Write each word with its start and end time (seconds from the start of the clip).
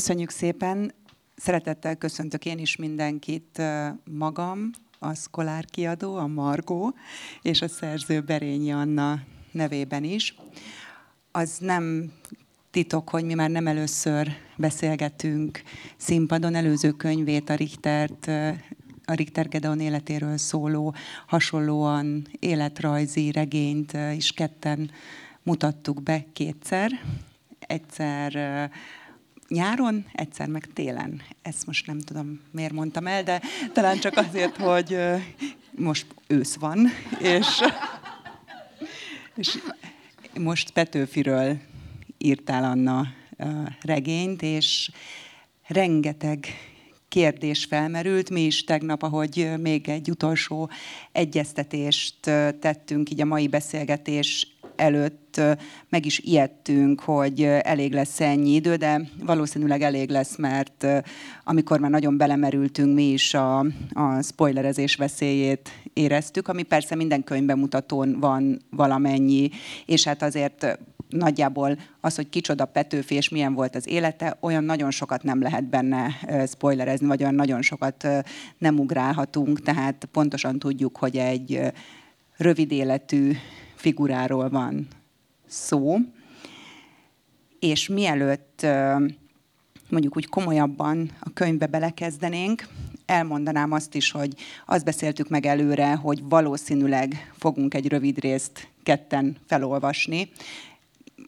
Köszönjük 0.00 0.30
szépen. 0.30 0.92
Szeretettel 1.36 1.96
köszöntök 1.96 2.44
én 2.44 2.58
is 2.58 2.76
mindenkit 2.76 3.62
magam, 4.04 4.70
a 4.98 5.14
Szkolár 5.14 5.64
kiadó, 5.64 6.16
a 6.16 6.26
Margó, 6.26 6.94
és 7.42 7.62
a 7.62 7.68
szerző 7.68 8.20
Berényi 8.20 8.72
Anna 8.72 9.18
nevében 9.50 10.04
is. 10.04 10.34
Az 11.30 11.56
nem 11.58 12.12
titok, 12.70 13.08
hogy 13.08 13.24
mi 13.24 13.34
már 13.34 13.50
nem 13.50 13.66
először 13.66 14.28
beszélgetünk 14.56 15.62
színpadon. 15.96 16.54
Előző 16.54 16.90
könyvét, 16.90 17.50
a 17.50 17.54
Richtert, 17.54 18.26
a 19.04 19.14
Richter 19.14 19.48
Gedeon 19.48 19.80
életéről 19.80 20.36
szóló, 20.36 20.94
hasonlóan 21.26 22.26
életrajzi 22.38 23.30
regényt 23.30 23.96
is 24.14 24.32
ketten 24.32 24.90
mutattuk 25.42 26.02
be 26.02 26.24
kétszer. 26.32 26.90
Egyszer 27.58 28.70
nyáron, 29.50 30.06
egyszer 30.12 30.48
meg 30.48 30.68
télen. 30.72 31.22
Ezt 31.42 31.66
most 31.66 31.86
nem 31.86 31.98
tudom, 31.98 32.40
miért 32.50 32.72
mondtam 32.72 33.06
el, 33.06 33.22
de 33.22 33.42
talán 33.72 33.98
csak 33.98 34.16
azért, 34.16 34.56
hogy 34.56 34.98
most 35.70 36.06
ősz 36.26 36.54
van, 36.54 36.88
és, 37.20 37.60
és 39.34 39.58
most 40.40 40.70
Petőfiről 40.70 41.58
írtál 42.18 42.64
Anna 42.64 43.06
regényt, 43.80 44.42
és 44.42 44.90
rengeteg 45.66 46.46
kérdés 47.08 47.64
felmerült. 47.64 48.30
Mi 48.30 48.40
is 48.40 48.64
tegnap, 48.64 49.02
ahogy 49.02 49.50
még 49.58 49.88
egy 49.88 50.10
utolsó 50.10 50.70
egyeztetést 51.12 52.20
tettünk 52.60 53.10
így 53.10 53.20
a 53.20 53.24
mai 53.24 53.48
beszélgetés 53.48 54.46
előtt 54.80 55.40
meg 55.88 56.06
is 56.06 56.18
ijedtünk, 56.18 57.00
hogy 57.00 57.42
elég 57.42 57.92
lesz 57.92 58.20
ennyi 58.20 58.54
idő, 58.54 58.76
de 58.76 59.00
valószínűleg 59.18 59.82
elég 59.82 60.08
lesz, 60.08 60.36
mert 60.36 60.86
amikor 61.44 61.80
már 61.80 61.90
nagyon 61.90 62.16
belemerültünk, 62.16 62.94
mi 62.94 63.12
is 63.12 63.34
a, 63.34 63.58
a 63.92 64.22
spoilerezés 64.22 64.96
veszélyét 64.96 65.70
éreztük, 65.92 66.48
ami 66.48 66.62
persze 66.62 66.94
minden 66.94 67.24
könyvbemutatón 67.24 68.20
van 68.20 68.60
valamennyi, 68.70 69.50
és 69.86 70.04
hát 70.04 70.22
azért 70.22 70.78
nagyjából 71.08 71.78
az, 72.00 72.14
hogy 72.16 72.28
kicsoda 72.28 72.64
Petőfi 72.64 73.14
és 73.14 73.28
milyen 73.28 73.54
volt 73.54 73.76
az 73.76 73.88
élete, 73.88 74.36
olyan 74.40 74.64
nagyon 74.64 74.90
sokat 74.90 75.22
nem 75.22 75.42
lehet 75.42 75.64
benne 75.64 76.08
spoilerezni, 76.46 77.06
vagy 77.06 77.22
olyan 77.22 77.34
nagyon 77.34 77.62
sokat 77.62 78.08
nem 78.58 78.78
ugrálhatunk, 78.78 79.62
tehát 79.62 80.08
pontosan 80.12 80.58
tudjuk, 80.58 80.96
hogy 80.96 81.16
egy 81.16 81.60
rövid 82.36 82.72
életű 82.72 83.32
figuráról 83.80 84.48
van 84.48 84.86
szó, 85.46 85.96
és 87.58 87.88
mielőtt 87.88 88.66
mondjuk 89.90 90.16
úgy 90.16 90.26
komolyabban 90.26 91.10
a 91.20 91.32
könyvbe 91.32 91.66
belekezdenénk, 91.66 92.68
elmondanám 93.06 93.72
azt 93.72 93.94
is, 93.94 94.10
hogy 94.10 94.34
azt 94.66 94.84
beszéltük 94.84 95.28
meg 95.28 95.46
előre, 95.46 95.94
hogy 95.94 96.22
valószínűleg 96.22 97.32
fogunk 97.38 97.74
egy 97.74 97.88
rövid 97.88 98.18
részt 98.18 98.68
ketten 98.82 99.36
felolvasni, 99.46 100.30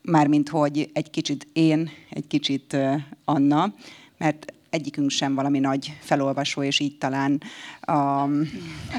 mármint 0.03 0.49
hogy 0.49 0.91
egy 0.93 1.11
kicsit 1.11 1.47
én, 1.53 1.91
egy 2.11 2.27
kicsit 2.27 2.77
Anna, 3.25 3.75
mert 4.19 4.53
egyikünk 4.73 5.11
sem 5.11 5.35
valami 5.35 5.59
nagy 5.59 5.97
felolvasó, 6.01 6.63
és 6.63 6.81
így 6.81 6.99
talán 6.99 7.43
um, 7.89 8.41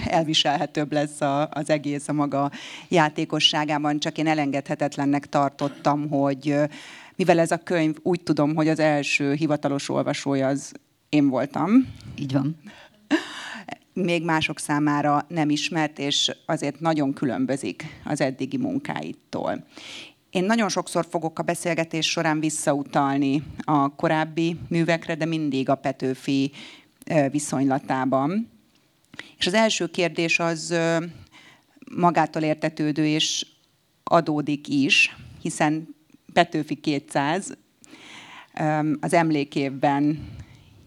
elviselhetőbb 0.06 0.92
lesz 0.92 1.22
a, 1.22 1.50
az 1.50 1.70
egész 1.70 2.08
a 2.08 2.14
maga 2.14 2.52
játékosságában. 2.88 4.00
Csak 4.00 4.18
én 4.18 4.28
elengedhetetlennek 4.28 5.30
tartottam, 5.30 6.10
hogy 6.10 6.56
mivel 7.16 7.40
ez 7.40 7.52
a 7.52 7.58
könyv 7.58 7.96
úgy 8.02 8.22
tudom, 8.22 8.56
hogy 8.56 8.68
az 8.68 8.80
első 8.80 9.34
hivatalos 9.34 9.90
olvasója 9.90 10.48
az 10.48 10.72
én 11.10 11.30
voltam. 11.30 11.72
Így 12.20 12.34
van. 12.34 12.58
Még 13.94 14.24
mások 14.24 14.60
számára 14.60 15.26
nem 15.28 15.50
ismert, 15.50 16.00
és 16.00 16.36
azért 16.46 16.80
nagyon 16.80 17.14
különbözik 17.14 17.86
az 18.04 18.22
eddigi 18.22 18.58
munkáittól. 18.58 19.66
Én 20.34 20.44
nagyon 20.44 20.70
sokszor 20.70 21.06
fogok 21.10 21.40
a 21.40 21.44
beszélgetés 21.44 22.10
során 22.10 22.40
visszautalni 22.40 23.44
a 23.64 23.96
korábbi 23.96 24.58
művekre, 24.70 25.16
de 25.16 25.26
mindig 25.26 25.70
a 25.70 25.76
Petőfi 25.76 26.52
viszonylatában. 27.32 28.50
És 29.38 29.48
az 29.48 29.54
első 29.54 29.88
kérdés 29.88 30.40
az 30.40 30.76
magától 31.96 32.42
értetődő 32.42 33.06
és 33.06 33.46
adódik 34.04 34.68
is, 34.68 35.16
hiszen 35.42 35.96
Petőfi 36.34 36.76
200, 36.76 37.58
az 39.00 39.14
emlékévben 39.14 40.30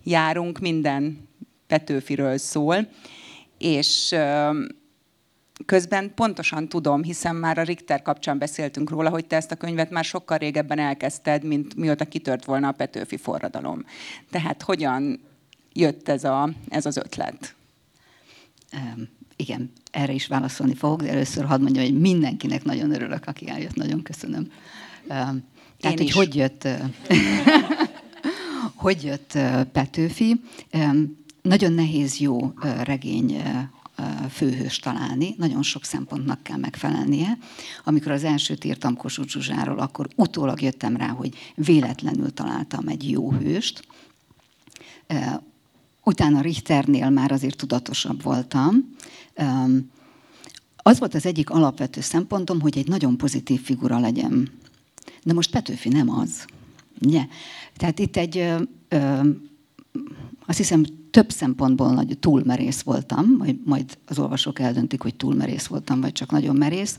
járunk, 0.05 0.59
minden 0.59 1.29
Petőfiről 1.67 2.39
szól, 2.39 2.89
és 3.59 4.15
Közben 5.65 6.15
pontosan 6.15 6.69
tudom, 6.69 7.03
hiszen 7.03 7.37
már 7.37 7.59
a 7.59 7.63
Richter 7.63 8.03
kapcsán 8.03 8.39
beszéltünk 8.39 8.91
róla, 8.91 9.11
hogy 9.11 9.27
te 9.27 9.37
ezt 9.37 9.51
a 9.51 9.57
könyvet 9.57 9.91
már 9.91 10.05
sokkal 10.05 10.39
régebben 10.39 10.79
elkezdted, 10.79 11.45
mint 11.45 11.75
mióta 11.75 12.05
kitört 12.05 12.45
volna 12.45 12.69
a 12.69 12.73
Petőfi 12.73 13.17
forradalom. 13.17 13.85
Tehát 14.31 14.63
hogyan 14.63 15.21
jött 15.73 16.09
ez, 16.09 16.25
a, 16.25 16.51
ez 16.69 16.87
az 16.87 16.97
ötlet? 16.97 17.55
Um, 18.73 19.09
igen, 19.37 19.73
erre 19.91 20.13
is 20.13 20.27
válaszolni 20.27 20.75
fogok, 20.75 21.03
de 21.03 21.11
először 21.11 21.45
hadd 21.45 21.61
mondjam, 21.61 21.85
hogy 21.85 22.01
mindenkinek 22.01 22.65
nagyon 22.65 22.95
örülök, 22.95 23.27
aki 23.27 23.49
eljött, 23.49 23.75
nagyon 23.75 24.03
köszönöm. 24.03 24.53
Um, 25.09 25.45
tehát, 25.81 25.99
hogy 25.99 26.11
hogy 26.11 26.35
jött, 26.35 26.69
hogy 28.85 29.05
jött 29.05 29.39
Petőfi? 29.73 30.41
Um, 30.73 31.25
nagyon 31.43 31.73
nehéz 31.73 32.19
jó 32.19 32.53
regény 32.83 33.43
főhős 34.31 34.79
találni, 34.79 35.35
nagyon 35.39 35.63
sok 35.63 35.85
szempontnak 35.85 36.43
kell 36.43 36.57
megfelelnie. 36.57 37.39
Amikor 37.85 38.13
az 38.13 38.25
elsőt 38.25 38.65
írtam 38.65 38.97
Kossuth 38.97 39.29
Zsuzsáról, 39.29 39.79
akkor 39.79 40.09
utólag 40.17 40.63
jöttem 40.63 40.97
rá, 40.97 41.09
hogy 41.09 41.35
véletlenül 41.55 42.33
találtam 42.33 42.89
egy 42.89 43.11
jó 43.11 43.33
hőst. 43.33 43.87
Utána 46.05 46.41
Richternél 46.41 47.11
már 47.11 47.33
azért 47.33 47.57
tudatosabb 47.57 48.23
voltam. 48.23 48.97
Az 50.77 50.99
volt 50.99 51.15
az 51.15 51.27
egyik 51.27 51.51
alapvető 51.51 52.01
szempontom, 52.01 52.61
hogy 52.61 52.79
egy 52.79 52.89
nagyon 52.89 53.17
pozitív 53.17 53.63
figura 53.63 53.99
legyen. 53.99 54.51
De 55.23 55.33
most 55.33 55.51
Petőfi 55.51 55.89
nem 55.89 56.11
az. 56.11 56.45
Nye. 56.99 57.27
Tehát 57.77 57.99
itt 57.99 58.17
egy, 58.17 58.53
azt 60.47 60.59
hiszem, 60.59 60.85
több 61.17 61.31
szempontból 61.31 61.93
nagy 61.93 62.19
túlmerész 62.19 62.83
voltam, 62.83 63.35
majd, 63.39 63.57
majd 63.65 63.99
az 64.07 64.19
olvasók 64.19 64.59
eldöntik, 64.59 65.03
hogy 65.03 65.15
túlmerész 65.15 65.67
voltam, 65.67 66.01
vagy 66.01 66.13
csak 66.13 66.31
nagyon 66.31 66.57
merész. 66.57 66.97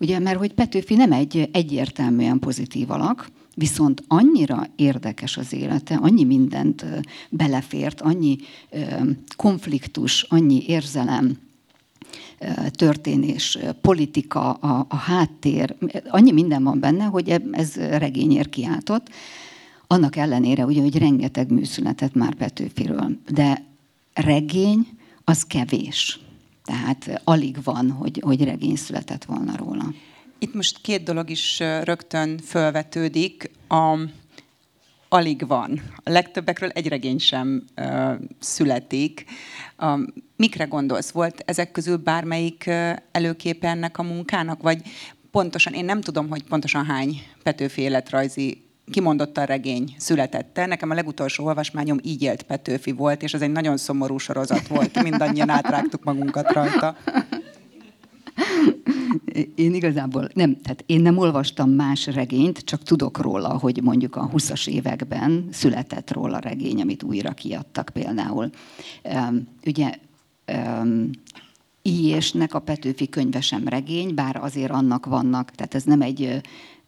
Ugye, 0.00 0.18
mert 0.18 0.38
hogy 0.38 0.52
Petőfi 0.52 0.94
nem 0.94 1.12
egy 1.12 1.48
egyértelműen 1.52 2.38
pozitív 2.38 2.90
alak, 2.90 3.30
viszont 3.54 4.02
annyira 4.08 4.66
érdekes 4.76 5.36
az 5.36 5.52
élete, 5.52 5.94
annyi 5.94 6.24
mindent 6.24 6.84
belefért, 7.28 8.00
annyi 8.00 8.36
konfliktus, 9.36 10.22
annyi 10.22 10.64
érzelem, 10.66 11.38
történés, 12.70 13.58
politika, 13.80 14.52
a, 14.52 14.86
a 14.88 14.96
háttér, 14.96 15.76
annyi 16.08 16.32
minden 16.32 16.62
van 16.62 16.80
benne, 16.80 17.04
hogy 17.04 17.42
ez 17.52 17.74
regényért 17.74 18.48
kiáltott, 18.48 19.08
annak 19.92 20.16
ellenére, 20.16 20.64
ugye, 20.64 20.80
hogy 20.80 20.98
rengeteg 20.98 21.50
műszületett 21.50 22.14
már 22.14 22.34
Petőfiről, 22.34 23.18
de 23.28 23.69
regény 24.20 24.86
az 25.24 25.44
kevés. 25.44 26.20
Tehát 26.64 27.20
alig 27.24 27.62
van, 27.64 27.90
hogy, 27.90 28.20
hogy 28.24 28.44
regény 28.44 28.76
született 28.76 29.24
volna 29.24 29.56
róla. 29.56 29.92
Itt 30.38 30.54
most 30.54 30.80
két 30.80 31.02
dolog 31.02 31.30
is 31.30 31.58
rögtön 31.82 32.38
felvetődik. 32.38 33.50
A, 33.68 33.98
alig 35.08 35.46
van. 35.46 35.80
A 35.96 36.10
legtöbbekről 36.10 36.70
egy 36.70 36.88
regény 36.88 37.18
sem 37.18 37.64
uh, 37.76 38.12
születik. 38.38 39.24
Uh, 39.78 40.00
mikre 40.36 40.64
gondolsz? 40.64 41.10
Volt 41.10 41.42
ezek 41.46 41.72
közül 41.72 41.96
bármelyik 41.96 42.64
uh, 42.66 42.92
előképe 43.12 43.68
ennek 43.68 43.98
a 43.98 44.02
munkának? 44.02 44.62
Vagy 44.62 44.82
pontosan, 45.30 45.72
én 45.72 45.84
nem 45.84 46.00
tudom, 46.00 46.28
hogy 46.28 46.42
pontosan 46.42 46.84
hány 46.84 47.22
Petőfi 47.42 47.80
életrajzi 47.80 48.69
kimondottan 48.90 49.46
regény 49.46 49.94
született 49.98 50.56
Nekem 50.66 50.90
a 50.90 50.94
legutolsó 50.94 51.44
olvasmányom 51.44 51.98
így 52.02 52.22
élt 52.22 52.42
Petőfi 52.42 52.92
volt, 52.92 53.22
és 53.22 53.34
ez 53.34 53.42
egy 53.42 53.50
nagyon 53.50 53.76
szomorú 53.76 54.18
sorozat 54.18 54.66
volt. 54.66 55.02
Mindannyian 55.02 55.48
átrágtuk 55.48 56.04
magunkat 56.04 56.52
rajta. 56.52 56.96
Én 59.54 59.74
igazából 59.74 60.28
nem, 60.34 60.60
tehát 60.62 60.84
én 60.86 61.00
nem 61.00 61.18
olvastam 61.18 61.70
más 61.70 62.06
regényt, 62.06 62.58
csak 62.58 62.82
tudok 62.82 63.18
róla, 63.20 63.58
hogy 63.58 63.82
mondjuk 63.82 64.16
a 64.16 64.30
20-as 64.34 64.68
években 64.68 65.48
született 65.50 66.12
róla 66.12 66.38
regény, 66.38 66.80
amit 66.80 67.02
újra 67.02 67.30
kiadtak 67.30 67.90
például. 67.92 68.50
Um, 69.04 69.48
ugye 69.66 69.94
um, 70.52 71.10
Ilyesnek 71.82 72.54
a 72.54 72.58
Petőfi 72.58 73.08
könyve 73.08 73.40
sem 73.40 73.68
regény, 73.68 74.14
bár 74.14 74.36
azért 74.36 74.70
annak 74.70 75.06
vannak, 75.06 75.50
tehát 75.50 75.74
ez 75.74 75.84
nem 75.84 76.02
egy, 76.02 76.40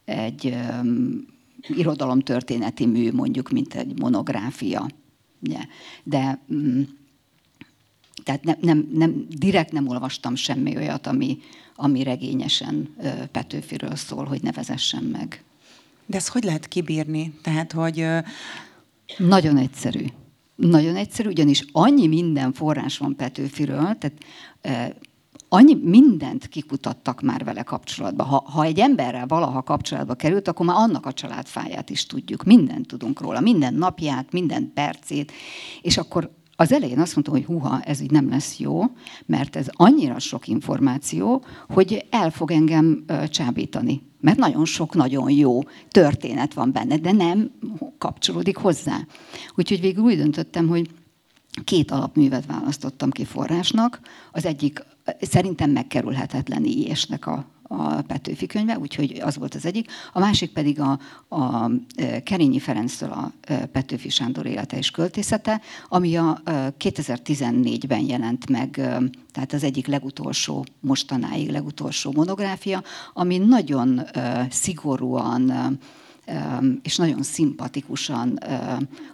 egy 0.05 0.55
um, 0.81 1.25
irodalomtörténeti 1.67 2.85
mű, 2.85 3.11
mondjuk, 3.11 3.49
mint 3.49 3.73
egy 3.73 3.99
monográfia. 3.99 4.87
De 6.03 6.39
mm, 6.53 6.81
tehát 8.23 8.43
nem, 8.43 8.57
nem, 8.61 8.89
nem, 8.93 9.25
direkt 9.29 9.71
nem 9.71 9.87
olvastam 9.87 10.35
semmi 10.35 10.77
olyat, 10.77 11.07
ami, 11.07 11.37
ami 11.75 12.03
regényesen 12.03 12.95
Petőfiről 13.31 13.95
szól, 13.95 14.25
hogy 14.25 14.41
nevezessem 14.41 15.03
meg. 15.03 15.43
De 16.05 16.17
ezt 16.17 16.27
hogy 16.27 16.43
lehet 16.43 16.67
kibírni? 16.67 17.33
Tehát, 17.41 17.71
hogy... 17.71 18.05
Nagyon 19.17 19.57
egyszerű. 19.57 20.05
Nagyon 20.55 20.95
egyszerű, 20.95 21.29
ugyanis 21.29 21.65
annyi 21.71 22.07
minden 22.07 22.53
forrás 22.53 22.97
van 22.97 23.15
Petőfiről, 23.15 23.97
tehát 23.97 24.13
annyi 25.53 25.77
mindent 25.83 26.47
kikutattak 26.47 27.21
már 27.21 27.43
vele 27.43 27.63
kapcsolatban. 27.63 28.27
Ha, 28.27 28.43
ha 28.51 28.63
egy 28.63 28.79
emberrel 28.79 29.27
valaha 29.27 29.63
kapcsolatba 29.63 30.13
került, 30.13 30.47
akkor 30.47 30.65
már 30.65 30.75
annak 30.75 31.05
a 31.05 31.13
családfáját 31.13 31.89
is 31.89 32.05
tudjuk. 32.05 32.43
Mindent 32.43 32.87
tudunk 32.87 33.21
róla, 33.21 33.39
minden 33.39 33.73
napját, 33.73 34.31
minden 34.31 34.71
percét, 34.73 35.31
és 35.81 35.97
akkor 35.97 36.31
az 36.55 36.71
elején 36.71 36.99
azt 36.99 37.15
mondtam, 37.15 37.35
hogy 37.35 37.45
huha, 37.45 37.81
ez 37.81 38.01
így 38.01 38.11
nem 38.11 38.29
lesz 38.29 38.57
jó, 38.57 38.83
mert 39.25 39.55
ez 39.55 39.67
annyira 39.71 40.19
sok 40.19 40.47
információ, 40.47 41.43
hogy 41.69 42.05
el 42.09 42.29
fog 42.31 42.51
engem 42.51 43.05
csábítani. 43.29 44.01
Mert 44.21 44.37
nagyon 44.37 44.65
sok, 44.65 44.95
nagyon 44.95 45.31
jó 45.31 45.59
történet 45.87 46.53
van 46.53 46.71
benne, 46.71 46.97
de 46.97 47.11
nem 47.11 47.51
kapcsolódik 47.97 48.57
hozzá. 48.57 48.97
Úgyhogy 49.55 49.79
végül 49.79 50.03
úgy 50.03 50.17
döntöttem, 50.17 50.67
hogy 50.67 50.89
két 51.63 51.91
alapművet 51.91 52.45
választottam 52.45 53.11
ki 53.11 53.25
forrásnak. 53.25 53.99
Az 54.31 54.45
egyik 54.45 54.83
szerintem 55.21 55.69
megkerülhetetlen 55.69 56.63
ilyesnek 56.63 57.27
a, 57.27 57.45
a 57.61 58.01
Petőfi 58.01 58.45
könyve, 58.45 58.77
úgyhogy 58.77 59.19
az 59.23 59.37
volt 59.37 59.55
az 59.55 59.65
egyik. 59.65 59.91
A 60.13 60.19
másik 60.19 60.51
pedig 60.51 60.79
a, 60.79 60.99
a 61.35 61.69
Kerényi 62.23 62.59
Ferenctől 62.59 63.11
a 63.11 63.31
Petőfi 63.71 64.09
Sándor 64.09 64.45
élete 64.45 64.77
és 64.77 64.91
költészete, 64.91 65.61
ami 65.87 66.15
a 66.15 66.41
2014-ben 66.79 68.01
jelent 68.01 68.49
meg, 68.49 68.69
tehát 69.31 69.53
az 69.53 69.63
egyik 69.63 69.87
legutolsó, 69.87 70.65
mostanáig 70.79 71.49
legutolsó 71.49 72.11
monográfia, 72.11 72.83
ami 73.13 73.37
nagyon 73.37 74.01
szigorúan 74.49 75.79
és 76.81 76.95
nagyon 76.95 77.23
szimpatikusan 77.23 78.39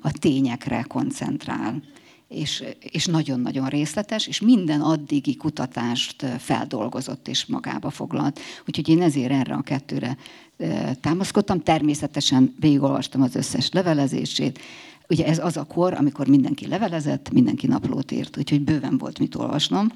a 0.02 0.12
tényekre 0.12 0.86
koncentrál 0.88 1.82
és, 2.30 2.64
és 2.80 3.06
nagyon-nagyon 3.06 3.68
részletes, 3.68 4.28
és 4.28 4.40
minden 4.40 4.82
addigi 4.82 5.36
kutatást 5.36 6.26
feldolgozott 6.40 7.28
és 7.28 7.46
magába 7.46 7.90
foglalt. 7.90 8.40
Úgyhogy 8.68 8.90
én 8.90 9.02
ezért 9.02 9.32
erre 9.32 9.54
a 9.54 9.62
kettőre 9.62 10.18
támaszkodtam. 11.02 11.62
Természetesen 11.62 12.56
végigolvastam 12.60 13.22
az 13.22 13.36
összes 13.36 13.70
levelezését. 13.72 14.60
Ugye 15.10 15.26
ez 15.26 15.40
az 15.40 15.58
a 15.58 15.64
kor, 15.64 15.94
amikor 15.94 16.28
mindenki 16.28 16.68
levelezett, 16.68 17.32
mindenki 17.32 17.68
naplót 17.68 18.12
írt, 18.12 18.38
úgyhogy 18.38 18.62
bőven 18.62 18.98
volt 18.98 19.20
mit 19.20 19.36
olvasnom. 19.36 19.92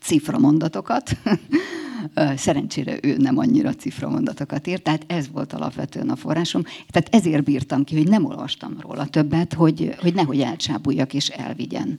Cifra 0.00 0.38
mondatokat, 0.38 1.10
Szerencsére 2.36 2.98
ő 3.02 3.16
nem 3.16 3.38
annyira 3.38 3.74
ciframondatokat 3.74 4.66
írt, 4.66 4.82
tehát 4.82 5.04
ez 5.06 5.30
volt 5.32 5.52
alapvetően 5.52 6.08
a 6.08 6.16
forrásom. 6.16 6.62
Tehát 6.62 7.08
ezért 7.14 7.44
bírtam 7.44 7.84
ki, 7.84 7.96
hogy 7.96 8.08
nem 8.08 8.24
olvastam 8.24 8.76
róla 8.80 9.06
többet, 9.06 9.54
hogy, 9.54 9.94
hogy 10.00 10.14
nehogy 10.14 10.40
elcsábuljak 10.40 11.14
és 11.14 11.28
elvigyen. 11.28 11.98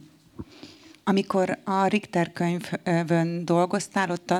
Amikor 1.03 1.57
a 1.63 1.85
Richter 1.85 2.31
könyvön 2.31 3.45
dolgoztál, 3.45 4.11
ott 4.11 4.33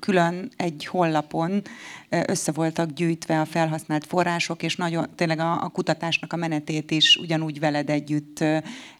külön 0.00 0.50
egy 0.56 0.86
honlapon 0.86 1.62
össze 2.26 2.52
voltak 2.52 2.90
gyűjtve 2.90 3.40
a 3.40 3.44
felhasznált 3.44 4.06
források, 4.06 4.62
és 4.62 4.76
nagyon, 4.76 5.06
tényleg 5.14 5.38
a, 5.38 5.64
a 5.64 5.68
kutatásnak 5.68 6.32
a 6.32 6.36
menetét 6.36 6.90
is 6.90 7.16
ugyanúgy 7.16 7.60
veled 7.60 7.90
együtt 7.90 8.44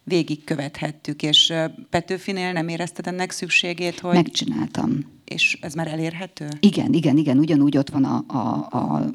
végigkövethettük. 0.03 1.23
És 1.23 1.53
Petőfinél 1.91 2.53
nem 2.53 2.69
érezted 2.69 3.07
ennek 3.07 3.31
szükségét, 3.31 4.01
hogy... 4.01 4.15
Megcsináltam. 4.15 5.15
És 5.25 5.59
ez 5.61 5.75
már 5.75 5.87
elérhető? 5.87 6.49
Igen, 6.61 6.93
igen, 6.93 7.17
igen. 7.17 7.39
Ugyanúgy 7.39 7.77
ott 7.77 7.91
van 7.91 8.05
a, 8.05 8.25
a, 8.27 8.67
a 8.79 9.11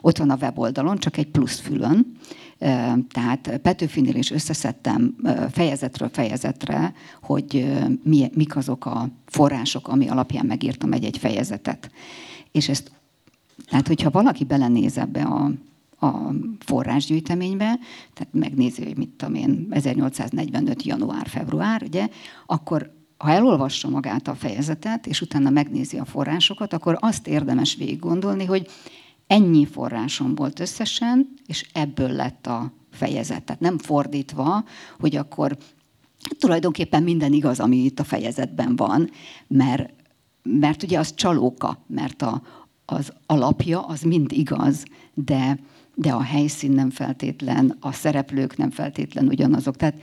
ott 0.00 0.18
van 0.18 0.30
a 0.30 0.36
weboldalon, 0.40 0.98
csak 0.98 1.16
egy 1.16 1.26
plusz 1.26 1.58
fülön. 1.60 2.16
Tehát 3.12 3.58
Petőfinél 3.62 4.14
is 4.14 4.30
összeszedtem 4.30 5.16
fejezetről 5.50 6.08
fejezetre, 6.08 6.94
hogy 7.22 7.72
mi, 8.02 8.30
mik 8.34 8.56
azok 8.56 8.86
a 8.86 9.08
források, 9.26 9.88
ami 9.88 10.08
alapján 10.08 10.46
megírtam 10.46 10.92
egy-egy 10.92 11.18
fejezetet. 11.18 11.90
És 12.52 12.68
ezt, 12.68 12.92
tehát 13.68 13.86
hogyha 13.86 14.10
valaki 14.10 14.44
belenéz 14.44 14.98
ebbe 14.98 15.22
a, 15.22 15.50
a 16.06 16.32
forrásgyűjteménybe, 16.58 17.78
tehát 18.14 18.32
megnézi, 18.32 18.84
hogy 18.84 18.96
mit 18.96 19.08
tudom 19.08 19.34
én, 19.34 19.66
1845. 19.70 20.82
január-február, 20.82 21.82
ugye, 21.82 22.08
akkor 22.46 22.98
ha 23.16 23.30
elolvassa 23.30 23.88
magát 23.88 24.28
a 24.28 24.34
fejezetet, 24.34 25.06
és 25.06 25.20
utána 25.20 25.50
megnézi 25.50 25.98
a 25.98 26.04
forrásokat, 26.04 26.72
akkor 26.72 26.96
azt 27.00 27.26
érdemes 27.26 27.74
végig 27.74 27.98
gondolni, 27.98 28.44
hogy 28.44 28.66
ennyi 29.30 29.66
forrásom 29.66 30.34
volt 30.34 30.60
összesen, 30.60 31.28
és 31.46 31.68
ebből 31.72 32.10
lett 32.10 32.46
a 32.46 32.72
fejezet. 32.90 33.42
Tehát 33.42 33.60
nem 33.60 33.78
fordítva, 33.78 34.64
hogy 34.98 35.16
akkor 35.16 35.56
tulajdonképpen 36.38 37.02
minden 37.02 37.32
igaz, 37.32 37.60
ami 37.60 37.76
itt 37.76 38.00
a 38.00 38.04
fejezetben 38.04 38.76
van, 38.76 39.10
mert, 39.46 39.92
mert 40.42 40.82
ugye 40.82 40.98
az 40.98 41.14
csalóka, 41.14 41.84
mert 41.86 42.22
a, 42.22 42.42
az 42.84 43.12
alapja 43.26 43.86
az 43.86 44.02
mind 44.02 44.32
igaz, 44.32 44.84
de, 45.14 45.58
de 45.94 46.12
a 46.12 46.22
helyszín 46.22 46.72
nem 46.72 46.90
feltétlen, 46.90 47.76
a 47.80 47.92
szereplők 47.92 48.56
nem 48.56 48.70
feltétlen 48.70 49.26
ugyanazok. 49.26 49.76
Tehát 49.76 50.00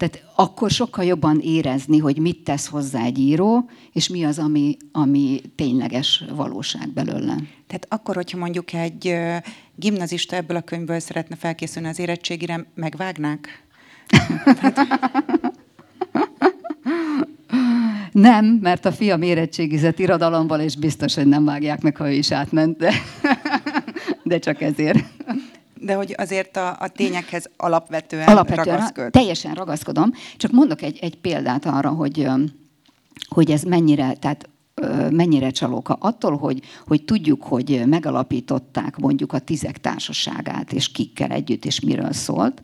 tehát 0.00 0.24
akkor 0.34 0.70
sokkal 0.70 1.04
jobban 1.04 1.40
érezni, 1.40 1.98
hogy 1.98 2.18
mit 2.18 2.44
tesz 2.44 2.66
hozzá 2.66 3.04
egy 3.04 3.18
író, 3.18 3.70
és 3.92 4.08
mi 4.08 4.24
az, 4.24 4.38
ami, 4.38 4.76
ami 4.92 5.40
tényleges 5.54 6.24
valóság 6.34 6.88
belőle. 6.88 7.34
Tehát 7.66 7.86
akkor, 7.88 8.14
hogyha 8.14 8.38
mondjuk 8.38 8.72
egy 8.72 9.16
gimnazista 9.74 10.36
ebből 10.36 10.56
a 10.56 10.60
könyvből 10.60 10.98
szeretne 10.98 11.36
felkészülni 11.36 11.88
az 11.88 11.98
érettségire, 11.98 12.66
megvágnák? 12.74 13.64
Nem, 18.12 18.44
mert 18.44 18.84
a 18.84 18.92
fiam 18.92 19.22
érettségizett 19.22 19.98
irodalomból, 19.98 20.58
és 20.58 20.76
biztos, 20.76 21.14
hogy 21.14 21.26
nem 21.26 21.44
vágják 21.44 21.80
meg, 21.82 21.96
ha 21.96 22.10
ő 22.10 22.12
is 22.12 22.32
átment, 22.32 22.76
de, 22.76 22.92
de 24.22 24.38
csak 24.38 24.60
ezért. 24.60 24.98
De 25.80 25.94
hogy 25.94 26.14
azért 26.18 26.56
a, 26.56 26.76
a 26.78 26.88
tényekhez 26.88 27.50
alapvetően, 27.56 28.28
alapvetően 28.28 28.76
ragaszkod. 28.76 29.10
Teljesen 29.10 29.54
ragaszkodom. 29.54 30.12
Csak 30.36 30.50
mondok 30.50 30.82
egy, 30.82 30.98
egy 31.00 31.16
példát 31.16 31.66
arra, 31.66 31.90
hogy, 31.90 32.28
hogy 33.28 33.50
ez 33.50 33.62
mennyire, 33.62 34.12
tehát 34.12 34.48
mennyire 35.10 35.50
csalóka. 35.50 35.96
Attól, 36.00 36.36
hogy, 36.36 36.60
hogy 36.86 37.04
tudjuk, 37.04 37.42
hogy 37.42 37.82
megalapították 37.86 38.96
mondjuk 38.96 39.32
a 39.32 39.38
tizek 39.38 39.80
társaságát, 39.80 40.72
és 40.72 40.92
kikkel 40.92 41.30
együtt, 41.30 41.64
és 41.64 41.80
miről 41.80 42.12
szólt, 42.12 42.62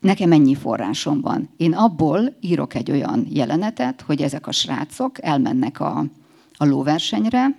nekem 0.00 0.32
ennyi 0.32 0.54
forrásom 0.54 1.20
van. 1.20 1.48
Én 1.56 1.72
abból 1.72 2.36
írok 2.40 2.74
egy 2.74 2.90
olyan 2.90 3.26
jelenetet, 3.30 4.00
hogy 4.00 4.22
ezek 4.22 4.46
a 4.46 4.52
srácok 4.52 5.24
elmennek 5.24 5.80
a, 5.80 6.04
a 6.56 6.64
lóversenyre, 6.64 7.56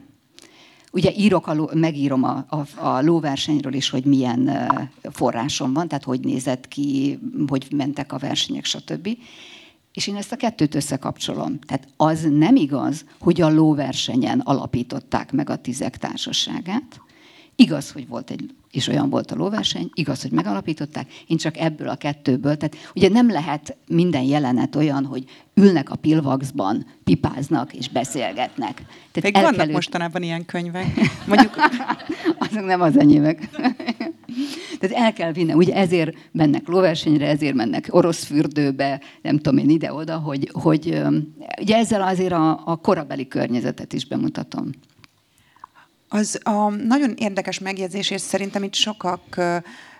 Ugye 0.91 1.11
írok 1.15 1.47
a, 1.47 1.69
megírom 1.73 2.23
a, 2.23 2.45
a, 2.49 2.87
a 2.87 3.01
lóversenyről 3.01 3.73
is, 3.73 3.89
hogy 3.89 4.05
milyen 4.05 4.51
forrásom 5.11 5.73
van, 5.73 5.87
tehát 5.87 6.03
hogy 6.03 6.19
nézett 6.19 6.67
ki, 6.67 7.19
hogy 7.47 7.67
mentek 7.75 8.13
a 8.13 8.17
versenyek, 8.17 8.65
stb. 8.65 9.17
És 9.93 10.07
én 10.07 10.15
ezt 10.15 10.31
a 10.31 10.35
kettőt 10.35 10.75
összekapcsolom. 10.75 11.59
Tehát 11.59 11.87
az 11.97 12.27
nem 12.31 12.55
igaz, 12.55 13.05
hogy 13.19 13.41
a 13.41 13.49
lóversenyen 13.49 14.39
alapították 14.39 15.31
meg 15.31 15.49
a 15.49 15.55
tizek 15.55 15.97
társaságát. 15.97 17.01
Igaz, 17.59 17.91
hogy 17.91 18.07
volt 18.07 18.29
egy 18.29 18.53
és 18.71 18.87
olyan 18.87 19.09
volt 19.09 19.31
a 19.31 19.35
lóverseny, 19.35 19.89
igaz, 19.93 20.21
hogy 20.21 20.31
megalapították, 20.31 21.07
én 21.27 21.37
csak 21.37 21.57
ebből 21.57 21.89
a 21.89 21.95
kettőből. 21.95 22.57
Tehát 22.57 22.91
ugye 22.95 23.09
nem 23.09 23.31
lehet 23.31 23.77
minden 23.87 24.23
jelenet 24.23 24.75
olyan, 24.75 25.05
hogy 25.05 25.23
ülnek 25.53 25.89
a 25.89 25.95
pilvaxban, 25.95 26.85
pipáznak 27.03 27.73
és 27.73 27.89
beszélgetnek. 27.89 28.85
Tehát 29.11 29.33
Még 29.33 29.43
vannak 29.43 29.71
mostanában 29.71 30.23
ilyen 30.23 30.45
könyvek. 30.45 30.85
Mondjuk... 31.27 31.55
Azok 32.49 32.65
nem 32.65 32.81
az 32.81 32.97
enyémek. 32.97 33.49
Tehát 34.79 34.95
el 35.05 35.13
kell 35.13 35.31
vinni, 35.31 35.53
ugye 35.53 35.75
ezért 35.75 36.17
mennek 36.31 36.67
lóversenyre, 36.67 37.27
ezért 37.27 37.55
mennek 37.55 37.87
orosz 37.89 38.23
fürdőbe, 38.23 39.01
nem 39.21 39.37
tudom 39.37 39.57
én 39.57 39.69
ide-oda, 39.69 40.17
hogy, 40.17 40.49
hogy 40.51 41.01
ugye 41.61 41.75
ezzel 41.75 42.01
azért 42.01 42.33
a, 42.33 42.61
a 42.65 42.75
korabeli 42.75 43.27
környezetet 43.27 43.93
is 43.93 44.05
bemutatom. 44.05 44.69
Az 46.09 46.39
a 46.43 46.69
nagyon 46.69 47.13
érdekes 47.17 47.59
megjegyzés, 47.59 48.09
és 48.09 48.21
szerintem 48.21 48.63
itt 48.63 48.73
sokak 48.73 49.41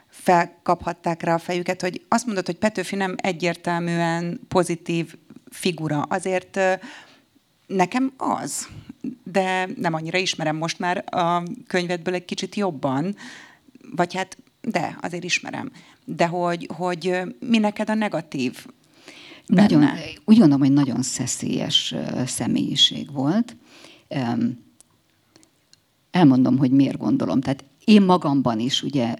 felkaphatták 0.10 1.22
rá 1.22 1.34
a 1.34 1.38
fejüket, 1.38 1.82
hogy 1.82 2.02
azt 2.08 2.26
mondod, 2.26 2.46
hogy 2.46 2.58
Petőfi 2.58 2.96
nem 2.96 3.16
egyértelműen 3.18 4.40
pozitív 4.48 5.16
figura. 5.50 6.02
Azért 6.02 6.60
nekem 7.68 8.14
az. 8.18 8.68
de 9.24 9.68
nem 9.76 9.94
annyira 9.94 10.18
ismerem 10.18 10.56
most 10.56 10.80
már 10.80 11.04
a 11.16 11.44
könyvedből 11.68 12.14
egy 12.14 12.26
kicsit 12.26 12.56
jobban, 12.56 13.16
vagy 13.96 14.16
hát 14.16 14.38
de, 14.62 14.98
azért 15.02 15.24
ismerem. 15.24 15.72
De 16.06 16.26
hogy, 16.26 16.70
hogy 16.74 17.22
mi 17.40 17.58
neked 17.58 17.90
a 17.90 17.94
negatív 17.94 18.66
benne? 19.48 19.62
Nagyon, 19.62 19.90
úgy 20.26 20.38
gondolom, 20.38 20.60
hogy 20.60 20.74
nagyon 20.74 21.02
szeszélyes 21.02 21.96
személyiség 22.26 23.12
volt. 23.12 23.56
Elmondom, 26.20 26.58
hogy 26.58 26.72
miért 26.72 26.98
gondolom. 26.98 27.42
Tehát 27.42 27.64
én 27.86 28.02
magamban 28.02 28.60
is 28.60 28.84
ugye, 28.84 29.16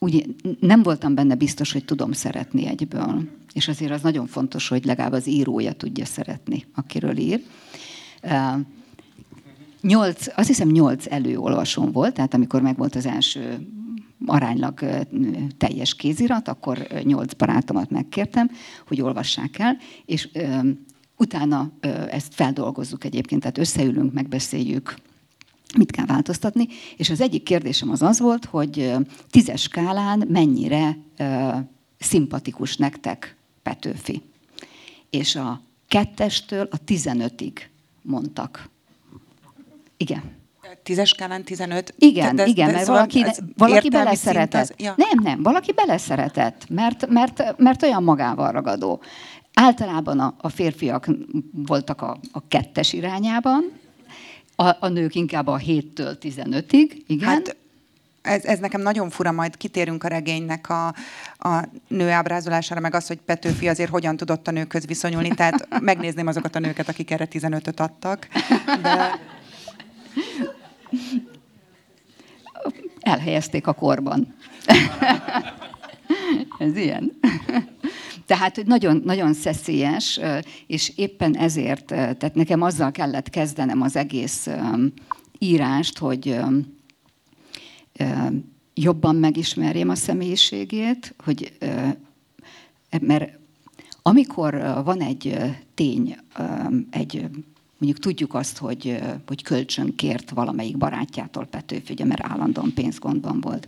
ugye 0.00 0.22
nem 0.60 0.82
voltam 0.82 1.14
benne 1.14 1.34
biztos, 1.34 1.72
hogy 1.72 1.84
tudom 1.84 2.12
szeretni 2.12 2.66
egyből. 2.66 3.28
És 3.52 3.68
azért 3.68 3.92
az 3.92 4.00
nagyon 4.00 4.26
fontos, 4.26 4.68
hogy 4.68 4.84
legalább 4.84 5.12
az 5.12 5.28
írója 5.28 5.72
tudja 5.72 6.04
szeretni, 6.04 6.64
akiről 6.74 7.16
ír. 7.16 7.42
Nyolc, 9.80 10.26
azt 10.36 10.48
hiszem 10.48 10.68
nyolc 10.68 11.06
előolvasom 11.10 11.92
volt, 11.92 12.14
tehát 12.14 12.34
amikor 12.34 12.62
megvolt 12.62 12.94
az 12.94 13.06
első 13.06 13.66
aránylag 14.26 14.80
teljes 15.58 15.94
kézirat, 15.94 16.48
akkor 16.48 16.86
nyolc 17.02 17.34
barátomat 17.34 17.90
megkértem, 17.90 18.50
hogy 18.86 19.00
olvassák 19.00 19.58
el, 19.58 19.76
és 20.06 20.28
utána 21.16 21.72
ezt 22.10 22.34
feldolgozzuk 22.34 23.04
egyébként, 23.04 23.40
tehát 23.40 23.58
összeülünk, 23.58 24.12
megbeszéljük, 24.12 24.94
mit 25.76 25.90
kell 25.90 26.06
változtatni, 26.06 26.68
és 26.96 27.10
az 27.10 27.20
egyik 27.20 27.42
kérdésem 27.42 27.90
az 27.90 28.02
az 28.02 28.18
volt, 28.18 28.44
hogy 28.44 28.92
tízes 29.30 29.62
skálán 29.62 30.24
mennyire 30.28 30.98
szimpatikus 31.98 32.76
nektek 32.76 33.36
Petőfi. 33.62 34.22
És 35.10 35.36
a 35.36 35.60
kettestől 35.88 36.68
a 36.70 36.84
tizenötig 36.84 37.70
mondtak. 38.02 38.68
Igen. 39.96 40.40
Tízes 40.82 41.08
skálán 41.08 41.44
15? 41.44 41.94
Igen, 41.98 42.36
de, 42.36 42.46
igen, 42.46 42.66
de 42.66 42.72
mert 42.72 42.86
valaki, 42.86 43.24
valaki 43.56 43.88
beleszeretett. 43.88 44.62
Az, 44.62 44.74
ja. 44.76 44.94
Nem, 44.96 45.22
nem, 45.22 45.42
valaki 45.42 45.72
beleszeretett, 45.72 46.68
mert, 46.68 47.06
mert, 47.08 47.58
mert 47.58 47.82
olyan 47.82 48.02
magával 48.02 48.52
ragadó. 48.52 49.02
Általában 49.54 50.20
a, 50.20 50.34
a 50.38 50.48
férfiak 50.48 51.08
voltak 51.52 52.02
a, 52.02 52.18
a 52.32 52.48
kettes 52.48 52.92
irányában, 52.92 53.72
a, 54.56 54.76
a 54.80 54.88
nők 54.88 55.14
inkább 55.14 55.46
a 55.46 55.58
7-től 55.58 56.16
15-ig, 56.20 57.02
igen. 57.06 57.28
Hát 57.28 57.56
ez, 58.22 58.44
ez 58.44 58.58
nekem 58.58 58.80
nagyon 58.80 59.10
fura, 59.10 59.32
majd 59.32 59.56
kitérünk 59.56 60.04
a 60.04 60.08
regénynek 60.08 60.68
a, 60.68 60.86
a 61.38 61.68
nő 61.88 62.10
ábrázolására, 62.10 62.80
meg 62.80 62.94
az, 62.94 63.06
hogy 63.06 63.18
Petőfi 63.18 63.68
azért 63.68 63.90
hogyan 63.90 64.16
tudott 64.16 64.48
a 64.48 64.50
nőkhöz 64.50 64.86
viszonyulni, 64.86 65.28
tehát 65.28 65.80
megnézném 65.80 66.26
azokat 66.26 66.56
a 66.56 66.58
nőket, 66.58 66.88
akik 66.88 67.10
erre 67.10 67.28
15-öt 67.30 67.80
adtak. 67.80 68.28
De... 68.82 69.18
Elhelyezték 73.00 73.66
a 73.66 73.72
korban. 73.72 74.34
ez 76.58 76.76
ilyen. 76.76 77.18
Tehát 78.32 78.64
nagyon, 78.64 79.02
nagyon 79.04 79.34
szeszélyes, 79.34 80.20
és 80.66 80.92
éppen 80.96 81.36
ezért, 81.36 81.84
tehát 81.84 82.34
nekem 82.34 82.62
azzal 82.62 82.90
kellett 82.90 83.30
kezdenem 83.30 83.80
az 83.80 83.96
egész 83.96 84.48
írást, 85.38 85.98
hogy 85.98 86.40
jobban 88.74 89.16
megismerjem 89.16 89.88
a 89.88 89.94
személyiségét, 89.94 91.14
hogy 91.24 91.52
mert 93.00 93.38
amikor 94.02 94.80
van 94.84 95.00
egy 95.00 95.36
tény, 95.74 96.16
egy 96.90 97.28
mondjuk 97.82 98.04
tudjuk 98.04 98.34
azt, 98.34 98.58
hogy, 98.58 98.98
hogy 99.26 99.42
kölcsön 99.42 99.94
kért 99.96 100.30
valamelyik 100.30 100.76
barátjától 100.76 101.46
Petőfi, 101.46 101.92
ugye, 101.92 102.04
mert 102.04 102.24
állandóan 102.24 102.72
pénzgondban 102.74 103.40
volt 103.40 103.66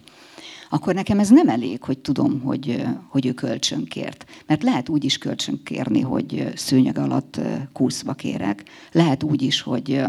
akkor 0.74 0.94
nekem 0.94 1.18
ez 1.18 1.28
nem 1.28 1.48
elég, 1.48 1.82
hogy 1.82 1.98
tudom, 1.98 2.40
hogy, 2.40 2.84
hogy 3.08 3.26
ő 3.26 3.32
kölcsönkért. 3.32 4.24
Mert 4.46 4.62
lehet 4.62 4.88
úgy 4.88 5.04
is 5.04 5.18
kölcsönkérni, 5.18 6.00
hogy 6.00 6.52
szőnyeg 6.54 6.98
alatt 6.98 7.40
kúszva 7.72 8.12
kérek. 8.12 8.64
Lehet 8.92 9.22
úgy 9.22 9.42
is, 9.42 9.60
hogy 9.60 10.02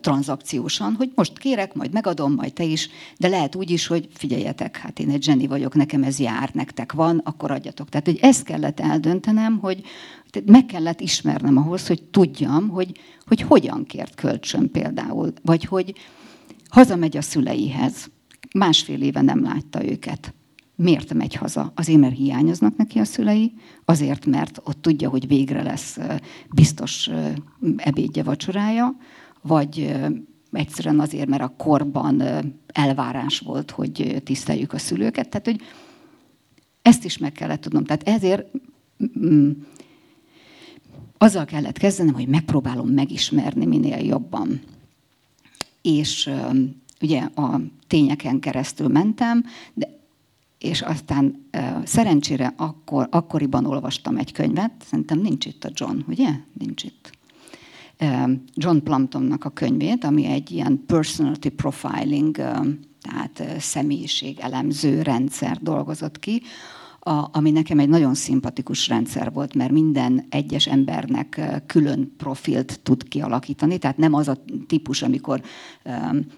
tranzakciósan, 0.00 0.94
hogy 0.94 1.12
most 1.14 1.38
kérek, 1.38 1.74
majd 1.74 1.92
megadom, 1.92 2.32
majd 2.32 2.52
te 2.52 2.64
is, 2.64 2.88
de 3.18 3.28
lehet 3.28 3.54
úgy 3.54 3.70
is, 3.70 3.86
hogy 3.86 4.08
figyeljetek, 4.14 4.76
hát 4.76 4.98
én 4.98 5.10
egy 5.10 5.22
zseni 5.22 5.46
vagyok, 5.46 5.74
nekem 5.74 6.02
ez 6.02 6.18
jár, 6.18 6.50
nektek 6.52 6.92
van, 6.92 7.20
akkor 7.24 7.50
adjatok. 7.50 7.88
Tehát, 7.88 8.06
hogy 8.06 8.18
ezt 8.20 8.44
kellett 8.44 8.80
eldöntenem, 8.80 9.58
hogy 9.58 9.82
meg 10.46 10.66
kellett 10.66 11.00
ismernem 11.00 11.56
ahhoz, 11.56 11.86
hogy 11.86 12.02
tudjam, 12.02 12.68
hogy, 12.68 12.98
hogy 13.26 13.40
hogyan 13.40 13.84
kért 13.84 14.14
kölcsön 14.14 14.70
például, 14.70 15.32
vagy 15.42 15.64
hogy 15.64 15.94
hazamegy 16.68 17.16
a 17.16 17.22
szüleihez, 17.22 18.10
másfél 18.54 19.02
éve 19.02 19.20
nem 19.20 19.42
látta 19.42 19.84
őket. 19.84 20.34
Miért 20.76 21.14
megy 21.14 21.34
haza? 21.34 21.72
Azért, 21.74 21.98
mert 21.98 22.16
hiányoznak 22.16 22.76
neki 22.76 22.98
a 22.98 23.04
szülei, 23.04 23.52
azért, 23.84 24.26
mert 24.26 24.60
ott 24.64 24.82
tudja, 24.82 25.08
hogy 25.08 25.26
végre 25.26 25.62
lesz 25.62 25.98
biztos 26.50 27.10
ebédje, 27.76 28.22
vacsorája, 28.22 28.96
vagy 29.42 29.96
egyszerűen 30.52 31.00
azért, 31.00 31.28
mert 31.28 31.42
a 31.42 31.54
korban 31.56 32.22
elvárás 32.66 33.38
volt, 33.38 33.70
hogy 33.70 34.22
tiszteljük 34.24 34.72
a 34.72 34.78
szülőket. 34.78 35.28
Tehát, 35.28 35.46
hogy 35.46 35.60
ezt 36.82 37.04
is 37.04 37.18
meg 37.18 37.32
kellett 37.32 37.60
tudnom. 37.60 37.84
Tehát 37.84 38.08
ezért 38.08 38.46
azzal 41.18 41.44
kellett 41.44 41.78
kezdenem, 41.78 42.14
hogy 42.14 42.28
megpróbálom 42.28 42.88
megismerni 42.88 43.66
minél 43.66 44.04
jobban. 44.04 44.60
És 45.82 46.30
ugye 47.00 47.20
a 47.20 47.60
tényeken 47.86 48.40
keresztül 48.40 48.88
mentem, 48.88 49.44
de 49.74 50.00
és 50.58 50.80
aztán 50.80 51.46
szerencsére 51.84 52.52
akkor, 52.56 53.08
akkoriban 53.10 53.64
olvastam 53.64 54.16
egy 54.16 54.32
könyvet, 54.32 54.72
szerintem 54.84 55.18
nincs 55.18 55.46
itt 55.46 55.64
a 55.64 55.70
John, 55.74 55.98
ugye? 56.08 56.30
Nincs 56.58 56.84
itt. 56.84 57.10
John 58.54 58.78
Plumptonnak 58.84 59.44
a 59.44 59.50
könyvét, 59.50 60.04
ami 60.04 60.26
egy 60.26 60.50
ilyen 60.50 60.84
personality 60.86 61.48
profiling, 61.48 62.36
tehát 63.00 63.42
személyiség 63.58 64.38
elemző 64.40 65.02
rendszer 65.02 65.58
dolgozott 65.60 66.18
ki, 66.18 66.42
ami 67.32 67.50
nekem 67.50 67.78
egy 67.78 67.88
nagyon 67.88 68.14
szimpatikus 68.14 68.88
rendszer 68.88 69.32
volt, 69.32 69.54
mert 69.54 69.70
minden 69.70 70.24
egyes 70.28 70.66
embernek 70.66 71.40
külön 71.66 72.14
profilt 72.16 72.80
tud 72.82 73.08
kialakítani, 73.08 73.78
tehát 73.78 73.96
nem 73.96 74.14
az 74.14 74.28
a 74.28 74.44
típus, 74.66 75.02
amikor 75.02 75.42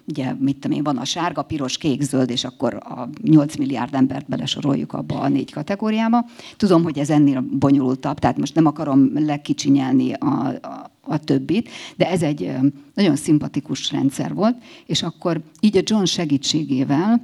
ugye, 0.07 0.33
mit 0.39 0.57
tudom 0.59 0.77
én, 0.77 0.83
van 0.83 0.97
a 0.97 1.05
sárga, 1.05 1.41
piros, 1.41 1.77
kék, 1.77 2.01
zöld, 2.01 2.29
és 2.29 2.43
akkor 2.43 2.73
a 2.73 3.09
8 3.21 3.55
milliárd 3.55 3.93
embert 3.93 4.27
belesoroljuk 4.27 4.93
abba 4.93 5.19
a 5.19 5.27
négy 5.27 5.51
kategóriába. 5.51 6.25
Tudom, 6.57 6.83
hogy 6.83 6.99
ez 6.99 7.09
ennél 7.09 7.41
bonyolultabb, 7.41 8.19
tehát 8.19 8.37
most 8.37 8.55
nem 8.55 8.65
akarom 8.65 9.09
lekicsinyelni 9.13 10.13
a, 10.13 10.47
a 10.47 10.93
a 11.07 11.17
többit, 11.17 11.69
de 11.95 12.09
ez 12.09 12.21
egy 12.21 12.51
nagyon 12.93 13.15
szimpatikus 13.15 13.91
rendszer 13.91 14.33
volt, 14.33 14.55
és 14.85 15.03
akkor 15.03 15.41
így 15.59 15.77
a 15.77 15.81
John 15.83 16.03
segítségével 16.03 17.21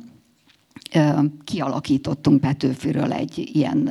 kialakítottunk 1.43 2.41
Petőfiről 2.41 3.11
egy 3.11 3.49
ilyen 3.53 3.89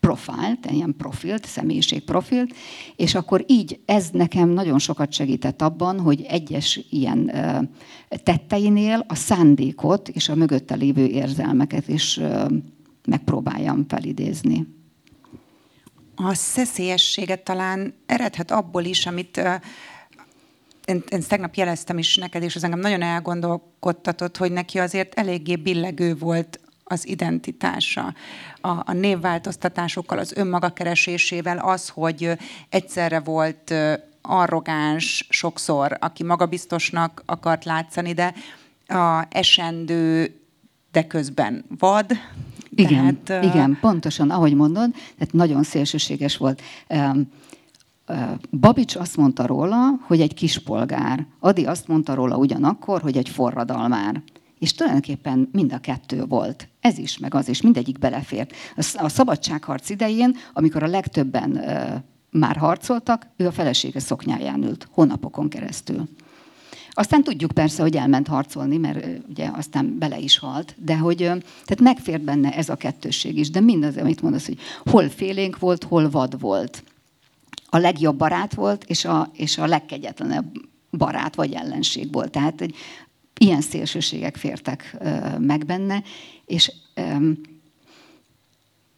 profilt, 0.00 0.66
ilyen 0.70 0.94
profilt, 0.98 1.44
személyiségprofilt, 1.44 2.54
és 2.96 3.14
akkor 3.14 3.44
így 3.46 3.80
ez 3.84 4.08
nekem 4.12 4.48
nagyon 4.48 4.78
sokat 4.78 5.12
segített 5.12 5.62
abban, 5.62 6.00
hogy 6.00 6.22
egyes 6.22 6.80
ilyen 6.90 7.32
tetteinél 8.08 9.04
a 9.08 9.14
szándékot 9.14 10.08
és 10.08 10.28
a 10.28 10.34
mögötte 10.34 10.74
lévő 10.74 11.06
érzelmeket 11.06 11.88
is 11.88 12.20
megpróbáljam 13.06 13.84
felidézni. 13.88 14.66
A 16.24 16.34
szeszélyességet 16.34 17.40
talán 17.42 17.94
eredhet 18.06 18.50
abból 18.50 18.84
is, 18.84 19.06
amit 19.06 19.36
én, 20.84 21.02
én 21.08 21.22
tegnap 21.28 21.54
jeleztem 21.54 21.98
is 21.98 22.16
neked, 22.16 22.42
és 22.42 22.56
az 22.56 22.64
engem 22.64 22.78
nagyon 22.78 23.02
elgondolkodtatott, 23.02 24.36
hogy 24.36 24.52
neki 24.52 24.78
azért 24.78 25.14
eléggé 25.14 25.56
billegő 25.56 26.16
volt 26.16 26.60
az 26.84 27.08
identitása, 27.08 28.14
a, 28.60 28.68
a 28.68 28.92
névváltoztatásokkal, 28.92 30.18
az 30.18 30.32
önmaga 30.36 30.72
keresésével, 30.72 31.58
az, 31.58 31.88
hogy 31.88 32.32
egyszerre 32.68 33.20
volt 33.20 33.74
arrogáns 34.22 35.26
sokszor, 35.28 35.96
aki 36.00 36.24
magabiztosnak 36.24 37.22
akart 37.26 37.64
látszani, 37.64 38.12
de 38.12 38.34
a 38.86 39.26
esendő, 39.30 40.34
de 40.92 41.06
közben 41.06 41.64
vad. 41.78 42.12
Igen, 42.74 43.22
tehát, 43.24 43.44
igen, 43.44 43.78
pontosan, 43.80 44.30
ahogy 44.30 44.54
mondod, 44.54 44.90
tehát 44.92 45.32
nagyon 45.32 45.62
szélsőséges 45.62 46.36
volt. 46.36 46.62
Babics 48.50 48.96
azt 48.96 49.16
mondta 49.16 49.46
róla, 49.46 49.76
hogy 50.02 50.20
egy 50.20 50.34
kispolgár. 50.34 51.26
Adi 51.40 51.64
azt 51.64 51.88
mondta 51.88 52.14
róla 52.14 52.36
ugyanakkor, 52.36 53.00
hogy 53.00 53.16
egy 53.16 53.28
forradalmár. 53.28 54.22
És 54.58 54.74
tulajdonképpen 54.74 55.48
mind 55.52 55.72
a 55.72 55.78
kettő 55.78 56.24
volt. 56.24 56.68
Ez 56.80 56.98
is, 56.98 57.18
meg 57.18 57.34
az 57.34 57.48
is, 57.48 57.60
mindegyik 57.62 57.98
belefért. 57.98 58.54
A 58.94 59.08
szabadságharc 59.08 59.90
idején, 59.90 60.36
amikor 60.52 60.82
a 60.82 60.86
legtöbben 60.86 61.60
már 62.30 62.56
harcoltak, 62.56 63.26
ő 63.36 63.46
a 63.46 63.52
felesége 63.52 64.00
szoknyáján 64.00 64.62
ült 64.62 64.88
hónapokon 64.90 65.48
keresztül. 65.48 66.08
Aztán 67.00 67.22
tudjuk 67.22 67.52
persze, 67.52 67.82
hogy 67.82 67.96
elment 67.96 68.28
harcolni, 68.28 68.76
mert 68.76 69.06
ugye 69.28 69.50
aztán 69.52 69.98
bele 69.98 70.18
is 70.18 70.38
halt, 70.38 70.74
de 70.78 70.96
hogy 70.96 71.16
tehát 71.16 71.80
megfért 71.80 72.22
benne 72.22 72.56
ez 72.56 72.68
a 72.68 72.74
kettősség 72.74 73.38
is, 73.38 73.50
de 73.50 73.60
mindaz, 73.60 73.96
amit 73.96 74.22
mondasz, 74.22 74.46
hogy 74.46 74.58
hol 74.84 75.08
félénk 75.08 75.58
volt, 75.58 75.84
hol 75.84 76.10
vad 76.10 76.40
volt. 76.40 76.84
A 77.66 77.78
legjobb 77.78 78.16
barát 78.16 78.54
volt, 78.54 78.84
és 78.84 79.04
a, 79.04 79.30
és 79.32 79.58
a 79.58 79.66
legkegyetlenebb 79.66 80.44
barát 80.90 81.34
vagy 81.34 81.52
ellenség 81.52 82.12
volt. 82.12 82.30
Tehát 82.30 82.60
egy, 82.60 82.74
ilyen 83.38 83.60
szélsőségek 83.60 84.36
fértek 84.36 84.96
meg 85.38 85.66
benne, 85.66 86.02
és 86.46 86.72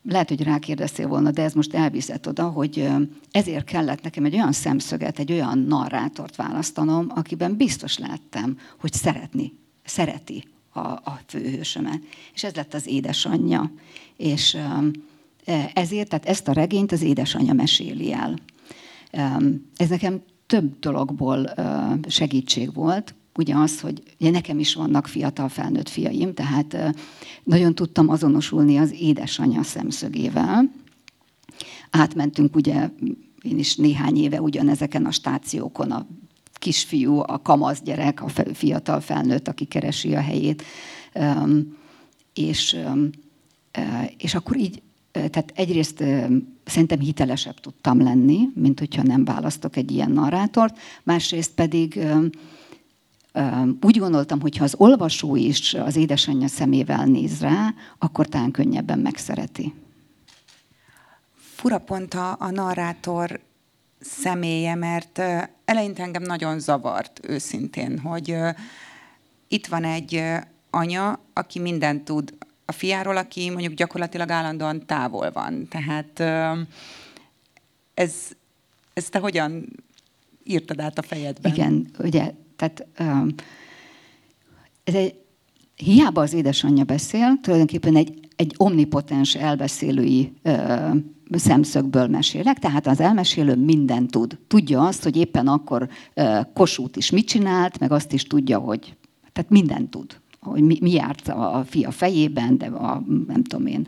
lehet, 0.02 0.28
hogy 0.28 0.42
rákérdeztél 0.42 1.09
volna, 1.09 1.30
de 1.30 1.42
ez 1.42 1.52
most 1.52 1.75
elviszett 1.75 2.28
oda, 2.28 2.49
hogy 2.49 2.88
ezért 3.30 3.64
kellett 3.64 4.02
nekem 4.02 4.25
egy 4.25 4.35
olyan 4.35 4.52
szemszöget, 4.52 5.18
egy 5.18 5.32
olyan 5.32 5.59
narrátort 5.59 6.37
választanom, 6.37 7.06
akiben 7.14 7.56
biztos 7.56 7.99
láttam, 7.99 8.59
hogy 8.80 8.92
szeretni, 8.92 9.52
szereti 9.85 10.44
a, 10.73 10.80
a 10.80 11.21
főhősömet. 11.26 12.00
És 12.35 12.44
ez 12.44 12.54
lett 12.54 12.75
az 12.75 12.87
édesanyja. 12.87 13.73
És 14.16 14.54
e, 15.44 15.71
ezért, 15.75 16.09
tehát 16.09 16.26
ezt 16.26 16.49
a 16.49 16.52
regényt 16.52 16.92
az 16.92 17.02
édesanyja 17.02 17.52
meséli 17.52 18.12
el. 18.12 18.38
Ez 19.76 19.88
nekem 19.88 20.23
több 20.47 20.78
dologból 20.78 21.54
segítség 22.09 22.75
volt 22.75 23.14
ugye 23.34 23.54
az, 23.54 23.80
hogy 23.80 24.02
ugye 24.20 24.30
nekem 24.30 24.58
is 24.58 24.74
vannak 24.74 25.06
fiatal 25.06 25.48
felnőtt 25.48 25.88
fiaim, 25.88 26.34
tehát 26.34 26.94
nagyon 27.42 27.74
tudtam 27.74 28.08
azonosulni 28.08 28.76
az 28.76 28.94
édesanyja 29.00 29.62
szemszögével. 29.62 30.70
Átmentünk 31.90 32.56
ugye, 32.56 32.88
én 33.42 33.58
is 33.58 33.76
néhány 33.76 34.16
éve 34.16 34.40
ugyanezeken 34.40 35.06
a 35.06 35.10
stációkon, 35.10 35.90
a 35.90 36.06
kisfiú, 36.52 37.18
a 37.18 37.40
kamasz 37.42 37.82
gyerek, 37.82 38.22
a 38.22 38.28
fiatal 38.52 39.00
felnőtt, 39.00 39.48
aki 39.48 39.64
keresi 39.64 40.14
a 40.14 40.20
helyét. 40.20 40.62
És, 42.34 42.76
és 44.16 44.34
akkor 44.34 44.56
így, 44.56 44.82
tehát 45.12 45.52
egyrészt 45.54 46.04
szerintem 46.64 46.98
hitelesebb 46.98 47.60
tudtam 47.60 48.02
lenni, 48.02 48.48
mint 48.54 48.78
hogyha 48.78 49.02
nem 49.02 49.24
választok 49.24 49.76
egy 49.76 49.90
ilyen 49.90 50.10
narrátort, 50.10 50.78
másrészt 51.02 51.52
pedig 51.54 52.00
úgy 53.80 53.98
gondoltam, 53.98 54.40
hogy 54.40 54.56
ha 54.56 54.64
az 54.64 54.74
olvasó 54.76 55.36
is 55.36 55.74
az 55.74 55.96
édesanyja 55.96 56.48
szemével 56.48 57.04
néz 57.04 57.40
rá, 57.40 57.74
akkor 57.98 58.26
talán 58.26 58.50
könnyebben 58.50 58.98
megszereti. 58.98 59.74
Fura 61.54 61.78
pont 61.78 62.14
a, 62.14 62.36
a 62.38 62.50
narrátor 62.50 63.40
személye, 64.00 64.74
mert 64.74 65.22
eleinte 65.64 66.02
engem 66.02 66.22
nagyon 66.22 66.60
zavart 66.60 67.20
őszintén, 67.22 67.98
hogy 67.98 68.36
itt 69.48 69.66
van 69.66 69.84
egy 69.84 70.22
anya, 70.70 71.18
aki 71.32 71.58
mindent 71.58 72.04
tud 72.04 72.34
a 72.64 72.72
fiáról, 72.72 73.16
aki 73.16 73.50
mondjuk 73.50 73.74
gyakorlatilag 73.74 74.30
állandóan 74.30 74.86
távol 74.86 75.30
van. 75.30 75.68
Tehát 75.68 76.20
ez, 77.94 78.14
ez 78.92 79.08
te 79.08 79.18
hogyan 79.18 79.68
írtad 80.44 80.80
át 80.80 80.98
a 80.98 81.02
fejedben? 81.02 81.52
Igen, 81.52 81.90
ugye 81.98 82.32
tehát 82.62 82.87
ez 84.85 84.95
egy, 84.95 85.14
hiába 85.76 86.21
az 86.21 86.33
édesanyja 86.33 86.85
beszél, 86.85 87.38
tulajdonképpen 87.40 87.97
egy, 87.97 88.28
egy 88.37 88.54
omnipotens 88.57 89.35
elbeszélői 89.35 90.33
szemszögből 91.30 92.06
mesélek, 92.06 92.58
tehát 92.58 92.86
az 92.86 93.00
elmesélő 93.00 93.56
mindent 93.56 94.10
tud. 94.10 94.39
Tudja 94.47 94.86
azt, 94.86 95.02
hogy 95.02 95.17
éppen 95.17 95.47
akkor 95.47 95.89
Kossuth 96.54 96.99
is 96.99 97.10
mit 97.10 97.26
csinált, 97.26 97.78
meg 97.78 97.93
azt 97.93 98.13
is 98.13 98.23
tudja, 98.23 98.58
hogy 98.58 98.97
tehát 99.32 99.50
mindent 99.50 99.91
tud 99.91 100.21
hogy 100.41 100.63
mi, 100.63 100.78
mi 100.80 100.93
járt 100.93 101.28
a 101.28 101.65
fia 101.67 101.91
fejében, 101.91 102.58
de 102.58 102.67
a, 102.67 103.04
nem 103.26 103.43
tudom 103.43 103.67
én, 103.67 103.86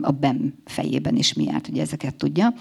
a 0.00 0.10
Ben 0.10 0.54
fejében 0.64 1.16
is 1.16 1.32
mi 1.32 1.44
járt, 1.44 1.68
ugye 1.68 1.82
ezeket 1.82 2.14
tudja. 2.14 2.54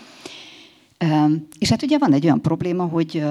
És 1.59 1.69
hát 1.69 1.83
ugye 1.83 1.97
van 1.97 2.13
egy 2.13 2.23
olyan 2.23 2.41
probléma, 2.41 2.85
hogy 2.85 3.23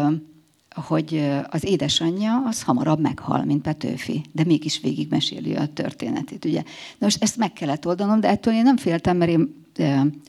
hogy 0.74 1.30
az 1.50 1.64
édesanyja 1.64 2.42
az 2.46 2.62
hamarabb 2.62 3.00
meghal, 3.00 3.44
mint 3.44 3.62
Petőfi, 3.62 4.22
de 4.33 4.44
mégis 4.44 4.80
végigmeséli 4.80 5.54
a 5.54 5.66
történetét. 5.66 6.44
Ugye? 6.44 6.62
Na 6.98 7.06
most 7.06 7.22
ezt 7.22 7.37
meg 7.37 7.52
kellett 7.52 7.87
oldanom, 7.87 8.20
de 8.20 8.28
ettől 8.28 8.54
én 8.54 8.62
nem 8.62 8.76
féltem, 8.76 9.16
mert 9.16 9.30
én 9.30 9.54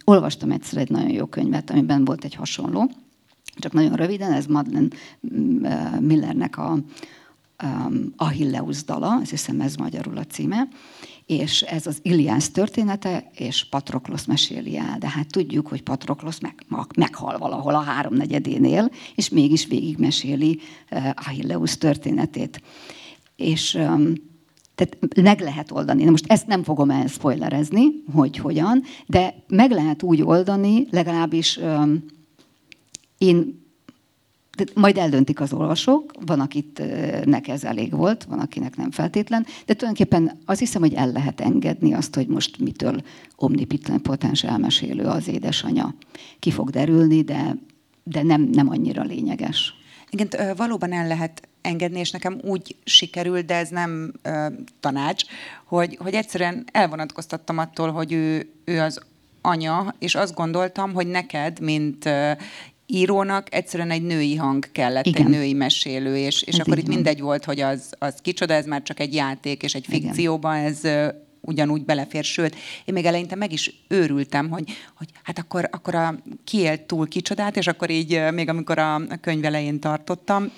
olvastam 0.04 0.52
egyszer 0.52 0.78
egy 0.80 0.90
nagyon 0.90 1.12
jó 1.12 1.26
könyvet, 1.26 1.70
amiben 1.70 2.06
volt 2.06 2.24
egy 2.24 2.36
hasonló, 2.36 2.92
csak 3.56 3.74
nagyon 3.74 3.96
röviden, 3.96 4.32
ez 4.32 4.46
Madeleine 4.46 4.88
Millernek 6.00 6.58
a 6.58 6.78
um, 7.64 8.14
Achilleus 8.18 8.84
dala, 8.84 9.16
azt 9.16 9.30
hiszem 9.30 9.62
ez 9.62 9.76
magyarul 9.76 10.18
a 10.18 10.24
címe, 10.24 10.68
és 11.32 11.62
ez 11.62 11.88
az 11.88 12.00
Iliász 12.02 12.50
története, 12.50 13.32
és 13.36 13.66
Patroklosz 13.70 14.26
meséli 14.26 14.78
el. 14.78 14.98
De 15.00 15.10
hát 15.10 15.28
tudjuk, 15.28 15.68
hogy 15.68 15.84
Patroklosz 15.84 16.40
meg, 16.40 16.66
meghal 16.96 17.38
valahol 17.38 17.76
a 17.76 17.82
háromnegyedénél, 17.82 18.92
és 19.16 19.30
mégis 19.30 19.66
végigmeséli 19.66 20.60
uh, 20.92 21.10
Achilleus 21.16 21.78
történetét. 21.78 22.62
És 23.36 23.72
tehát 24.76 24.98
meg 25.22 25.40
lehet 25.40 25.72
oldani. 25.72 26.04
Na 26.04 26.10
most 26.12 26.32
ezt 26.32 26.48
nem 26.48 26.64
fogom 26.64 26.90
el 26.90 27.08
spoilerezni, 27.08 27.84
hogy 28.14 28.38
hogyan, 28.38 28.84
de 29.08 29.44
meg 29.48 29.72
lehet 29.72 30.04
úgy 30.04 30.22
oldani, 30.22 30.88
legalábbis 30.90 31.60
én 33.18 33.66
majd 34.74 34.98
eldöntik 34.98 35.40
az 35.40 35.54
olvasók, 35.54 36.12
van 36.26 36.40
akiknek 36.40 37.48
ez 37.48 37.64
elég 37.64 37.92
volt, 37.96 38.24
van 38.24 38.40
akinek 38.40 38.76
nem 38.76 38.92
feltétlen, 38.92 39.46
de 39.66 39.74
tulajdonképpen 39.74 40.40
azt 40.46 40.60
hiszem, 40.60 40.82
hogy 40.82 40.94
el 40.94 41.12
lehet 41.12 41.42
engedni 41.42 41.94
azt, 41.94 42.16
hogy 42.16 42.28
most 42.28 42.60
mitől 42.60 43.02
omnipotens 43.36 44.44
elmesélő 44.44 45.04
az 45.04 45.28
édesanya. 45.28 45.94
Ki 46.40 46.52
fog 46.52 46.70
derülni, 46.70 47.22
de, 47.22 47.56
de 48.04 48.24
nem, 48.24 48.42
nem 48.42 48.70
annyira 48.70 49.04
lényeges. 49.04 49.74
Igen, 50.10 50.56
valóban 50.56 50.94
el 50.94 51.08
lehet 51.08 51.48
engedni, 51.62 52.00
és 52.00 52.12
nekem 52.12 52.40
úgy 52.44 52.76
sikerült, 52.84 53.46
de 53.46 53.56
ez 53.56 53.70
nem 53.70 54.12
uh, 54.24 54.46
tanács, 54.80 55.24
hogy, 55.66 55.98
hogy 56.02 56.14
egyszerűen 56.14 56.66
elvonatkoztattam 56.72 57.58
attól, 57.58 57.92
hogy 57.92 58.12
ő, 58.12 58.52
ő 58.66 58.80
az 58.80 59.02
anya, 59.42 59.96
és 60.00 60.16
azt 60.16 60.34
gondoltam, 60.34 60.94
hogy 60.94 61.08
neked, 61.08 61.60
mint 61.60 62.10
írónak 62.92 63.54
egyszerűen 63.54 63.92
egy 63.92 64.04
női 64.04 64.36
hang 64.36 64.72
kellett, 64.72 65.06
Igen. 65.06 65.26
egy 65.26 65.32
női 65.32 65.54
mesélő, 65.54 66.18
és, 66.18 66.42
és 66.42 66.60
akkor 66.60 66.78
itt 66.78 66.86
van. 66.86 66.96
mindegy 66.96 67.22
volt, 67.22 67.46
hogy 67.46 67.60
az, 67.60 67.94
az 68.00 68.16
kicsoda, 68.22 68.54
ez 68.54 68.66
már 68.66 68.84
csak 68.84 69.00
egy 69.00 69.14
játék, 69.14 69.64
és 69.64 69.76
egy 69.76 69.86
fikcióban 69.90 70.56
ez 70.56 70.82
ugyanúgy 71.42 71.86
belefér, 71.86 72.24
sőt, 72.24 72.56
én 72.86 72.94
még 72.94 73.06
eleinte 73.06 73.36
meg 73.36 73.52
is 73.52 73.84
őrültem, 73.88 74.50
hogy, 74.50 74.64
hogy 74.98 75.08
hát 75.24 75.40
akkor, 75.40 75.68
akkor 75.72 75.96
a 75.96 76.16
kiélt 76.44 76.82
túl 76.82 77.08
kicsodát, 77.08 77.58
és 77.58 77.68
akkor 77.68 77.90
így 77.90 78.22
még 78.34 78.50
amikor 78.50 78.78
a, 78.78 78.96
a 78.96 79.18
könyv 79.22 79.46
elején 79.46 79.80
tartottam, 79.80 80.52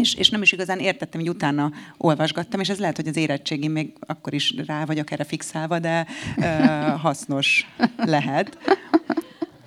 és, 0.00 0.14
és 0.14 0.30
nem 0.30 0.42
is 0.42 0.52
igazán 0.52 0.78
értettem, 0.78 1.20
hogy 1.20 1.28
utána 1.28 1.72
olvasgattam, 1.96 2.60
és 2.60 2.68
ez 2.68 2.78
lehet, 2.78 2.96
hogy 2.96 3.08
az 3.08 3.16
érettségim 3.16 3.72
még 3.72 3.92
akkor 4.00 4.34
is 4.34 4.54
rá 4.66 4.84
vagyok 4.84 5.10
erre 5.10 5.24
fixálva, 5.24 5.78
de 5.78 6.06
ö, 6.36 6.42
hasznos 6.96 7.66
lehet. 7.96 8.58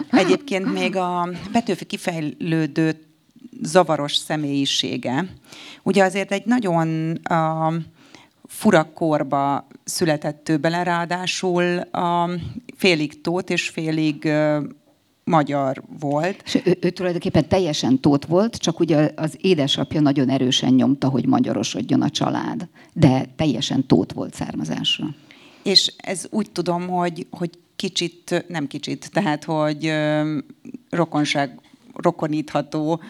Egyébként 0.09 0.73
még 0.73 0.95
a 0.95 1.29
Petőfi 1.51 1.85
kifejlődő 1.85 3.05
zavaros 3.61 4.15
személyisége. 4.15 5.25
Ugye 5.83 6.03
azért 6.03 6.31
egy 6.31 6.45
nagyon 6.45 7.11
a, 7.15 7.73
fura 8.47 8.91
korba 8.93 9.67
született 9.83 10.49
ő 10.49 10.57
bele, 10.57 10.83
ráadásul 10.83 11.77
a 11.77 12.29
félig 12.75 13.21
tót 13.21 13.49
és 13.49 13.69
félig 13.69 14.31
magyar 15.23 15.83
volt. 15.99 16.41
És 16.45 16.55
ő, 16.63 16.77
ő 16.81 16.89
tulajdonképpen 16.89 17.47
teljesen 17.47 17.99
tót 17.99 18.25
volt, 18.25 18.55
csak 18.55 18.79
ugye 18.79 19.11
az 19.15 19.37
édesapja 19.41 20.01
nagyon 20.01 20.29
erősen 20.29 20.73
nyomta, 20.73 21.09
hogy 21.09 21.25
magyarosodjon 21.25 22.01
a 22.01 22.09
család, 22.09 22.67
de 22.93 23.25
teljesen 23.35 23.87
tót 23.87 24.13
volt 24.13 24.33
származásra. 24.33 25.05
És 25.63 25.93
ez 25.97 26.27
úgy 26.29 26.51
tudom, 26.51 26.87
hogy, 26.87 27.27
hogy 27.29 27.49
kicsit, 27.75 28.45
nem 28.47 28.67
kicsit, 28.67 29.11
tehát 29.11 29.43
hogy 29.43 29.93
rokonság, 30.89 31.59
rokonítható 31.93 33.01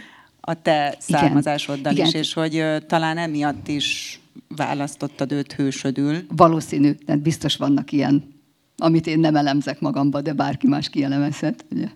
a 0.42 0.62
te 0.62 0.96
származásoddal 1.00 1.94
Igen. 1.94 2.06
is, 2.06 2.14
és 2.14 2.34
hogy 2.34 2.66
talán 2.88 3.18
emiatt 3.18 3.68
is 3.68 4.20
választottad 4.48 5.32
őt 5.32 5.54
hősödül. 5.54 6.26
Valószínű, 6.36 6.92
tehát 6.92 7.22
biztos 7.22 7.56
vannak 7.56 7.92
ilyen 7.92 8.34
amit 8.78 9.08
én 9.08 9.20
nem 9.20 9.36
elemzek 9.36 9.80
magamba, 9.80 10.22
de 10.22 10.34
bárki 10.34 10.68
más 10.68 10.90
kielemezhet, 10.90 11.66
ugye, 11.72 11.90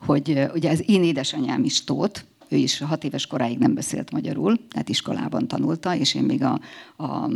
hogy 0.00 0.48
ugye 0.54 0.70
az 0.70 0.82
én 0.86 1.02
édesanyám 1.02 1.64
is 1.64 1.84
Tóth, 1.84 2.22
ő 2.48 2.56
is 2.56 2.78
hat 2.78 3.04
éves 3.04 3.26
koráig 3.26 3.58
nem 3.58 3.74
beszélt 3.74 4.10
magyarul, 4.10 4.68
tehát 4.68 4.88
iskolában 4.88 5.48
tanulta, 5.48 5.96
és 5.96 6.14
én 6.14 6.22
még 6.22 6.42
a, 6.42 6.60
a 6.96 7.30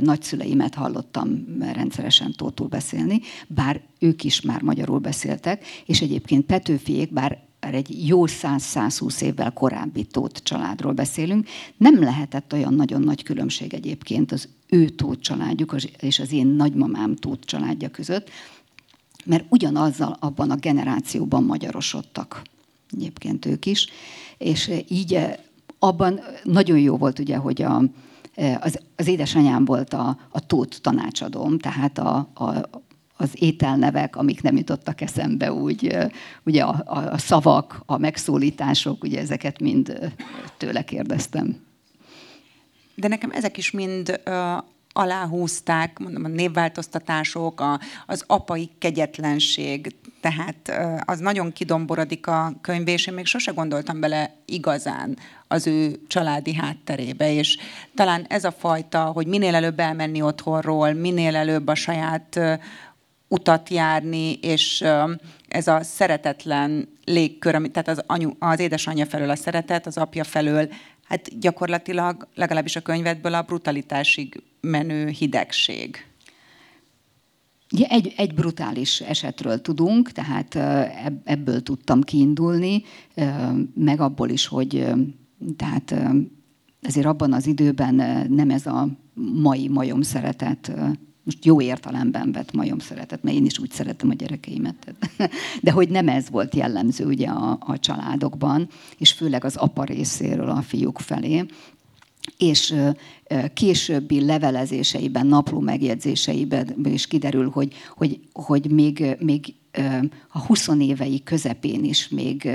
nagyszüleimet 0.00 0.74
hallottam 0.74 1.46
rendszeresen 1.72 2.32
tótul 2.32 2.66
beszélni, 2.66 3.20
bár 3.46 3.80
ők 3.98 4.24
is 4.24 4.40
már 4.40 4.62
magyarul 4.62 4.98
beszéltek, 4.98 5.64
és 5.86 6.00
egyébként 6.00 6.46
Petőfiék, 6.46 7.12
bár 7.12 7.46
egy 7.60 8.06
jó 8.06 8.24
100-120 8.26 9.20
évvel 9.20 9.52
korábbi 9.52 10.04
Tóth 10.04 10.42
családról 10.42 10.92
beszélünk. 10.92 11.48
Nem 11.76 12.02
lehetett 12.02 12.52
olyan 12.52 12.74
nagyon 12.74 13.02
nagy 13.02 13.22
különbség 13.22 13.74
egyébként 13.74 14.32
az 14.32 14.48
ő 14.68 14.88
Tóth 14.88 15.20
családjuk 15.20 15.74
és 16.00 16.18
az 16.18 16.32
én 16.32 16.46
nagymamám 16.46 17.16
Tóth 17.16 17.44
családja 17.44 17.90
között, 17.90 18.30
mert 19.24 19.44
ugyanazzal 19.48 20.16
abban 20.20 20.50
a 20.50 20.56
generációban 20.56 21.44
magyarosodtak 21.44 22.42
egyébként 22.90 23.46
ők 23.46 23.66
is, 23.66 23.86
és 24.38 24.70
így 24.88 25.18
abban 25.78 26.20
nagyon 26.44 26.78
jó 26.78 26.96
volt 26.96 27.18
ugye, 27.18 27.36
hogy 27.36 27.62
a, 27.62 27.82
az, 28.60 28.80
az 28.96 29.06
édesanyám 29.06 29.64
volt 29.64 29.92
a, 29.92 30.18
a 30.30 30.46
tót 30.46 30.78
tanácsadóm, 30.82 31.58
tehát 31.58 31.98
a, 31.98 32.28
a, 32.34 32.68
az 33.16 33.30
ételnevek, 33.34 34.16
amik 34.16 34.42
nem 34.42 34.56
jutottak 34.56 35.00
eszembe 35.00 35.52
úgy, 35.52 35.86
eh, 35.86 36.08
ugye 36.44 36.62
a, 36.62 36.82
a, 36.86 37.18
szavak, 37.18 37.82
a 37.86 37.98
megszólítások, 37.98 39.02
ugye 39.04 39.20
ezeket 39.20 39.60
mind 39.60 40.12
tőle 40.56 40.84
kérdeztem. 40.84 41.66
De 42.94 43.08
nekem 43.08 43.30
ezek 43.30 43.56
is 43.56 43.70
mind 43.70 44.20
aláhúzták, 44.98 45.98
mondom, 45.98 46.24
a 46.24 46.28
névváltoztatások, 46.28 47.60
a, 47.60 47.80
az 48.06 48.24
apai 48.26 48.70
kegyetlenség, 48.78 49.94
tehát 50.20 50.72
az 51.04 51.18
nagyon 51.18 51.52
kidomborodik 51.52 52.26
a 52.26 52.52
könyv, 52.60 52.88
és 52.88 53.06
én 53.06 53.14
még 53.14 53.26
sose 53.26 53.52
gondoltam 53.52 54.00
bele 54.00 54.34
igazán 54.44 55.18
az 55.48 55.66
ő 55.66 56.00
családi 56.06 56.54
hátterébe, 56.54 57.32
és 57.32 57.58
talán 57.94 58.24
ez 58.28 58.44
a 58.44 58.52
fajta, 58.52 59.04
hogy 59.04 59.26
minél 59.26 59.54
előbb 59.54 59.78
elmenni 59.78 60.22
otthonról, 60.22 60.92
minél 60.92 61.36
előbb 61.36 61.68
a 61.68 61.74
saját 61.74 62.40
utat 63.28 63.68
járni, 63.68 64.32
és 64.32 64.84
ez 65.48 65.66
a 65.66 65.82
szeretetlen 65.82 66.88
légkör, 67.04 67.52
tehát 67.52 67.88
az, 67.88 68.02
anyu, 68.06 68.30
az 68.38 68.60
édesanyja 68.60 69.06
felől 69.06 69.30
a 69.30 69.36
szeretet, 69.36 69.86
az 69.86 69.96
apja 69.96 70.24
felől 70.24 70.68
hát 71.08 71.38
gyakorlatilag 71.38 72.28
legalábbis 72.34 72.76
a 72.76 72.80
könyvedből 72.80 73.34
a 73.34 73.42
brutalitásig 73.42 74.42
menő 74.60 75.08
hidegség. 75.08 76.06
Egy, 77.88 78.12
egy 78.16 78.34
brutális 78.34 79.00
esetről 79.00 79.60
tudunk, 79.60 80.12
tehát 80.12 80.54
ebből 81.24 81.62
tudtam 81.62 82.02
kiindulni, 82.02 82.82
meg 83.74 84.00
abból 84.00 84.28
is, 84.28 84.46
hogy 84.46 84.86
tehát 85.56 85.94
ezért 86.80 87.06
abban 87.06 87.32
az 87.32 87.46
időben 87.46 87.94
nem 88.30 88.50
ez 88.50 88.66
a 88.66 88.88
mai 89.32 89.68
majom 89.68 90.02
szeretet 90.02 90.72
most 91.28 91.44
jó 91.44 91.60
értelemben 91.60 92.32
vett 92.32 92.52
majom 92.52 92.78
szeretet, 92.78 93.22
mert 93.22 93.36
én 93.36 93.44
is 93.44 93.58
úgy 93.58 93.70
szeretem 93.70 94.10
a 94.10 94.14
gyerekeimet. 94.14 94.94
De 95.62 95.70
hogy 95.70 95.88
nem 95.88 96.08
ez 96.08 96.30
volt 96.30 96.54
jellemző 96.54 97.04
ugye 97.04 97.28
a, 97.28 97.58
a 97.60 97.78
családokban, 97.78 98.68
és 98.98 99.12
főleg 99.12 99.44
az 99.44 99.56
apa 99.56 99.84
részéről 99.84 100.48
a 100.48 100.62
fiúk 100.62 100.98
felé 100.98 101.44
és 102.36 102.74
későbbi 103.54 104.24
levelezéseiben, 104.24 105.26
napló 105.26 105.60
megjegyzéseiben 105.60 106.76
is 106.84 107.06
kiderül, 107.06 107.50
hogy, 107.50 107.74
hogy, 107.96 108.20
hogy 108.32 108.70
még, 108.70 109.16
még 109.20 109.54
a 110.28 110.38
20 110.38 110.68
évei 110.78 111.22
közepén 111.22 111.84
is 111.84 112.08
még 112.08 112.50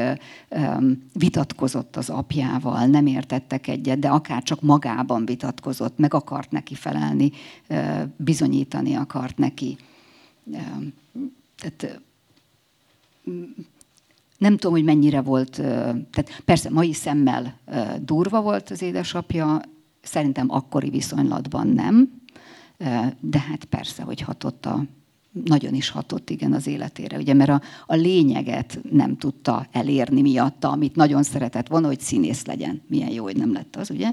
vitatkozott 1.14 1.96
az 1.96 2.10
apjával, 2.10 2.86
nem 2.86 3.06
értettek 3.06 3.68
egyet, 3.68 4.00
de 4.00 4.08
akár 4.08 4.44
csak 4.44 4.62
magában 4.62 5.26
vitatkozott, 5.26 5.98
meg 5.98 6.14
akart 6.14 6.52
neki 6.52 6.76
felelni, 6.76 7.32
bizonyítani 8.16 8.96
akart 8.96 9.38
neki. 9.38 9.78
Tehát 11.58 12.02
nem 14.38 14.54
tudom, 14.54 14.72
hogy 14.72 14.84
mennyire 14.84 15.22
volt, 15.22 15.52
tehát 16.12 16.42
persze 16.46 16.70
mai 16.70 16.94
szemmel 16.94 17.60
durva 18.02 18.42
volt 18.42 18.70
az 18.70 18.82
édesapja, 18.82 19.62
szerintem 20.02 20.52
akkori 20.52 20.90
viszonylatban 20.90 21.68
nem, 21.68 22.22
de 23.20 23.40
hát 23.40 23.66
persze, 23.66 24.04
hogy 24.04 24.22
hatott 24.22 24.66
a, 24.66 24.84
nagyon 25.46 25.74
is 25.74 25.90
hatott 25.90 26.30
igen 26.30 26.54
az 26.54 26.68
életére, 26.68 27.18
ugye, 27.18 27.34
mert 27.34 27.50
a, 27.50 27.62
a 27.86 27.96
lényeget 27.96 28.80
nem 28.92 29.18
tudta 29.18 29.68
elérni 29.72 30.22
miatta, 30.22 30.70
amit 30.70 30.96
nagyon 30.96 31.24
szeretett 31.24 31.68
volna, 31.68 31.88
hogy 31.88 32.00
színész 32.00 32.46
legyen. 32.46 32.82
Milyen 32.88 33.10
jó, 33.10 33.24
hogy 33.24 33.38
nem 33.38 33.54
lett 33.54 33.76
az, 33.76 33.90
ugye? 33.90 34.12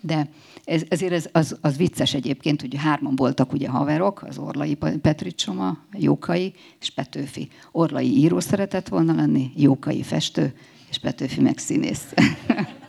De 0.00 0.28
ez, 0.64 0.82
ezért 0.88 1.12
ez, 1.12 1.28
az, 1.32 1.56
az 1.60 1.76
vicces 1.76 2.14
egyébként, 2.14 2.60
hogy 2.60 2.74
hárman 2.76 3.16
voltak 3.16 3.52
ugye 3.52 3.68
haverok, 3.68 4.22
az 4.22 4.38
Orlai 4.38 4.74
Petricsoma, 4.74 5.78
Jókai 5.92 6.52
és 6.80 6.90
Petőfi. 6.90 7.48
Orlai 7.72 8.16
író 8.16 8.40
szeretett 8.40 8.88
volna 8.88 9.14
lenni, 9.14 9.50
Jókai 9.56 10.02
festő, 10.02 10.54
és 10.90 10.98
Petőfi 10.98 11.40
meg 11.40 11.58
színész. 11.58 12.12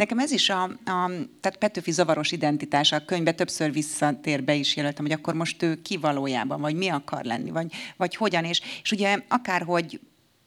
Nekem 0.00 0.18
ez 0.18 0.30
is 0.30 0.50
a, 0.50 0.62
a 0.62 1.10
tehát 1.40 1.56
Petőfi 1.58 1.90
zavaros 1.90 2.32
identitása 2.32 2.96
a 2.96 3.04
könyvbe 3.04 3.32
többször 3.32 3.72
visszatér 3.72 4.44
be 4.44 4.54
is 4.54 4.76
jelöltem, 4.76 5.04
hogy 5.04 5.14
akkor 5.14 5.34
most 5.34 5.62
ő 5.62 5.82
ki 5.82 5.96
valójában, 5.96 6.60
vagy 6.60 6.74
mi 6.74 6.88
akar 6.88 7.24
lenni, 7.24 7.50
vagy, 7.50 7.72
vagy 7.96 8.16
hogyan, 8.16 8.44
és, 8.44 8.60
és 8.82 8.92
ugye 8.92 9.18
akárhogy 9.28 10.00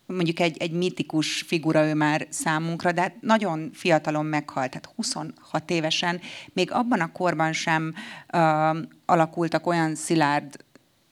mondjuk 0.05 0.39
egy, 0.39 0.57
egy 0.57 0.71
mítikus 0.71 1.41
figura 1.41 1.85
ő 1.85 1.93
már 1.93 2.27
számunkra, 2.29 2.91
de 2.91 3.01
hát 3.01 3.21
nagyon 3.21 3.69
fiatalon 3.73 4.25
meghalt, 4.25 4.69
tehát 4.69 4.93
26 4.95 5.71
évesen, 5.71 6.21
még 6.53 6.71
abban 6.71 6.99
a 6.99 7.11
korban 7.11 7.53
sem 7.53 7.93
uh, 8.33 8.77
alakultak 9.05 9.67
olyan 9.67 9.95
szilárd 9.95 10.57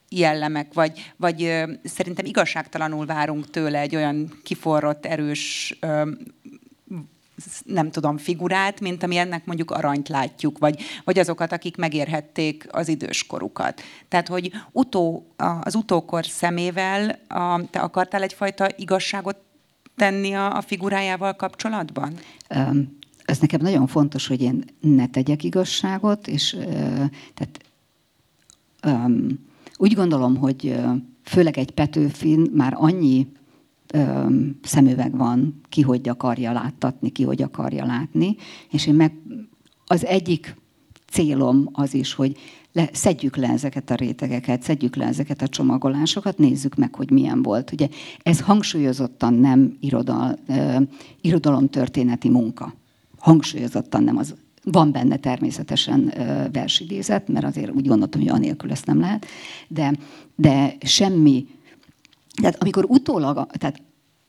jellemek, 0.08 0.74
vagy, 0.74 1.12
vagy 1.16 1.42
uh, 1.42 1.70
szerintem 1.84 2.24
igazságtalanul 2.24 3.06
várunk 3.06 3.50
tőle 3.50 3.78
egy 3.78 3.96
olyan 3.96 4.40
kiforrott, 4.42 5.06
erős 5.06 5.76
uh, 5.82 6.08
nem 7.64 7.90
tudom, 7.90 8.16
figurát, 8.16 8.80
mint 8.80 9.02
ami 9.02 9.16
ennek 9.16 9.44
mondjuk 9.44 9.70
aranyt 9.70 10.08
látjuk, 10.08 10.58
vagy, 10.58 10.82
vagy 11.04 11.18
azokat, 11.18 11.52
akik 11.52 11.76
megérhették 11.76 12.66
az 12.70 12.88
időskorukat. 12.88 13.82
Tehát, 14.08 14.28
hogy 14.28 14.52
utó, 14.72 15.26
az 15.60 15.74
utókor 15.74 16.26
szemével 16.26 17.18
a, 17.28 17.66
te 17.70 17.80
akartál 17.80 18.22
egyfajta 18.22 18.68
igazságot 18.76 19.36
tenni 19.96 20.32
a, 20.32 20.56
a 20.56 20.60
figurájával 20.60 21.34
kapcsolatban? 21.34 22.14
Um, 22.56 22.98
ez 23.24 23.38
nekem 23.38 23.60
nagyon 23.60 23.86
fontos, 23.86 24.26
hogy 24.26 24.42
én 24.42 24.64
ne 24.80 25.06
tegyek 25.08 25.44
igazságot, 25.44 26.26
és 26.26 26.56
tehát 27.34 27.58
um, 28.86 29.26
úgy 29.76 29.94
gondolom, 29.94 30.36
hogy 30.36 30.80
főleg 31.24 31.58
egy 31.58 31.70
Petőfin 31.70 32.50
már 32.52 32.74
annyi 32.76 33.26
szemüveg 34.62 35.16
van, 35.16 35.60
ki 35.68 35.82
hogy 35.82 36.08
akarja 36.08 36.52
láttatni, 36.52 37.10
ki 37.10 37.22
hogy 37.22 37.42
akarja 37.42 37.84
látni, 37.84 38.36
és 38.70 38.86
én 38.86 38.94
meg 38.94 39.12
az 39.86 40.04
egyik 40.06 40.56
célom 41.10 41.68
az 41.72 41.94
is, 41.94 42.14
hogy 42.14 42.36
le, 42.72 42.88
szedjük 42.92 43.36
le 43.36 43.48
ezeket 43.48 43.90
a 43.90 43.94
rétegeket, 43.94 44.62
szedjük 44.62 44.96
le 44.96 45.06
ezeket 45.06 45.42
a 45.42 45.48
csomagolásokat, 45.48 46.38
nézzük 46.38 46.74
meg, 46.74 46.94
hogy 46.94 47.10
milyen 47.10 47.42
volt. 47.42 47.72
Ugye 47.72 47.88
ez 48.22 48.40
hangsúlyozottan 48.40 49.34
nem 49.34 49.76
irodal, 49.80 50.38
uh, 50.48 50.82
irodalomtörténeti 51.20 52.28
munka. 52.28 52.74
Hangsúlyozottan 53.18 54.02
nem 54.02 54.16
az. 54.16 54.34
Van 54.64 54.92
benne 54.92 55.16
természetesen 55.16 56.00
uh, 56.00 56.52
versidézet, 56.52 57.28
mert 57.28 57.44
azért 57.44 57.70
úgy 57.70 57.86
gondoltam, 57.86 58.20
hogy 58.20 58.30
anélkül 58.30 58.70
ezt 58.70 58.86
nem 58.86 59.00
lehet, 59.00 59.26
de, 59.68 59.92
de 60.36 60.76
semmi 60.80 61.46
tehát 62.40 62.62
amikor 62.62 62.84
utólag, 62.88 63.46
tehát 63.46 63.82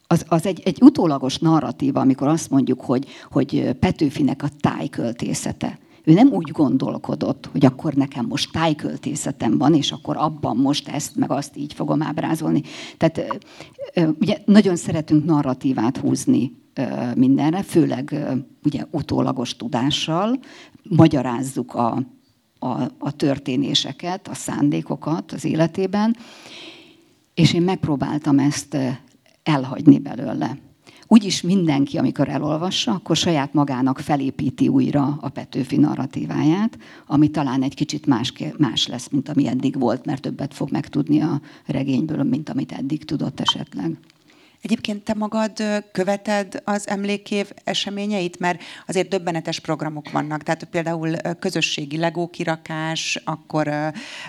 az, 0.08 0.26
az 0.28 0.46
egy, 0.46 0.62
egy 0.66 0.82
utólagos 0.82 1.38
narratíva, 1.38 2.00
amikor 2.00 2.28
azt 2.28 2.50
mondjuk, 2.50 2.82
hogy, 2.82 3.08
hogy 3.32 3.70
Petőfinek 3.80 4.44
a 4.44 4.48
tájköltészete. 4.60 5.80
Ő 6.04 6.14
nem 6.14 6.28
úgy 6.28 6.50
gondolkodott, 6.52 7.50
hogy 7.52 7.66
akkor 7.66 7.94
nekem 7.94 8.26
most 8.26 8.52
tájköltészetem 8.52 9.58
van, 9.58 9.74
és 9.74 9.92
akkor 9.92 10.18
abban 10.18 10.58
most 10.58 10.88
ezt, 10.88 11.16
meg 11.16 11.32
azt 11.32 11.58
így 11.58 11.74
fogom 11.74 12.02
ábrázolni. 12.02 12.62
Tehát 12.98 13.42
ugye 14.20 14.38
nagyon 14.46 14.76
szeretünk 14.76 15.26
narratívát 15.26 15.98
húzni 15.98 16.52
mindenre, 17.16 17.62
főleg 17.62 18.16
ugye 18.64 18.86
utólagos 18.92 19.56
tudással, 19.56 20.40
magyarázzuk 20.90 21.74
a, 21.74 22.04
a, 22.60 22.82
a 22.98 23.12
történéseket, 23.16 24.28
a 24.28 24.34
szándékokat 24.34 25.32
az 25.32 25.46
életében, 25.46 26.16
és 27.34 27.54
én 27.54 27.62
megpróbáltam 27.62 28.40
ezt 28.40 28.78
elhagyni 29.44 30.00
belőle. 30.00 30.58
Úgyis 31.08 31.42
mindenki, 31.42 31.98
amikor 31.98 32.30
elolvassa, 32.30 32.92
akkor 32.92 33.16
saját 33.16 33.54
magának 33.54 34.00
felépíti 34.00 34.68
újra 34.68 35.18
a 35.22 35.30
Petőfi 35.30 35.78
narratíváját, 35.78 36.78
ami 37.08 37.30
talán 37.30 37.64
egy 37.64 37.74
kicsit 37.74 38.06
más, 38.06 38.34
más 38.58 38.88
lesz, 38.88 39.10
mint 39.10 39.30
ami 39.30 39.48
eddig 39.48 39.80
volt, 39.80 40.06
mert 40.06 40.22
többet 40.22 40.54
fog 40.54 40.72
megtudni 40.72 41.22
a 41.22 41.42
regényből, 41.66 42.24
mint 42.24 42.50
amit 42.50 42.72
eddig 42.72 43.06
tudott 43.06 43.40
esetleg. 43.40 43.98
Egyébként 44.62 45.04
te 45.04 45.14
magad 45.14 45.52
követed 45.92 46.62
az 46.64 46.88
emlékév 46.88 47.52
eseményeit, 47.64 48.40
mert 48.40 48.62
azért 48.88 49.10
döbbenetes 49.10 49.60
programok 49.60 50.12
vannak. 50.12 50.44
Tehát 50.44 50.64
például 50.64 51.16
közösségi 51.40 51.98
legókirakás, 51.98 53.22
akkor 53.24 53.68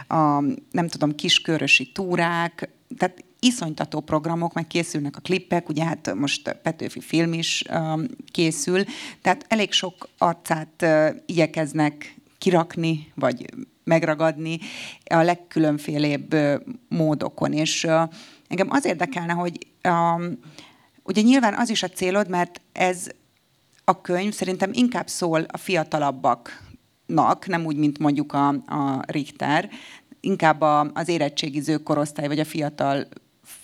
a, 0.09 0.41
nem 0.71 0.89
tudom, 0.89 1.15
kiskörösi 1.15 1.93
túrák, 1.93 2.69
tehát 2.97 3.25
iszonytató 3.41 4.01
programok, 4.01 4.53
meg 4.53 4.67
készülnek 4.67 5.17
a 5.17 5.21
klippek, 5.21 5.69
ugye 5.69 5.85
hát 5.85 6.15
most 6.15 6.57
Petőfi 6.63 7.01
film 7.01 7.33
is 7.33 7.65
um, 7.71 8.07
készül, 8.33 8.85
tehát 9.23 9.45
elég 9.49 9.73
sok 9.73 10.09
arcát 10.19 10.83
uh, 10.83 11.09
igyekeznek 11.27 12.15
kirakni, 12.39 13.13
vagy 13.15 13.45
megragadni 13.85 14.59
a 15.05 15.17
legkülönfélébb 15.17 16.35
uh, 16.35 16.55
módokon. 16.89 17.53
És 17.53 17.85
uh, 17.85 18.03
engem 18.49 18.71
az 18.71 18.85
érdekelne, 18.85 19.33
hogy 19.33 19.67
um, 19.89 20.39
ugye 21.03 21.23
nyilván 21.23 21.55
az 21.55 21.71
is 21.71 21.83
a 21.83 21.89
célod, 21.89 22.29
mert 22.29 22.61
ez 22.73 23.09
a 23.85 24.01
könyv 24.01 24.33
szerintem 24.33 24.71
inkább 24.73 25.09
szól 25.09 25.45
a 25.49 25.57
fiatalabbaknak, 25.57 27.47
nem 27.47 27.65
úgy, 27.65 27.77
mint 27.77 27.99
mondjuk 27.99 28.33
a, 28.33 28.49
a 28.49 29.03
Richter, 29.07 29.71
inkább 30.25 30.61
a, 30.61 30.91
az 30.95 31.09
érettségiző 31.09 31.77
korosztály, 31.77 32.27
vagy 32.27 32.39
a 32.39 32.45
fiatal 32.45 33.07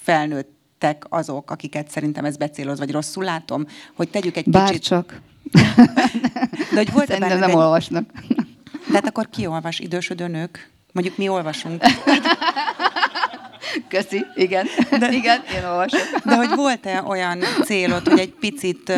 felnőttek 0.03 1.05
azok, 1.09 1.51
akiket 1.51 1.91
szerintem 1.91 2.25
ez 2.25 2.37
becéloz, 2.37 2.79
vagy 2.79 2.91
rosszul 2.91 3.25
látom, 3.25 3.67
hogy 3.95 4.11
tegyük 4.11 4.37
egy 4.37 4.49
Bár 4.49 4.67
kicsit... 4.67 4.83
csak. 4.83 5.21
De 6.73 6.77
hogy 6.77 6.93
volt 6.93 7.07
Szerintem 7.07 7.39
nem 7.39 7.51
egy... 7.51 7.57
olvasnak. 7.57 8.11
De 8.69 8.93
hát 8.93 9.07
akkor 9.07 9.29
ki 9.31 9.47
olvas? 9.47 9.79
Idősödő 9.79 10.27
nők? 10.27 10.71
Mondjuk 10.93 11.17
mi 11.17 11.29
olvasunk. 11.29 11.83
Köszi, 13.89 14.25
igen. 14.35 14.67
De, 14.99 15.13
igen, 15.13 15.43
én 15.57 15.65
olvasom. 15.65 16.01
De 16.25 16.37
hogy 16.37 16.55
volt-e 16.55 17.03
olyan 17.07 17.41
célod, 17.65 18.09
hogy 18.09 18.19
egy 18.19 18.35
picit 18.41 18.93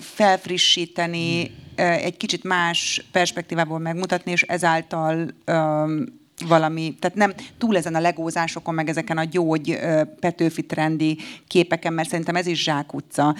felfrissíteni, 0.00 1.50
egy 1.76 2.16
kicsit 2.16 2.44
más 2.44 3.04
perspektívából 3.12 3.78
megmutatni, 3.78 4.30
és 4.30 4.42
ezáltal 4.42 5.28
valami, 6.48 6.96
tehát 7.00 7.16
nem 7.16 7.32
túl 7.58 7.76
ezen 7.76 7.94
a 7.94 8.00
legózásokon, 8.00 8.74
meg 8.74 8.88
ezeken 8.88 9.18
a 9.18 9.24
gyógy 9.24 9.78
Petőfi 10.20 10.66
trendi 10.66 11.18
képeken, 11.46 11.92
mert 11.92 12.08
szerintem 12.08 12.36
ez 12.36 12.46
is 12.46 12.62
zsákutca. 12.62 13.36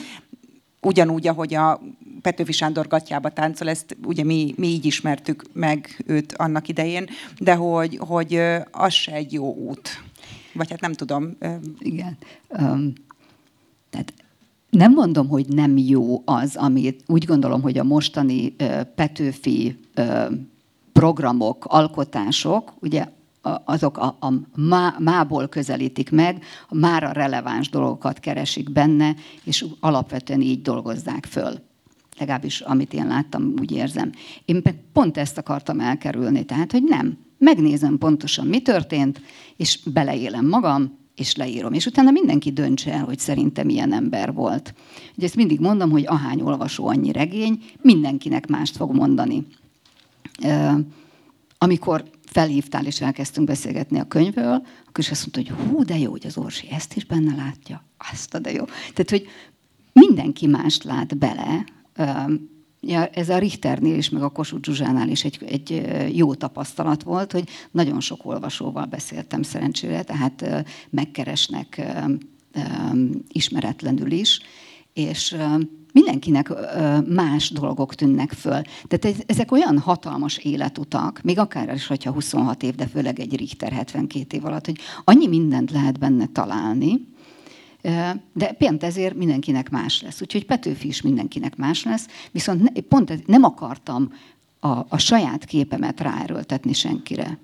Ugyanúgy, 0.81 1.29
ahogy 1.29 1.55
a 1.55 1.81
Petőfi 2.23 2.53
Sándor 2.53 2.87
gatyába 2.89 3.31
táncol, 3.31 3.69
ezt 3.69 3.97
ugye 4.05 4.25
mi, 4.25 4.55
mi 4.57 4.67
így 4.67 4.85
ismertük 4.85 5.43
meg 5.53 6.03
őt 6.07 6.33
annak 6.33 6.69
idején, 6.69 7.09
de 7.39 7.55
hogy, 7.55 7.99
hogy 8.01 8.41
az 8.71 8.93
se 8.93 9.13
egy 9.13 9.33
jó 9.33 9.55
út. 9.55 10.03
Vagy 10.53 10.71
hát 10.71 10.81
nem 10.81 10.93
tudom. 10.93 11.37
Igen. 11.79 12.17
Um, 12.49 12.93
tehát 13.91 14.13
nem 14.71 14.93
mondom, 14.93 15.29
hogy 15.29 15.47
nem 15.49 15.77
jó 15.77 16.23
az, 16.25 16.57
amit 16.57 17.03
úgy 17.07 17.25
gondolom, 17.25 17.63
hogy 17.63 17.79
a 17.79 17.85
mostani 17.85 18.55
uh, 18.61 18.81
Petőfi 18.81 19.79
uh, 19.97 20.33
programok, 20.93 21.65
alkotások, 21.69 22.73
ugye 22.81 23.07
azok 23.65 23.99
a, 23.99 24.17
a 24.21 24.33
má, 24.57 24.97
mából 24.99 25.49
közelítik 25.49 26.11
meg, 26.11 26.45
a 26.69 26.75
mára 26.75 27.13
releváns 27.13 27.69
dolgokat 27.69 28.19
keresik 28.19 28.73
benne, 28.73 29.15
és 29.45 29.65
alapvetően 29.81 30.41
így 30.41 30.63
dolgozzák 30.63 31.27
föl. 31.27 31.53
Legalábbis 32.19 32.61
amit 32.61 32.93
én 32.93 33.07
láttam, 33.07 33.55
úgy 33.61 33.73
érzem. 33.73 34.13
Én 34.45 34.63
pont 34.93 35.17
ezt 35.17 35.39
akartam 35.39 35.81
elkerülni, 35.81 36.45
tehát, 36.45 36.73
hogy 36.73 36.83
nem. 36.83 37.19
Megnézem 37.39 37.99
pontosan, 37.99 38.47
mi 38.47 38.61
történt, 38.63 39.21
és 39.57 39.79
beleélem 39.93 40.49
magam, 40.49 40.99
és 41.15 41.37
leírom. 41.37 41.73
És 41.73 41.87
utána 41.87 42.11
mindenki 42.11 42.53
döntse 42.53 42.93
el, 42.93 43.05
hogy 43.05 43.19
szerintem 43.19 43.67
milyen 43.67 43.93
ember 43.93 44.33
volt. 44.33 44.75
Ugye 45.17 45.27
ezt 45.27 45.37
mindig 45.37 45.61
mondom, 45.61 45.91
hogy 45.91 46.07
ahány 46.07 46.41
olvasó, 46.41 46.87
annyi 46.87 47.13
regény, 47.13 47.63
mindenkinek 47.81 48.47
mást 48.47 48.77
fog 48.77 48.95
mondani 48.95 49.47
amikor 51.59 52.11
felhívtál 52.25 52.87
és 52.87 53.01
elkezdtünk 53.01 53.47
beszélgetni 53.47 53.99
a 53.99 54.09
könyvről, 54.09 54.67
akkor 54.81 54.99
is 54.99 55.11
azt 55.11 55.27
mondta, 55.27 55.55
hogy 55.55 55.69
hú, 55.69 55.85
de 55.85 55.99
jó, 55.99 56.11
hogy 56.11 56.27
az 56.27 56.37
Orsi 56.37 56.69
ezt 56.71 56.97
is 56.97 57.05
benne 57.05 57.35
látja. 57.35 57.85
Azt 58.13 58.35
a 58.35 58.39
de 58.39 58.53
jó. 58.53 58.65
Tehát, 58.65 59.11
hogy 59.11 59.27
mindenki 59.93 60.47
mást 60.47 60.85
lát 60.85 61.19
bele. 61.19 61.65
Ja, 62.81 63.07
ez 63.07 63.29
a 63.29 63.39
Richternél 63.39 63.97
is, 63.97 64.09
meg 64.09 64.23
a 64.23 64.29
Kossuth 64.29 64.69
Zsuzsánál 64.69 65.09
is 65.09 65.25
egy, 65.25 65.39
egy 65.47 65.83
jó 66.17 66.35
tapasztalat 66.35 67.03
volt, 67.03 67.33
hogy 67.33 67.49
nagyon 67.71 68.01
sok 68.01 68.27
olvasóval 68.27 68.85
beszéltem 68.85 69.43
szerencsére, 69.43 70.03
tehát 70.03 70.65
megkeresnek 70.91 71.83
ismeretlenül 73.29 74.11
is, 74.11 74.41
és 74.93 75.37
mindenkinek 75.93 76.53
más 77.09 77.51
dolgok 77.51 77.95
tűnnek 77.95 78.33
föl. 78.33 78.63
Tehát 78.89 79.25
ezek 79.27 79.53
olyan 79.53 79.79
hatalmas 79.79 80.37
életutak, 80.37 81.21
még 81.23 81.39
akár 81.39 81.75
is, 81.75 81.87
hogyha 81.87 82.13
26 82.13 82.63
év, 82.63 82.75
de 82.75 82.87
főleg 82.87 83.21
egy 83.21 83.37
Richter 83.37 83.73
72 83.73 84.37
év 84.37 84.45
alatt, 84.45 84.67
hogy 84.67 84.79
annyi 85.05 85.27
mindent 85.27 85.71
lehet 85.71 85.99
benne 85.99 86.27
találni, 86.27 87.11
de 88.33 88.53
pont 88.59 88.83
ezért 88.83 89.15
mindenkinek 89.15 89.71
más 89.71 90.03
lesz. 90.03 90.21
Úgyhogy 90.21 90.47
Petőfi 90.47 90.89
is 90.89 91.03
mindenkinek 91.03 91.57
más 91.57 91.85
lesz, 91.85 92.07
viszont 92.31 92.81
pont 92.81 93.27
nem 93.27 93.45
akartam 93.45 94.13
a, 94.61 94.69
a 94.89 94.99
saját 94.99 95.45
képemet 95.45 96.01
ráerőltetni 96.01 96.73
senkire. 96.73 97.39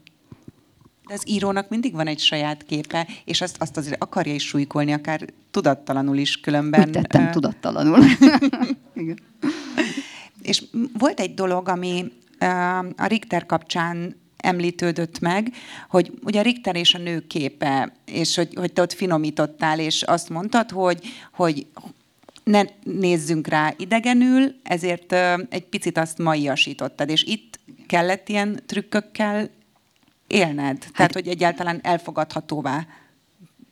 De 1.09 1.15
az 1.15 1.23
írónak 1.29 1.69
mindig 1.69 1.93
van 1.93 2.07
egy 2.07 2.19
saját 2.19 2.65
képe, 2.65 3.07
és 3.25 3.41
azt, 3.41 3.57
azt 3.59 3.77
azért 3.77 4.03
akarja 4.03 4.35
is 4.35 4.47
súlykolni, 4.47 4.93
akár 4.93 5.25
tudattalanul 5.51 6.17
is 6.17 6.41
különben. 6.41 6.87
Úgy 6.87 6.91
tettem, 6.91 7.25
uh... 7.25 7.31
tudattalanul. 7.31 7.99
Igen. 8.95 9.19
És 10.43 10.63
volt 10.99 11.21
egy 11.21 11.35
dolog, 11.35 11.69
ami 11.69 12.13
uh, 12.41 12.79
a 12.79 13.07
Richter 13.07 13.47
kapcsán 13.47 14.17
említődött 14.37 15.19
meg, 15.19 15.53
hogy 15.89 16.13
ugye 16.25 16.39
a 16.41 16.43
Richter 16.43 16.77
és 16.77 16.95
a 16.95 16.99
nő 16.99 17.27
képe, 17.27 17.93
és 18.05 18.37
hogy, 18.37 18.55
hogy 18.55 18.73
te 18.73 18.83
ott 18.83 18.93
finomítottál, 18.93 19.79
és 19.79 20.03
azt 20.03 20.29
mondtad, 20.29 20.71
hogy, 20.71 21.07
hogy 21.33 21.67
ne 22.45 22.63
nézzünk 22.83 23.47
rá 23.47 23.75
idegenül, 23.77 24.55
ezért 24.63 25.13
egy 25.49 25.65
picit 25.65 25.99
azt 25.99 26.19
maiasítottad, 26.19 27.09
és 27.09 27.23
itt 27.23 27.59
kellett 27.87 28.29
ilyen 28.29 28.63
trükkökkel 28.67 29.51
élned? 30.29 30.83
Hát, 30.85 30.93
Tehát, 30.93 31.13
hogy 31.13 31.29
egyáltalán 31.29 31.81
elfogadhatóvá 31.83 32.87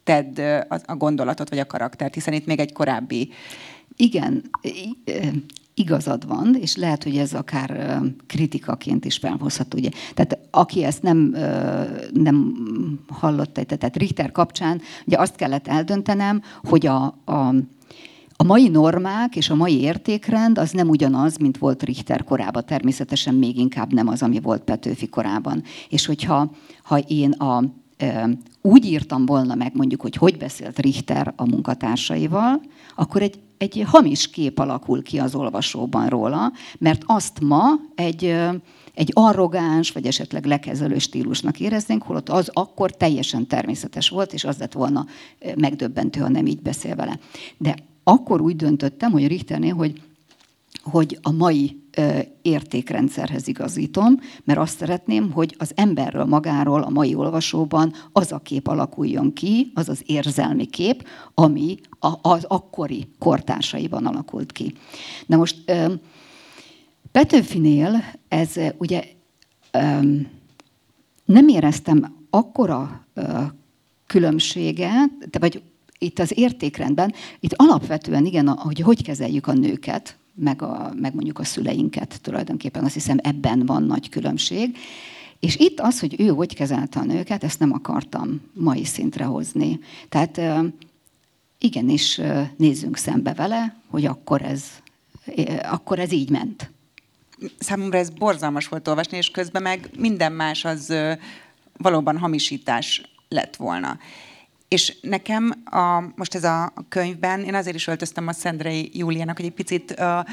tedd 0.04 0.40
a 0.86 0.96
gondolatot 0.96 1.48
vagy 1.48 1.58
a 1.58 1.66
karaktert, 1.66 2.14
hiszen 2.14 2.34
itt 2.34 2.46
még 2.46 2.58
egy 2.58 2.72
korábbi... 2.72 3.30
Igen, 3.96 4.50
igazad 5.74 6.26
van, 6.26 6.56
és 6.60 6.76
lehet, 6.76 7.02
hogy 7.02 7.16
ez 7.16 7.34
akár 7.34 8.00
kritikaként 8.26 9.04
is 9.04 9.16
felhozható. 9.16 9.78
Ugye. 9.78 9.90
Tehát 10.14 10.38
aki 10.50 10.84
ezt 10.84 11.02
nem, 11.02 11.36
nem 12.12 12.54
hallotta, 13.08 13.64
tehát 13.64 13.96
Richter 13.96 14.32
kapcsán, 14.32 14.80
ugye 15.06 15.18
azt 15.18 15.36
kellett 15.36 15.68
eldöntenem, 15.68 16.42
hogy 16.64 16.86
a, 16.86 17.04
a 17.24 17.54
a 18.36 18.44
mai 18.44 18.68
normák 18.68 19.36
és 19.36 19.50
a 19.50 19.54
mai 19.54 19.80
értékrend 19.80 20.58
az 20.58 20.70
nem 20.70 20.88
ugyanaz, 20.88 21.36
mint 21.36 21.58
volt 21.58 21.82
Richter 21.82 22.24
korában. 22.24 22.66
Természetesen 22.66 23.34
még 23.34 23.58
inkább 23.58 23.92
nem 23.92 24.08
az, 24.08 24.22
ami 24.22 24.40
volt 24.40 24.62
Petőfi 24.62 25.08
korában. 25.08 25.62
És 25.88 26.06
hogyha 26.06 26.50
ha 26.82 26.98
én 26.98 27.30
a, 27.30 27.64
úgy 28.62 28.84
írtam 28.84 29.26
volna 29.26 29.54
meg 29.54 29.72
mondjuk, 29.74 30.00
hogy 30.00 30.16
hogy 30.16 30.36
beszélt 30.36 30.78
Richter 30.78 31.32
a 31.36 31.48
munkatársaival, 31.48 32.60
akkor 32.96 33.22
egy, 33.22 33.38
egy 33.58 33.84
hamis 33.86 34.30
kép 34.30 34.58
alakul 34.58 35.02
ki 35.02 35.18
az 35.18 35.34
olvasóban 35.34 36.08
róla, 36.08 36.52
mert 36.78 37.02
azt 37.06 37.40
ma 37.40 37.64
egy 37.94 38.34
egy 38.94 39.10
arrogáns, 39.14 39.90
vagy 39.90 40.06
esetleg 40.06 40.44
lekezelő 40.44 40.98
stílusnak 40.98 41.60
éreznénk, 41.60 42.02
holott 42.02 42.28
az 42.28 42.50
akkor 42.52 42.90
teljesen 42.90 43.46
természetes 43.46 44.08
volt, 44.08 44.32
és 44.32 44.44
az 44.44 44.58
lett 44.58 44.72
volna 44.72 45.06
megdöbbentő, 45.56 46.20
ha 46.20 46.28
nem 46.28 46.46
így 46.46 46.62
beszél 46.62 46.94
vele. 46.94 47.18
De 47.56 47.74
akkor 48.08 48.40
úgy 48.40 48.56
döntöttem, 48.56 49.10
hogy 49.12 49.26
Richternél, 49.26 49.74
hogy, 49.74 50.02
hogy 50.82 51.18
a 51.22 51.30
mai 51.30 51.80
értékrendszerhez 52.42 53.48
igazítom, 53.48 54.20
mert 54.44 54.58
azt 54.58 54.76
szeretném, 54.76 55.32
hogy 55.32 55.54
az 55.58 55.72
emberről 55.74 56.24
magáról 56.24 56.82
a 56.82 56.90
mai 56.90 57.14
olvasóban 57.14 57.92
az 58.12 58.32
a 58.32 58.38
kép 58.38 58.66
alakuljon 58.66 59.32
ki, 59.32 59.72
az 59.74 59.88
az 59.88 60.02
érzelmi 60.06 60.66
kép, 60.66 61.06
ami 61.34 61.78
az 62.22 62.44
akkori 62.44 63.08
kortársaiban 63.18 64.06
alakult 64.06 64.52
ki. 64.52 64.74
Na 65.26 65.36
most 65.36 65.56
Petőfinél 67.12 68.04
ez 68.28 68.54
ugye 68.78 69.04
nem 71.24 71.48
éreztem 71.48 72.16
akkora 72.30 73.06
különbséget, 74.06 75.38
vagy 75.38 75.62
itt 75.98 76.18
az 76.18 76.32
értékrendben, 76.38 77.14
itt 77.40 77.54
alapvetően 77.56 78.26
igen, 78.26 78.48
hogy 78.48 78.80
hogy 78.80 79.02
kezeljük 79.02 79.46
a 79.46 79.52
nőket, 79.52 80.16
meg, 80.34 80.62
a, 80.62 80.92
meg 81.00 81.14
mondjuk 81.14 81.38
a 81.38 81.44
szüleinket 81.44 82.18
tulajdonképpen, 82.22 82.84
azt 82.84 82.94
hiszem 82.94 83.18
ebben 83.22 83.66
van 83.66 83.82
nagy 83.82 84.08
különbség. 84.08 84.76
És 85.40 85.56
itt 85.56 85.80
az, 85.80 86.00
hogy 86.00 86.20
ő 86.20 86.26
hogy 86.28 86.54
kezelte 86.54 87.00
a 87.00 87.04
nőket, 87.04 87.44
ezt 87.44 87.58
nem 87.58 87.72
akartam 87.72 88.40
mai 88.52 88.84
szintre 88.84 89.24
hozni. 89.24 89.80
Tehát 90.08 90.40
igenis 91.58 92.20
nézzünk 92.56 92.96
szembe 92.96 93.34
vele, 93.34 93.76
hogy 93.90 94.04
akkor 94.04 94.42
ez, 94.42 94.64
akkor 95.62 95.98
ez 95.98 96.12
így 96.12 96.30
ment. 96.30 96.70
Számomra 97.58 97.98
ez 97.98 98.10
borzalmas 98.10 98.68
volt 98.68 98.88
olvasni, 98.88 99.16
és 99.16 99.30
közben 99.30 99.62
meg 99.62 99.90
minden 99.98 100.32
más 100.32 100.64
az 100.64 100.94
valóban 101.76 102.18
hamisítás 102.18 103.02
lett 103.28 103.56
volna. 103.56 103.98
És 104.68 104.96
nekem 105.00 105.62
a, 105.64 106.00
most 106.16 106.34
ez 106.34 106.44
a 106.44 106.72
könyvben, 106.88 107.44
én 107.44 107.54
azért 107.54 107.76
is 107.76 107.86
öltöztem 107.86 108.28
a 108.28 108.32
Szendrei 108.32 108.90
Júliának, 108.92 109.36
hogy 109.36 109.46
egy 109.46 109.52
picit 109.52 109.94
uh, 109.98 110.26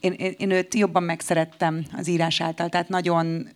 én, 0.00 0.12
én, 0.12 0.34
én 0.38 0.50
őt 0.50 0.74
jobban 0.74 1.02
megszerettem 1.02 1.84
az 1.96 2.08
írás 2.08 2.40
által, 2.40 2.68
tehát 2.68 2.88
nagyon 2.88 3.48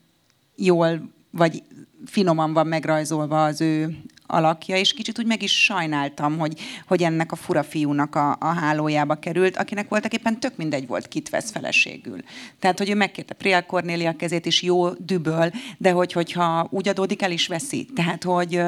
jól 0.56 1.14
vagy 1.30 1.62
finoman 2.06 2.52
van 2.52 2.66
megrajzolva 2.66 3.44
az 3.44 3.60
ő 3.60 4.02
alakja, 4.26 4.76
és 4.76 4.92
kicsit 4.92 5.18
úgy 5.18 5.26
meg 5.26 5.42
is 5.42 5.64
sajnáltam, 5.64 6.38
hogy, 6.38 6.60
hogy 6.86 7.02
ennek 7.02 7.32
a 7.32 7.36
fura 7.36 7.62
fiúnak 7.62 8.14
a, 8.14 8.36
a 8.40 8.46
hálójába 8.46 9.14
került, 9.14 9.56
akinek 9.56 9.88
voltak 9.88 10.12
éppen 10.12 10.40
tök 10.40 10.56
mindegy 10.56 10.86
volt, 10.86 11.08
kit 11.08 11.30
vesz 11.30 11.50
feleségül. 11.50 12.20
Tehát, 12.58 12.78
hogy 12.78 12.90
ő 12.90 12.94
megkérte 12.94 13.34
Priel 13.34 13.66
Cornélia 13.66 14.16
kezét, 14.16 14.46
és 14.46 14.62
jó 14.62 14.90
düböl, 14.90 15.50
de 15.78 15.90
hogy, 15.90 16.12
hogyha 16.12 16.68
úgy 16.70 16.88
adódik, 16.88 17.22
el 17.22 17.30
is 17.30 17.46
veszi. 17.46 17.86
Tehát, 17.94 18.22
hogy 18.22 18.60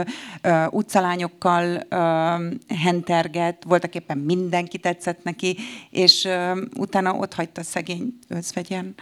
ö, 0.42 0.64
utcalányokkal 0.70 1.86
ö, 1.88 2.04
henterget, 2.74 3.64
voltak 3.66 3.94
éppen 3.94 4.18
mindenki 4.18 4.78
tetszett 4.78 5.22
neki, 5.22 5.56
és 5.90 6.24
ö, 6.24 6.64
utána 6.76 7.12
ott 7.12 7.34
hagyta 7.34 7.62
szegény 7.62 8.18
özvegyen. 8.28 8.94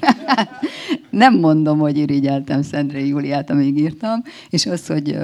nem 1.10 1.38
mondom, 1.38 1.78
hogy 1.78 1.98
irigyeltem 1.98 2.62
Szendrei 2.62 3.08
Júliát, 3.08 3.50
amíg 3.50 3.78
írtam, 3.78 4.22
és 4.50 4.66
az, 4.66 4.86
hogy 4.86 5.18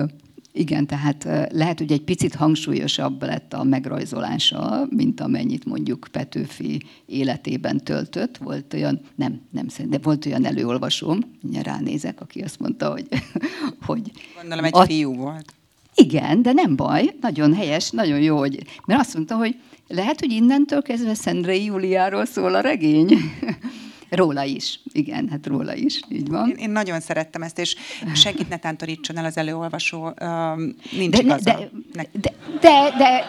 igen, 0.52 0.86
tehát 0.86 1.28
lehet, 1.52 1.78
hogy 1.78 1.92
egy 1.92 2.02
picit 2.02 2.34
hangsúlyosabb 2.34 3.22
lett 3.22 3.52
a 3.52 3.62
megrajzolása, 3.62 4.86
mint 4.90 5.20
amennyit 5.20 5.64
mondjuk 5.64 6.08
Petőfi 6.10 6.82
életében 7.06 7.84
töltött. 7.84 8.36
Volt 8.36 8.74
olyan, 8.74 9.00
nem, 9.14 9.40
nem 9.50 9.66
de 9.86 9.98
volt 10.02 10.26
olyan 10.26 10.44
előolvasóm, 10.44 11.18
ránézek, 11.62 12.20
aki 12.20 12.40
azt 12.40 12.58
mondta, 12.58 12.90
hogy... 12.90 13.06
hogy 13.86 14.10
Gondolom 14.40 14.64
egy 14.64 14.74
a... 14.74 14.84
fiú 14.84 15.14
volt. 15.14 15.54
Igen, 15.94 16.42
de 16.42 16.52
nem 16.52 16.76
baj, 16.76 17.16
nagyon 17.20 17.54
helyes, 17.54 17.90
nagyon 17.90 18.20
jó, 18.20 18.38
hogy... 18.38 18.62
Mert 18.86 19.00
azt 19.00 19.14
mondta, 19.14 19.36
hogy 19.36 19.56
lehet, 19.88 20.20
hogy 20.20 20.30
innentől 20.30 20.82
kezdve 20.82 21.14
Szendrei 21.14 21.64
Júliáról 21.64 22.24
szól 22.24 22.54
a 22.54 22.60
regény. 22.60 23.14
Róla 24.14 24.42
is, 24.42 24.80
igen, 24.92 25.28
hát 25.28 25.46
róla 25.46 25.74
is, 25.74 26.00
így 26.08 26.28
van. 26.28 26.48
Én, 26.48 26.56
én 26.56 26.70
nagyon 26.70 27.00
szerettem 27.00 27.42
ezt, 27.42 27.58
és 27.58 27.76
senkit 28.14 28.48
ne 28.48 28.58
tántorítson 28.58 29.16
el 29.16 29.24
az 29.24 29.36
előolvasó, 29.36 30.06
uh, 30.06 30.60
nincs 30.90 31.16
de, 31.16 31.22
igaza. 31.22 31.70
De, 31.92 32.08
de, 32.12 32.32
de, 32.60 32.94
de, 32.98 33.24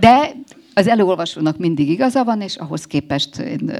de 0.00 0.34
az 0.74 0.86
előolvasónak 0.86 1.58
mindig 1.58 1.88
igaza 1.88 2.24
van, 2.24 2.40
és 2.40 2.56
ahhoz 2.56 2.86
képest 2.86 3.38
én... 3.38 3.70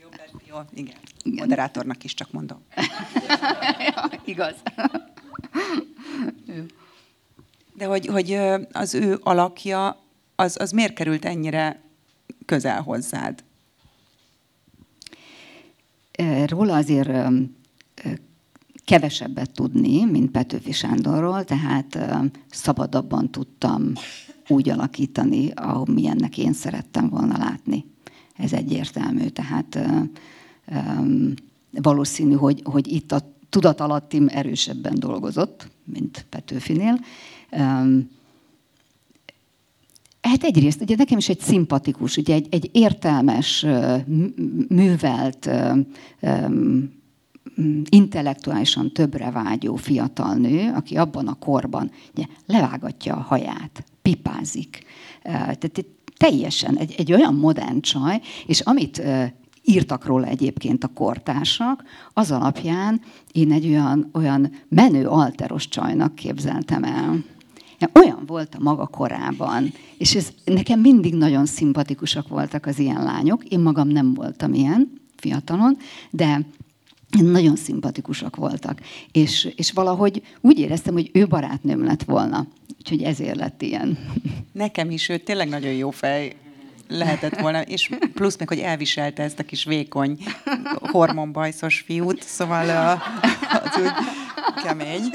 Jó, 0.00 0.08
jó, 0.48 0.56
igen. 0.74 0.94
igen. 1.22 1.38
Moderátornak 1.38 2.04
is 2.04 2.14
csak 2.14 2.30
mondom. 2.30 2.62
ja, 3.94 4.10
igaz. 4.24 4.54
De 7.74 7.84
hogy, 7.84 8.06
hogy 8.06 8.38
az 8.72 8.94
ő 8.94 9.18
alakja, 9.22 10.02
az, 10.36 10.56
az 10.60 10.70
miért 10.70 10.94
került 10.94 11.24
ennyire 11.24 11.80
közel 12.46 12.82
hozzád? 12.82 13.46
Róla 16.46 16.74
azért 16.74 17.10
kevesebbet 18.84 19.50
tudni, 19.50 20.04
mint 20.04 20.30
Petőfi 20.30 20.72
Sándorról, 20.72 21.44
tehát 21.44 21.98
szabadabban 22.50 23.30
tudtam 23.30 23.92
úgy 24.48 24.68
alakítani, 24.68 25.50
amilyennek 25.50 26.38
én 26.38 26.52
szerettem 26.52 27.08
volna 27.08 27.38
látni. 27.38 27.84
Ez 28.36 28.52
egyértelmű. 28.52 29.26
Tehát 29.28 29.78
valószínű, 31.70 32.34
hogy, 32.34 32.60
hogy 32.64 32.92
itt 32.92 33.12
a 33.12 33.34
tudatalattim 33.48 34.26
erősebben 34.30 34.94
dolgozott, 34.98 35.68
mint 35.84 36.26
Petőfinél. 36.28 37.00
Hát 40.20 40.42
egyrészt, 40.42 40.80
ugye 40.80 40.94
nekem 40.96 41.18
is 41.18 41.28
egy 41.28 41.40
szimpatikus, 41.40 42.16
ugye 42.16 42.34
egy, 42.34 42.46
egy 42.50 42.70
értelmes, 42.72 43.66
művelt, 44.68 45.50
intellektuálisan 47.88 48.92
többre 48.92 49.30
vágyó 49.30 49.76
fiatal 49.76 50.34
nő, 50.34 50.72
aki 50.74 50.96
abban 50.96 51.28
a 51.28 51.34
korban 51.34 51.90
ugye, 52.14 52.24
levágatja 52.46 53.14
a 53.14 53.20
haját, 53.20 53.84
pipázik. 54.02 54.84
Tehát 55.22 55.84
teljesen 56.16 56.76
egy, 56.76 56.94
egy 56.98 57.12
olyan 57.12 57.34
modern 57.34 57.80
csaj, 57.80 58.20
és 58.46 58.60
amit 58.60 59.02
írtak 59.64 60.04
róla 60.04 60.26
egyébként 60.26 60.84
a 60.84 60.90
kortársak, 60.94 61.84
az 62.12 62.30
alapján 62.30 63.00
én 63.32 63.52
egy 63.52 63.66
olyan, 63.68 64.10
olyan 64.12 64.52
menő 64.68 65.06
alteros 65.06 65.68
csajnak 65.68 66.14
képzeltem 66.14 66.84
el. 66.84 67.24
Olyan 67.92 68.22
volt 68.26 68.54
a 68.54 68.62
maga 68.62 68.86
korában, 68.86 69.72
és 69.98 70.14
ez, 70.14 70.28
nekem 70.44 70.80
mindig 70.80 71.14
nagyon 71.14 71.46
szimpatikusak 71.46 72.28
voltak 72.28 72.66
az 72.66 72.78
ilyen 72.78 73.02
lányok. 73.02 73.44
Én 73.44 73.60
magam 73.60 73.88
nem 73.88 74.14
voltam 74.14 74.54
ilyen 74.54 74.92
fiatalon, 75.16 75.76
de 76.10 76.40
nagyon 77.10 77.56
szimpatikusak 77.56 78.36
voltak. 78.36 78.80
És, 79.12 79.48
és 79.56 79.72
valahogy 79.72 80.22
úgy 80.40 80.58
éreztem, 80.58 80.94
hogy 80.94 81.10
ő 81.12 81.26
barátnőm 81.26 81.84
lett 81.84 82.02
volna. 82.02 82.46
Úgyhogy 82.78 83.02
ezért 83.02 83.36
lett 83.36 83.62
ilyen. 83.62 83.98
Nekem 84.52 84.90
is 84.90 85.08
ő 85.08 85.16
tényleg 85.16 85.48
nagyon 85.48 85.72
jó 85.72 85.90
fej 85.90 86.36
lehetett 86.88 87.40
volna, 87.40 87.62
és 87.62 87.90
plusz 88.14 88.38
még, 88.38 88.48
hogy 88.48 88.58
elviselte 88.58 89.22
ezt 89.22 89.38
a 89.38 89.42
kis 89.42 89.64
vékony 89.64 90.18
hormonbajszos 90.80 91.80
fiút, 91.86 92.22
szóval 92.22 92.98
az 93.62 93.80
úgy 93.80 93.92
kemény. 94.62 95.10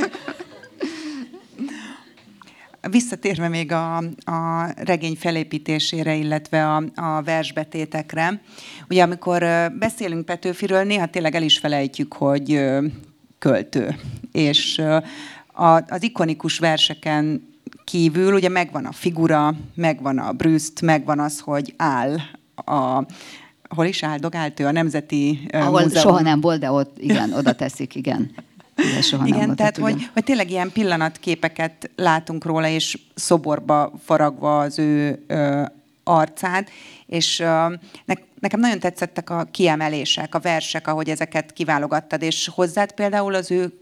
Visszatérve 2.89 3.47
még 3.47 3.71
a, 3.71 3.97
a 4.25 4.71
regény 4.75 5.15
felépítésére, 5.15 6.15
illetve 6.15 6.67
a, 6.67 6.83
a 6.95 7.21
versbetétekre, 7.21 8.41
ugye 8.89 9.03
amikor 9.03 9.45
beszélünk 9.79 10.25
Petőfiről, 10.25 10.83
néha 10.83 11.05
tényleg 11.05 11.35
el 11.35 11.43
is 11.43 11.57
felejtjük, 11.57 12.13
hogy 12.13 12.63
költő. 13.39 13.95
És 14.31 14.81
a, 15.53 15.75
az 15.87 16.03
ikonikus 16.03 16.59
verseken 16.59 17.51
kívül 17.83 18.33
ugye 18.33 18.49
megvan 18.49 18.85
a 18.85 18.91
figura, 18.91 19.55
megvan 19.75 20.17
a 20.17 20.31
brüszt, 20.31 20.81
megvan 20.81 21.19
az, 21.19 21.39
hogy 21.39 21.73
áll 21.77 22.17
a, 22.55 23.05
hol 23.69 23.85
is 23.85 24.03
áldogált 24.03 24.59
ő 24.59 24.65
a 24.65 24.71
Nemzeti 24.71 25.47
Ahol 25.51 25.81
Múzeum. 25.81 26.01
soha 26.01 26.21
nem 26.21 26.41
volt, 26.41 26.59
de 26.59 26.71
ott 26.71 26.97
igen, 26.99 27.33
oda 27.33 27.53
teszik, 27.53 27.95
igen. 27.95 28.31
Igen, 28.75 29.01
soha 29.01 29.27
Igen, 29.27 29.39
nem 29.39 29.55
tehát 29.55 29.77
hogy, 29.77 30.09
hogy 30.13 30.23
tényleg 30.23 30.49
ilyen 30.49 30.71
pillanatképeket 30.71 31.89
látunk 31.95 32.45
róla, 32.45 32.67
és 32.67 32.97
szoborba 33.15 33.91
faragva 34.03 34.59
az 34.59 34.79
ő 34.79 35.23
ö, 35.27 35.63
arcát, 36.03 36.69
és 37.05 37.39
ö, 37.39 37.45
ne, 38.05 38.13
nekem 38.39 38.59
nagyon 38.59 38.79
tetszettek 38.79 39.29
a 39.29 39.47
kiemelések, 39.51 40.35
a 40.35 40.39
versek, 40.39 40.87
ahogy 40.87 41.09
ezeket 41.09 41.53
kiválogattad, 41.53 42.21
és 42.21 42.49
hozzád 42.53 42.91
például 42.91 43.33
az 43.33 43.51
ő 43.51 43.79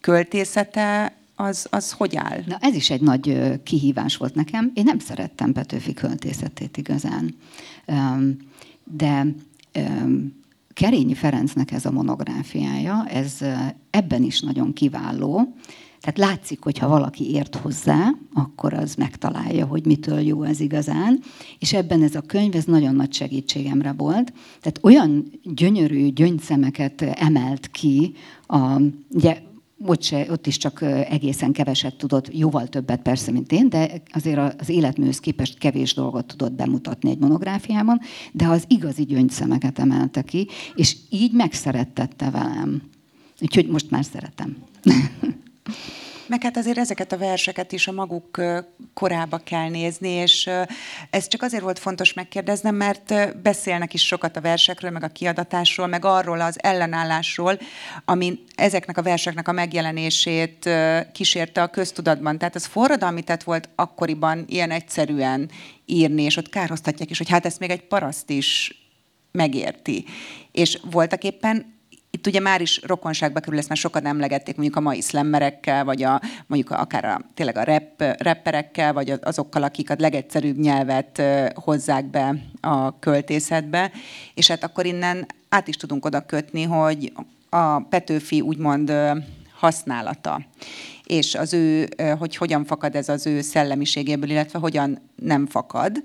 költészete 0.00 1.12
az, 1.36 1.66
az 1.70 1.90
hogy 1.90 2.16
áll? 2.16 2.42
Na 2.46 2.58
ez 2.60 2.74
is 2.74 2.90
egy 2.90 3.00
nagy 3.00 3.38
kihívás 3.62 4.16
volt 4.16 4.34
nekem. 4.34 4.70
Én 4.74 4.84
nem 4.84 4.98
szerettem 4.98 5.52
Petőfi 5.52 5.92
költészetét 5.92 6.76
igazán. 6.76 7.36
De 8.84 9.26
Kerényi 10.74 11.14
Ferencnek 11.14 11.72
ez 11.72 11.84
a 11.84 11.90
monográfiája, 11.90 13.06
ez 13.08 13.38
ebben 13.90 14.22
is 14.22 14.40
nagyon 14.40 14.72
kiváló. 14.72 15.54
Tehát 16.00 16.30
látszik, 16.30 16.62
hogy 16.62 16.78
ha 16.78 16.88
valaki 16.88 17.30
ért 17.30 17.56
hozzá, 17.56 18.10
akkor 18.32 18.72
az 18.72 18.94
megtalálja, 18.94 19.66
hogy 19.66 19.86
mitől 19.86 20.20
jó 20.20 20.42
ez 20.42 20.60
igazán. 20.60 21.20
És 21.58 21.72
ebben 21.72 22.02
ez 22.02 22.14
a 22.14 22.20
könyv, 22.20 22.54
ez 22.54 22.64
nagyon 22.64 22.94
nagy 22.94 23.12
segítségemre 23.12 23.92
volt. 23.92 24.32
Tehát 24.60 24.78
olyan 24.82 25.30
gyönyörű 25.42 26.08
gyöngyszemeket 26.08 27.02
emelt 27.02 27.70
ki, 27.70 28.12
a, 28.46 28.80
ugye 29.10 29.38
ott, 29.86 30.02
se, 30.02 30.26
ott 30.30 30.46
is 30.46 30.56
csak 30.56 30.82
egészen 31.08 31.52
keveset 31.52 31.96
tudott, 31.96 32.36
jóval 32.36 32.68
többet 32.68 33.02
persze, 33.02 33.30
mint 33.30 33.52
én, 33.52 33.68
de 33.68 34.02
azért 34.12 34.60
az 34.60 34.68
életműhöz 34.68 35.20
képest 35.20 35.58
kevés 35.58 35.94
dolgot 35.94 36.26
tudott 36.26 36.52
bemutatni 36.52 37.10
egy 37.10 37.18
monográfiában, 37.18 38.00
de 38.32 38.46
az 38.46 38.64
igazi 38.68 39.04
gyöngyszemeket 39.04 39.78
emelte 39.78 40.22
ki, 40.22 40.48
és 40.74 40.96
így 41.10 41.32
megszerettette 41.32 42.30
velem. 42.30 42.82
Úgyhogy 43.40 43.66
most 43.66 43.90
már 43.90 44.04
szeretem. 44.04 44.56
Meg 46.26 46.42
hát 46.42 46.56
azért 46.56 46.78
ezeket 46.78 47.12
a 47.12 47.18
verseket 47.18 47.72
is 47.72 47.88
a 47.88 47.92
maguk 47.92 48.42
korába 48.94 49.38
kell 49.38 49.68
nézni, 49.68 50.08
és 50.08 50.50
ez 51.10 51.28
csak 51.28 51.42
azért 51.42 51.62
volt 51.62 51.78
fontos 51.78 52.12
megkérdeznem, 52.12 52.74
mert 52.74 53.40
beszélnek 53.42 53.94
is 53.94 54.06
sokat 54.06 54.36
a 54.36 54.40
versekről, 54.40 54.90
meg 54.90 55.02
a 55.02 55.08
kiadatásról, 55.08 55.86
meg 55.86 56.04
arról 56.04 56.40
az 56.40 56.62
ellenállásról, 56.62 57.58
ami 58.04 58.38
ezeknek 58.54 58.98
a 58.98 59.02
verseknek 59.02 59.48
a 59.48 59.52
megjelenését 59.52 60.70
kísérte 61.12 61.62
a 61.62 61.68
köztudatban. 61.68 62.38
Tehát 62.38 62.54
az 62.54 62.66
forradalmi 62.66 63.22
tett 63.22 63.42
volt 63.42 63.68
akkoriban 63.74 64.44
ilyen 64.48 64.70
egyszerűen 64.70 65.50
írni, 65.86 66.22
és 66.22 66.36
ott 66.36 66.48
kárhoztatják 66.48 67.10
is, 67.10 67.18
hogy 67.18 67.30
hát 67.30 67.46
ezt 67.46 67.58
még 67.58 67.70
egy 67.70 67.82
paraszt 67.82 68.30
is 68.30 68.78
megérti. 69.32 70.04
És 70.52 70.78
voltak 70.90 71.24
éppen 71.24 71.73
itt 72.14 72.26
ugye 72.26 72.40
már 72.40 72.60
is 72.60 72.80
rokonságba 72.82 73.40
kerül, 73.40 73.58
ezt 73.58 73.68
már 73.68 73.76
sokan 73.76 74.06
emlegették 74.06 74.54
mondjuk 74.54 74.76
a 74.76 74.80
mai 74.80 75.00
szlemmerekkel, 75.00 75.84
vagy 75.84 76.02
a, 76.02 76.20
mondjuk 76.46 76.70
akár 76.70 77.04
a, 77.04 77.20
tényleg 77.34 77.56
a 77.56 77.64
rap, 77.64 78.02
rapperekkel, 78.18 78.92
vagy 78.92 79.14
azokkal, 79.22 79.62
akik 79.62 79.90
a 79.90 79.94
legegyszerűbb 79.98 80.58
nyelvet 80.58 81.22
hozzák 81.54 82.04
be 82.04 82.34
a 82.60 82.98
költészetbe, 82.98 83.90
és 84.34 84.48
hát 84.48 84.64
akkor 84.64 84.86
innen 84.86 85.26
át 85.48 85.68
is 85.68 85.76
tudunk 85.76 86.04
oda 86.04 86.20
kötni, 86.20 86.62
hogy 86.62 87.12
a 87.48 87.80
Petőfi 87.80 88.40
úgymond 88.40 88.92
használata, 89.54 90.40
és 91.04 91.34
az 91.34 91.52
ő, 91.52 91.88
hogy 92.18 92.36
hogyan 92.36 92.64
fakad 92.64 92.94
ez 92.94 93.08
az 93.08 93.26
ő 93.26 93.40
szellemiségéből, 93.40 94.30
illetve 94.30 94.58
hogyan 94.58 95.10
nem 95.16 95.46
fakad. 95.46 96.02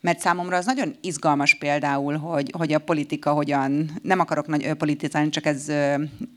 Mert 0.00 0.20
számomra 0.20 0.56
az 0.56 0.66
nagyon 0.66 0.94
izgalmas 1.00 1.54
például, 1.54 2.16
hogy, 2.16 2.52
hogy 2.56 2.72
a 2.72 2.78
politika 2.78 3.32
hogyan, 3.32 3.90
nem 4.02 4.20
akarok 4.20 4.46
nagy 4.46 4.72
politizálni, 4.72 5.28
csak 5.28 5.46
ez 5.46 5.66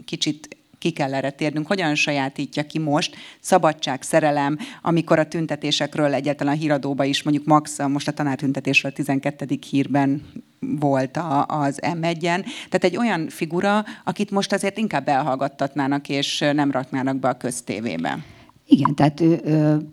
kicsit 0.05 0.59
ki 0.81 0.91
kell 0.91 1.13
erre 1.13 1.29
térnünk, 1.29 1.67
hogyan 1.67 1.95
sajátítja 1.95 2.63
ki 2.63 2.79
most 2.79 3.15
szabadság, 3.39 4.01
szerelem, 4.01 4.57
amikor 4.81 5.19
a 5.19 5.27
tüntetésekről 5.27 6.13
egyáltalán 6.13 6.53
a 6.53 6.57
híradóba 6.57 7.03
is, 7.03 7.23
mondjuk 7.23 7.45
Max, 7.45 7.79
most 7.87 8.07
a 8.07 8.11
tanártüntetésről 8.11 8.91
a 8.91 8.95
12. 8.95 9.47
hírben 9.69 10.21
volt 10.59 11.17
a, 11.17 11.45
az 11.45 11.79
M1-en. 11.81 12.45
Tehát 12.69 12.83
egy 12.83 12.97
olyan 12.97 13.29
figura, 13.29 13.85
akit 14.03 14.31
most 14.31 14.53
azért 14.53 14.77
inkább 14.77 15.07
elhallgattatnának, 15.07 16.09
és 16.09 16.39
nem 16.53 16.71
raknának 16.71 17.17
be 17.17 17.29
a 17.29 17.37
köztévébe. 17.37 18.25
Igen, 18.65 18.95
tehát, 18.95 19.21
ő, 19.21 19.37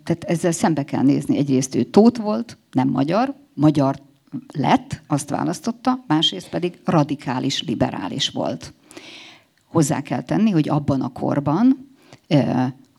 tehát 0.05 0.25
ezzel 0.27 0.53
szembe 0.53 0.85
kell 0.85 1.03
nézni. 1.03 1.39
Egyrészt 1.39 1.75
ő 1.75 1.83
tót 1.83 2.17
volt, 2.17 2.57
nem 2.73 2.89
magyar, 2.89 3.35
magyar 3.59 4.01
lett, 4.53 5.03
azt 5.07 5.31
választotta, 5.31 6.05
másrészt 6.07 6.49
pedig 6.49 6.79
radikális 6.85 7.63
liberális 7.63 8.29
volt. 8.29 8.73
Hozzá 9.65 10.01
kell 10.01 10.23
tenni, 10.23 10.51
hogy 10.51 10.69
abban 10.69 11.01
a 11.01 11.13
korban 11.13 11.89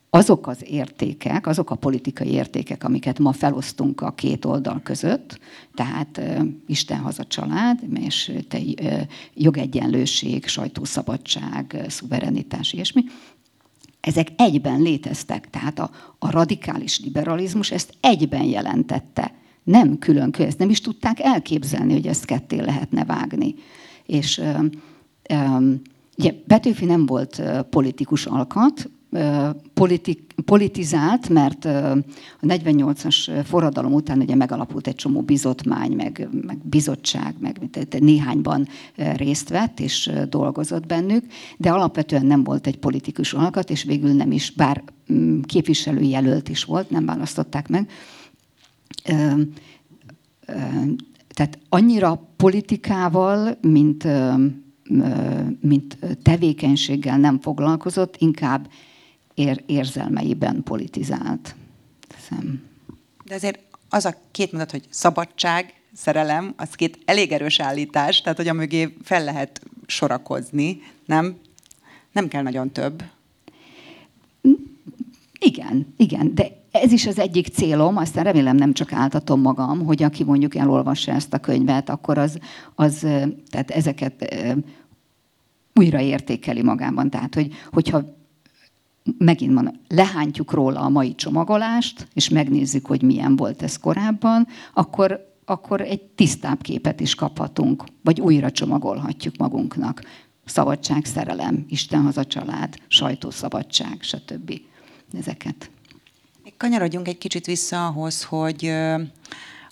azok 0.10 0.47
az 0.47 0.64
értékek, 0.68 1.47
azok 1.47 1.70
a 1.70 1.76
politikai 1.76 2.30
értékek, 2.30 2.84
amiket 2.84 3.20
ma 3.20 3.32
felosztunk 3.32 4.01
a 4.01 4.12
két 4.12 4.45
oldal 4.45 4.80
között, 4.84 5.39
tehát 5.74 6.22
Isten 6.68 6.99
haza 6.99 7.24
család, 7.24 7.80
és 7.93 8.32
te, 8.47 8.60
jogegyenlőség, 9.34 10.47
sajtószabadság, 10.47 11.86
szuverenitás, 11.88 12.74
ilyesmi, 12.74 13.03
ezek 13.99 14.28
egyben 14.36 14.82
léteztek. 14.82 15.49
Tehát 15.49 15.80
a, 15.80 15.91
a 16.20 16.32
radikális 16.32 16.99
liberalizmus 16.99 17.72
ezt 17.72 17.93
egyben 18.01 18.43
jelentette. 18.43 19.38
Nem 19.70 19.97
külön, 19.97 20.34
ezt 20.38 20.57
nem 20.57 20.70
is 20.70 20.82
tudták 20.82 21.20
elképzelni, 21.20 21.93
hogy 21.93 22.07
ezt 22.07 22.26
ketté 22.26 22.59
lehetne 22.59 23.05
vágni. 23.05 23.55
És 24.05 24.41
ugye 26.17 26.34
Petőfi 26.47 26.86
nem 26.86 27.05
volt 27.05 27.41
politikus 27.70 28.26
alkat, 28.26 28.89
politik, 29.74 30.34
politizált, 30.45 31.30
mert 31.30 31.65
a 31.65 31.97
48-as 32.41 33.43
forradalom 33.45 33.93
után 33.93 34.20
ugye 34.20 34.36
megalapult 34.36 34.88
egy 34.88 34.95
csomó 34.95 35.22
bizotmány, 35.22 35.91
meg, 35.91 36.30
meg 36.45 36.57
bizottság, 36.63 37.36
meg 37.39 37.59
néhányban 37.99 38.67
részt 38.95 39.49
vett 39.49 39.80
és 39.80 40.11
dolgozott 40.30 40.86
bennük, 40.86 41.26
de 41.57 41.72
alapvetően 41.72 42.26
nem 42.26 42.43
volt 42.43 42.67
egy 42.67 42.78
politikus 42.78 43.34
alkat, 43.34 43.70
és 43.70 43.84
végül 43.84 44.11
nem 44.11 44.32
is, 44.32 44.51
bár 44.51 44.84
mm, 45.13 45.41
képviselőjelölt 45.41 46.49
is 46.49 46.63
volt, 46.63 46.89
nem 46.89 47.05
választották 47.05 47.67
meg. 47.67 47.89
Tehát 51.27 51.59
annyira 51.69 52.27
politikával, 52.35 53.57
mint 53.61 54.07
mint 55.59 55.97
tevékenységgel 56.23 57.17
nem 57.17 57.39
foglalkozott, 57.39 58.15
inkább 58.17 58.69
ér, 59.33 59.63
érzelmeiben 59.65 60.63
politizált. 60.63 61.55
Hiszem. 62.15 62.61
De 63.25 63.35
azért 63.35 63.59
az 63.89 64.05
a 64.05 64.15
két 64.31 64.51
mondat, 64.51 64.71
hogy 64.71 64.85
szabadság, 64.89 65.73
szerelem, 65.93 66.53
az 66.57 66.69
két 66.69 66.99
elég 67.05 67.31
erős 67.31 67.59
állítás, 67.59 68.21
tehát 68.21 68.37
hogy 68.37 68.47
a 68.47 68.53
mögé 68.53 68.95
fel 69.03 69.23
lehet 69.23 69.61
sorakozni, 69.85 70.81
nem? 71.05 71.37
Nem 72.11 72.27
kell 72.27 72.41
nagyon 72.41 72.71
több. 72.71 73.03
Igen, 75.39 75.93
igen, 75.97 76.35
de 76.35 76.47
ez 76.71 76.91
is 76.91 77.07
az 77.07 77.19
egyik 77.19 77.47
célom, 77.47 77.97
aztán 77.97 78.23
remélem 78.23 78.55
nem 78.55 78.73
csak 78.73 78.93
áltatom 78.93 79.41
magam, 79.41 79.85
hogy 79.85 80.03
aki 80.03 80.23
mondjuk 80.23 80.55
elolvassa 80.55 81.11
ezt 81.11 81.33
a 81.33 81.37
könyvet, 81.39 81.89
akkor 81.89 82.17
az, 82.17 82.39
az 82.75 82.99
tehát 83.49 83.71
ezeket 83.71 84.35
újraértékeli 85.73 86.61
magában. 86.61 87.09
Tehát, 87.09 87.35
hogy, 87.35 87.53
hogyha 87.71 88.03
megint 89.17 89.53
mondom, 89.53 89.73
lehántjuk 89.87 90.51
róla 90.51 90.79
a 90.79 90.89
mai 90.89 91.15
csomagolást, 91.15 92.07
és 92.13 92.29
megnézzük, 92.29 92.85
hogy 92.85 93.01
milyen 93.01 93.35
volt 93.35 93.61
ez 93.61 93.77
korábban, 93.77 94.47
akkor, 94.73 95.33
akkor 95.45 95.81
egy 95.81 96.01
tisztább 96.01 96.61
képet 96.61 96.99
is 96.99 97.15
kaphatunk, 97.15 97.83
vagy 98.03 98.21
újra 98.21 98.51
csomagolhatjuk 98.51 99.37
magunknak. 99.37 100.01
Szabadság, 100.45 101.05
szerelem, 101.05 101.65
Isten 101.67 102.01
haza 102.01 102.25
család, 102.25 102.75
sajtószabadság, 102.87 103.97
stb. 104.01 104.61
Ezeket. 105.18 105.70
Kanyarodjunk 106.57 107.07
egy 107.07 107.18
kicsit 107.18 107.45
vissza 107.45 107.88
ahhoz, 107.88 108.24
hogy 108.24 108.66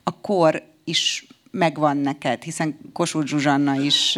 a 0.04 0.22
kor 0.22 0.64
is 0.84 1.28
megvan 1.52 1.98
neked, 1.98 2.44
hiszen 2.44 2.78
Kossuth 2.94 3.28
Zsuzsanna 3.28 3.82
is 3.82 4.18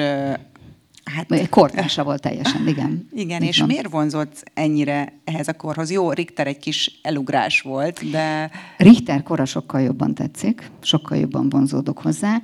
Hát, 1.15 1.49
kortársa 1.49 2.03
volt 2.03 2.21
teljesen, 2.21 2.67
igen. 2.67 3.07
Igen, 3.11 3.41
és 3.41 3.57
van. 3.59 3.67
miért 3.67 3.89
vonzott 3.89 4.43
ennyire 4.53 5.13
ehhez 5.23 5.47
a 5.47 5.53
korhoz? 5.53 5.91
Jó, 5.91 6.11
Richter 6.11 6.47
egy 6.47 6.57
kis 6.57 6.99
elugrás 7.03 7.61
volt, 7.61 8.09
de... 8.09 8.51
Richter 8.77 9.23
kora 9.23 9.45
sokkal 9.45 9.81
jobban 9.81 10.13
tetszik, 10.13 10.71
sokkal 10.81 11.17
jobban 11.17 11.49
vonzódok 11.49 11.99
hozzá. 11.99 12.41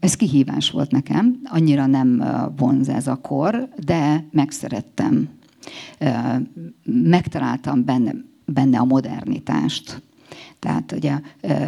Ez 0.00 0.14
kihívás 0.16 0.70
volt 0.70 0.90
nekem, 0.90 1.40
annyira 1.44 1.86
nem 1.86 2.24
vonz 2.56 2.88
ez 2.88 3.06
a 3.06 3.16
kor, 3.16 3.68
de 3.84 4.24
megszerettem. 4.30 5.28
Megtaláltam 6.84 7.84
benne, 7.84 8.14
benne 8.44 8.78
a 8.78 8.84
modernitást. 8.84 10.02
Tehát 10.58 10.92
ugye 10.92 11.20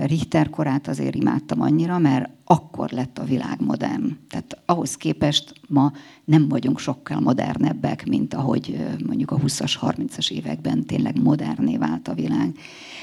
Richter 0.04 0.50
korát 0.50 0.88
azért 0.88 1.14
imádtam 1.14 1.60
annyira, 1.60 1.98
mert 1.98 2.30
akkor 2.44 2.90
lett 2.90 3.18
a 3.18 3.24
világ 3.24 3.60
modern. 3.60 4.16
Tehát 4.28 4.58
ahhoz 4.66 4.96
képest 4.96 5.52
ma 5.68 5.92
nem 6.24 6.48
vagyunk 6.48 6.78
sokkal 6.78 7.20
modernebbek, 7.20 8.06
mint 8.06 8.34
ahogy 8.34 8.86
mondjuk 9.06 9.30
a 9.30 9.36
20-as, 9.36 9.74
30-as 9.80 10.30
években 10.30 10.84
tényleg 10.84 11.22
moderné 11.22 11.76
vált 11.76 12.08
a 12.08 12.14
világ. 12.14 12.58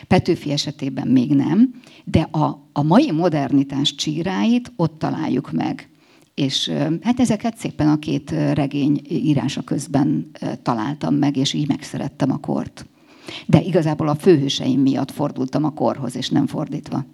Petőfi 0.07 0.51
esetében 0.51 1.07
még 1.07 1.35
nem, 1.35 1.73
de 2.03 2.21
a, 2.21 2.67
a 2.71 2.83
mai 2.83 3.11
modernitás 3.11 3.95
csíráit 3.95 4.71
ott 4.75 4.99
találjuk 4.99 5.51
meg. 5.51 5.89
És 6.35 6.71
hát 7.01 7.19
ezeket 7.19 7.57
szépen 7.57 7.87
a 7.87 7.99
két 7.99 8.31
regény 8.31 9.01
írása 9.07 9.61
közben 9.61 10.31
találtam 10.61 11.15
meg, 11.15 11.37
és 11.37 11.53
így 11.53 11.67
megszerettem 11.67 12.31
a 12.31 12.37
kort. 12.37 12.85
De 13.45 13.61
igazából 13.61 14.07
a 14.07 14.15
főhőseim 14.15 14.81
miatt 14.81 15.11
fordultam 15.11 15.63
a 15.63 15.73
korhoz, 15.73 16.15
és 16.15 16.29
nem 16.29 16.47
fordítva. 16.47 17.05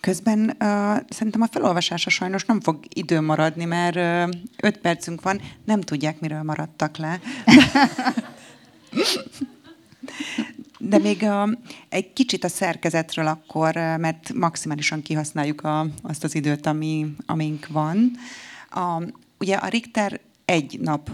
Közben 0.00 0.38
uh, 0.40 0.96
szerintem 1.08 1.40
a 1.40 1.48
felolvasása 1.50 2.10
sajnos 2.10 2.44
nem 2.44 2.60
fog 2.60 2.78
idő 2.94 3.20
maradni, 3.20 3.64
mert 3.64 3.96
uh, 3.96 4.34
öt 4.62 4.78
percünk 4.78 5.22
van, 5.22 5.40
nem 5.64 5.80
tudják, 5.80 6.20
miről 6.20 6.42
maradtak 6.42 6.96
le. 6.96 7.20
De 10.88 10.98
még 10.98 11.22
uh, 11.22 11.50
egy 11.88 12.12
kicsit 12.12 12.44
a 12.44 12.48
szerkezetről 12.48 13.26
akkor, 13.26 13.74
mert 13.74 14.32
maximálisan 14.32 15.02
kihasználjuk 15.02 15.64
a, 15.64 15.86
azt 16.02 16.24
az 16.24 16.34
időt, 16.34 16.66
ami, 16.66 17.06
amink 17.26 17.66
van. 17.66 18.10
A, 18.70 19.02
ugye 19.38 19.56
a 19.56 19.66
Richter 19.66 20.20
egy 20.44 20.78
nap 20.80 21.10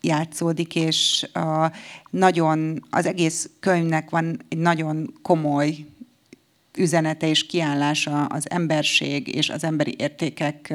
játszódik, 0.00 0.74
és 0.74 1.28
uh, 1.34 1.66
nagyon, 2.10 2.84
az 2.90 3.06
egész 3.06 3.50
könyvnek 3.60 4.10
van 4.10 4.40
egy 4.48 4.58
nagyon 4.58 5.14
komoly 5.22 5.76
üzenete 6.78 7.28
és 7.28 7.46
kiállása 7.46 8.24
az 8.24 8.50
emberség 8.50 9.34
és 9.34 9.50
az 9.50 9.64
emberi 9.64 9.94
értékek 9.98 10.74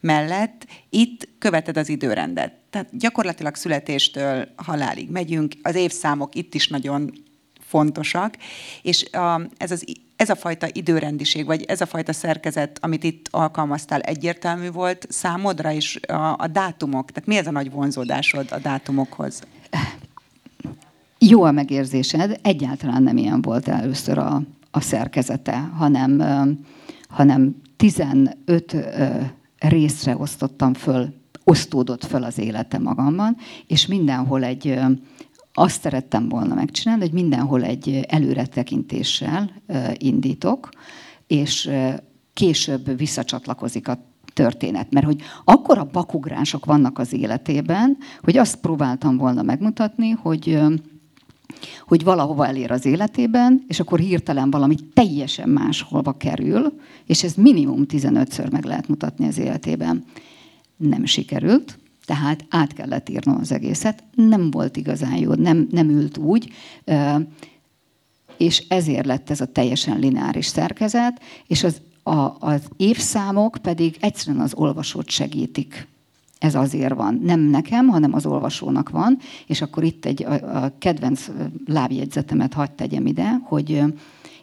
mellett. 0.00 0.66
Itt 0.90 1.28
követed 1.38 1.76
az 1.76 1.88
időrendet. 1.88 2.52
Tehát 2.70 2.98
gyakorlatilag 2.98 3.54
születéstől 3.54 4.48
halálig 4.56 5.10
megyünk, 5.10 5.54
az 5.62 5.74
évszámok 5.74 6.34
itt 6.34 6.54
is 6.54 6.68
nagyon 6.68 7.12
fontosak, 7.68 8.34
és 8.82 9.04
a, 9.12 9.40
ez, 9.56 9.70
az, 9.70 9.84
ez 10.16 10.30
a 10.30 10.36
fajta 10.36 10.66
időrendiség, 10.72 11.46
vagy 11.46 11.62
ez 11.62 11.80
a 11.80 11.86
fajta 11.86 12.12
szerkezet, 12.12 12.78
amit 12.82 13.04
itt 13.04 13.28
alkalmaztál, 13.30 14.00
egyértelmű 14.00 14.70
volt 14.70 15.06
számodra, 15.08 15.72
és 15.72 16.00
a, 16.08 16.34
a 16.38 16.46
dátumok, 16.52 17.10
tehát 17.10 17.28
mi 17.28 17.36
ez 17.36 17.46
a 17.46 17.50
nagy 17.50 17.70
vonzódásod 17.70 18.46
a 18.50 18.58
dátumokhoz? 18.58 19.42
Jó 21.18 21.42
a 21.42 21.52
megérzésed, 21.52 22.38
egyáltalán 22.42 23.02
nem 23.02 23.16
ilyen 23.16 23.42
volt 23.42 23.68
először 23.68 24.18
a, 24.18 24.42
a 24.70 24.80
szerkezete, 24.80 25.58
hanem, 25.58 26.22
hanem 27.08 27.56
15 27.76 28.76
részre 29.58 30.16
osztottam 30.16 30.74
föl 30.74 31.14
osztódott 31.44 32.04
fel 32.04 32.22
az 32.22 32.38
élete 32.38 32.78
magamban, 32.78 33.36
és 33.66 33.86
mindenhol 33.86 34.44
egy, 34.44 34.78
azt 35.58 35.80
szerettem 35.80 36.28
volna 36.28 36.54
megcsinálni, 36.54 37.02
hogy 37.02 37.12
mindenhol 37.12 37.64
egy 37.64 38.04
előretekintéssel 38.08 39.50
indítok, 39.96 40.68
és 41.26 41.70
később 42.32 42.96
visszacsatlakozik 42.96 43.88
a 43.88 43.98
történet. 44.32 44.92
Mert 44.92 45.06
hogy 45.06 45.20
akkora 45.44 45.84
bakugrások 45.84 46.64
vannak 46.64 46.98
az 46.98 47.12
életében, 47.12 47.96
hogy 48.22 48.36
azt 48.36 48.56
próbáltam 48.56 49.16
volna 49.16 49.42
megmutatni, 49.42 50.10
hogy 50.10 50.60
hogy 51.86 52.04
valahova 52.04 52.46
elér 52.46 52.70
az 52.70 52.84
életében, 52.84 53.64
és 53.68 53.80
akkor 53.80 53.98
hirtelen 53.98 54.50
valami 54.50 54.74
teljesen 54.94 55.48
másholba 55.48 56.12
kerül, 56.12 56.72
és 57.06 57.22
ez 57.22 57.34
minimum 57.34 57.84
15-ször 57.88 58.50
meg 58.50 58.64
lehet 58.64 58.88
mutatni 58.88 59.26
az 59.26 59.38
életében. 59.38 60.04
Nem 60.76 61.04
sikerült, 61.04 61.78
tehát 62.08 62.44
át 62.48 62.72
kellett 62.72 63.08
írnom 63.08 63.36
az 63.40 63.52
egészet. 63.52 64.04
Nem 64.14 64.50
volt 64.50 64.76
igazán 64.76 65.16
jó, 65.16 65.34
nem, 65.34 65.68
nem 65.70 65.90
ült 65.90 66.16
úgy, 66.16 66.52
és 68.36 68.64
ezért 68.68 69.06
lett 69.06 69.30
ez 69.30 69.40
a 69.40 69.52
teljesen 69.52 69.98
lineáris 69.98 70.46
szerkezet, 70.46 71.20
és 71.46 71.64
az, 71.64 71.80
a, 72.02 72.36
az 72.38 72.62
évszámok 72.76 73.58
pedig 73.62 73.96
egyszerűen 74.00 74.42
az 74.42 74.54
olvasót 74.54 75.10
segítik 75.10 75.86
ez 76.38 76.54
azért 76.54 76.94
van. 76.94 77.20
Nem 77.22 77.40
nekem, 77.40 77.88
hanem 77.88 78.14
az 78.14 78.26
olvasónak 78.26 78.90
van, 78.90 79.18
és 79.46 79.62
akkor 79.62 79.84
itt 79.84 80.04
egy 80.04 80.24
a, 80.24 80.64
a 80.64 80.72
kedvenc 80.78 81.26
lábjegyzetemet 81.66 82.54
hagyd 82.54 82.72
tegyem 82.72 83.06
ide, 83.06 83.40
hogy 83.44 83.70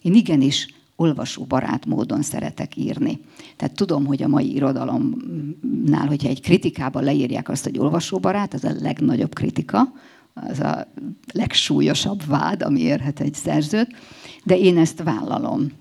én 0.02 0.14
igenis 0.14 0.75
olvasóbarát 0.96 1.86
módon 1.86 2.22
szeretek 2.22 2.76
írni. 2.76 3.20
Tehát 3.56 3.76
tudom, 3.76 4.06
hogy 4.06 4.24
a 4.24 4.28
mai 4.28 4.54
irodalomnál, 4.54 6.08
hogyha 6.08 6.30
egy 6.30 6.42
kritikában 6.42 7.04
leírják 7.04 7.50
azt, 7.50 7.64
hogy 7.64 7.80
olvasóbarát, 7.80 8.54
az 8.54 8.64
a 8.64 8.76
legnagyobb 8.80 9.34
kritika, 9.34 9.94
az 10.34 10.60
a 10.60 10.88
legsúlyosabb 11.34 12.26
vád, 12.26 12.62
ami 12.62 12.82
érhet 12.82 13.20
egy 13.20 13.34
szerzőt, 13.34 13.96
de 14.44 14.58
én 14.58 14.78
ezt 14.78 15.04
vállalom. 15.04 15.72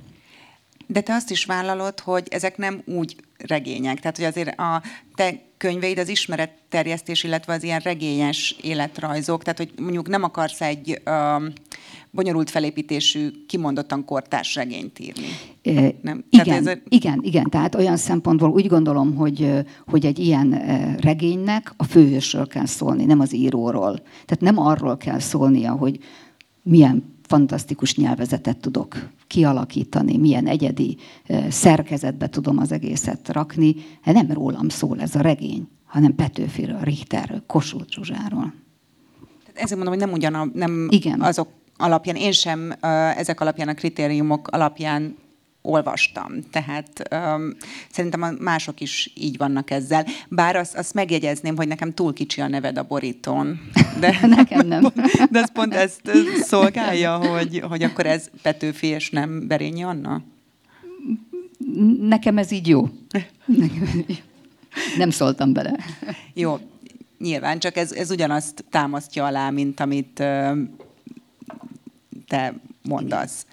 De 0.87 1.01
te 1.01 1.15
azt 1.15 1.31
is 1.31 1.45
vállalod, 1.45 2.01
hogy 2.01 2.27
ezek 2.31 2.57
nem 2.57 2.83
úgy 2.85 3.17
regények. 3.37 4.01
Tehát, 4.01 4.17
hogy 4.17 4.27
azért 4.27 4.59
a 4.59 4.83
te 5.15 5.43
könyveid 5.57 5.99
az 5.99 6.09
ismeretterjesztés, 6.09 7.23
illetve 7.23 7.53
az 7.53 7.62
ilyen 7.62 7.81
regényes 7.81 8.57
életrajzok, 8.62 9.43
tehát, 9.43 9.59
hogy 9.59 9.73
mondjuk 9.81 10.09
nem 10.09 10.23
akarsz 10.23 10.61
egy 10.61 11.01
bonyolult 12.11 12.51
felépítésű, 12.51 13.31
kimondottan 13.47 14.05
kortárs 14.05 14.55
regényt 14.55 14.99
írni. 14.99 15.27
Nem? 16.03 16.25
Igen, 16.31 16.45
tehát 16.45 16.67
ez... 16.67 16.79
igen, 16.89 17.21
igen. 17.23 17.51
Tehát 17.51 17.75
olyan 17.75 17.97
szempontból 17.97 18.51
úgy 18.51 18.67
gondolom, 18.67 19.15
hogy, 19.15 19.65
hogy 19.87 20.07
egy 20.07 20.19
ilyen 20.19 20.51
regénynek 21.01 21.73
a 21.77 21.85
főhősről 21.85 22.47
kell 22.47 22.67
szólni, 22.67 23.05
nem 23.05 23.21
az 23.21 23.35
íróról. 23.35 23.99
Tehát 23.99 24.41
nem 24.41 24.59
arról 24.59 24.97
kell 24.97 25.19
szólnia, 25.19 25.73
hogy 25.73 25.99
milyen 26.63 27.13
fantasztikus 27.23 27.97
nyelvezetet 27.97 28.57
tudok 28.57 29.09
kialakítani, 29.27 30.17
milyen 30.17 30.47
egyedi 30.47 30.97
szerkezetbe 31.49 32.29
tudom 32.29 32.59
az 32.59 32.73
egészet 32.73 33.29
rakni. 33.29 33.75
Nem 34.05 34.33
rólam 34.33 34.69
szól 34.69 35.01
ez 35.01 35.15
a 35.15 35.21
regény, 35.21 35.69
hanem 35.85 36.15
Petőfiről, 36.15 36.81
Richterről, 36.81 37.43
Kossuth 37.47 37.91
Zsuzsáról. 37.91 38.55
Ezért 39.55 39.85
mondom, 39.85 39.89
hogy 39.89 39.99
nem 39.99 40.13
ugyan 40.13 40.51
nem 40.55 40.89
Igen. 40.91 41.21
azok 41.21 41.49
alapján, 41.85 42.16
én 42.16 42.32
sem 42.32 42.74
ezek 43.16 43.41
alapján, 43.41 43.68
a 43.68 43.74
kritériumok 43.74 44.49
alapján 44.49 45.16
olvastam. 45.66 46.32
Tehát 46.51 47.09
um, 47.11 47.57
szerintem 47.91 48.22
a 48.22 48.30
mások 48.39 48.80
is 48.80 49.11
így 49.14 49.37
vannak 49.37 49.70
ezzel. 49.70 50.07
Bár 50.28 50.57
azt, 50.57 50.76
azt 50.76 50.95
megjegyezném, 50.95 51.57
hogy 51.57 51.68
nekem 51.68 51.93
túl 51.93 52.12
kicsi 52.12 52.41
a 52.41 52.49
neved 52.49 52.78
a 52.78 52.82
borítón. 52.82 53.61
De, 54.01 54.18
nekem 54.37 54.66
nem. 54.66 54.82
De 55.30 55.39
ez 55.39 55.53
pont 55.53 55.74
ezt 55.74 56.11
szolgálja, 56.43 57.16
hogy, 57.16 57.61
hogy 57.68 57.82
akkor 57.82 58.07
ez 58.07 58.30
Petőfi 58.43 58.87
és 58.87 59.11
nem 59.11 59.47
Berényi 59.47 59.82
Anna? 59.82 60.22
Nekem 62.01 62.39
ez 62.39 62.51
így 62.51 62.68
jó. 62.68 62.89
Nem 64.97 65.11
szóltam 65.11 65.53
bele. 65.53 65.76
Jó, 66.35 66.59
nyilván, 67.18 67.59
csak 67.59 67.76
ez, 67.76 67.93
ez 67.93 68.11
ugyanazt 68.11 68.64
támasztja 68.70 69.24
alá, 69.24 69.51
mint 69.51 69.80
amit 69.80 70.22
te 72.27 72.55
mondasz. 72.83 73.47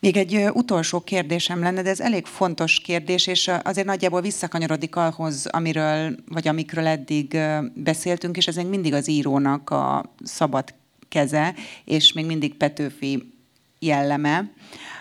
Még 0.00 0.16
egy 0.16 0.48
utolsó 0.52 1.00
kérdésem 1.00 1.60
lenne, 1.60 1.82
de 1.82 1.90
ez 1.90 2.00
elég 2.00 2.26
fontos 2.26 2.80
kérdés, 2.80 3.26
és 3.26 3.50
azért 3.62 3.86
nagyjából 3.86 4.20
visszakanyarodik 4.20 4.96
ahhoz, 4.96 5.46
amiről, 5.46 6.16
vagy 6.28 6.48
amikről 6.48 6.86
eddig 6.86 7.38
beszéltünk, 7.74 8.36
és 8.36 8.46
ez 8.46 8.56
még 8.56 8.66
mindig 8.66 8.92
az 8.92 9.08
írónak 9.08 9.70
a 9.70 10.12
szabad 10.24 10.74
keze, 11.08 11.54
és 11.84 12.12
még 12.12 12.26
mindig 12.26 12.54
Petőfi 12.54 13.32
jelleme. 13.78 14.50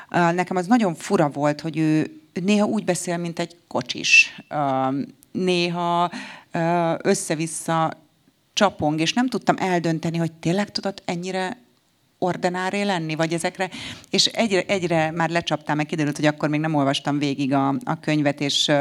Nekem 0.09 0.57
az 0.57 0.67
nagyon 0.67 0.95
fura 0.95 1.29
volt, 1.29 1.61
hogy 1.61 1.77
ő 1.77 2.21
néha 2.33 2.65
úgy 2.65 2.83
beszél, 2.83 3.17
mint 3.17 3.39
egy 3.39 3.55
kocsis. 3.67 4.41
Néha 5.31 6.11
össze-vissza 7.01 7.93
csapong, 8.53 8.99
és 8.99 9.13
nem 9.13 9.27
tudtam 9.27 9.55
eldönteni, 9.59 10.17
hogy 10.17 10.31
tényleg 10.31 10.71
tudott 10.71 11.01
ennyire 11.05 11.57
ordenáré 12.23 12.81
lenni, 12.81 13.15
vagy 13.15 13.33
ezekre, 13.33 13.69
és 14.09 14.25
egyre, 14.25 14.63
egyre 14.67 15.11
már 15.11 15.29
lecsaptál, 15.29 15.75
meg 15.75 15.85
kiderült, 15.85 16.15
hogy 16.15 16.25
akkor 16.25 16.49
még 16.49 16.59
nem 16.59 16.75
olvastam 16.75 17.17
végig 17.17 17.53
a, 17.53 17.67
a 17.67 17.99
könyvet, 17.99 18.41
és 18.41 18.71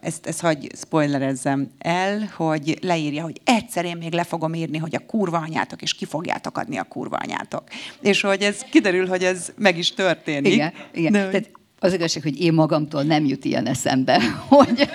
ezt, 0.00 0.26
ezt 0.26 0.40
hagy 0.40 0.70
spoilerezzem 0.76 1.70
el, 1.78 2.30
hogy 2.36 2.78
leírja, 2.82 3.22
hogy 3.22 3.40
egyszer 3.44 3.84
én 3.84 3.96
még 3.96 4.12
le 4.12 4.24
fogom 4.24 4.54
írni, 4.54 4.78
hogy 4.78 4.94
a 4.94 5.06
kurva 5.06 5.38
anyátok, 5.38 5.82
és 5.82 5.94
ki 5.94 6.04
fogjátok 6.04 6.58
adni 6.58 6.78
a 6.78 6.82
kurva 6.82 7.16
anyátok. 7.16 7.62
És 8.00 8.20
hogy 8.20 8.42
ez 8.42 8.60
kiderül, 8.70 9.06
hogy 9.06 9.24
ez 9.24 9.52
meg 9.56 9.78
is 9.78 9.94
történik. 9.94 10.52
Igen, 10.52 10.72
igen. 10.92 11.12
De, 11.12 11.28
Tehát 11.28 11.50
az 11.78 11.92
igazság, 11.92 12.22
hogy 12.22 12.40
én 12.40 12.52
magamtól 12.52 13.02
nem 13.02 13.24
jut 13.24 13.44
ilyen 13.44 13.66
eszembe, 13.66 14.20
hogy, 14.48 14.88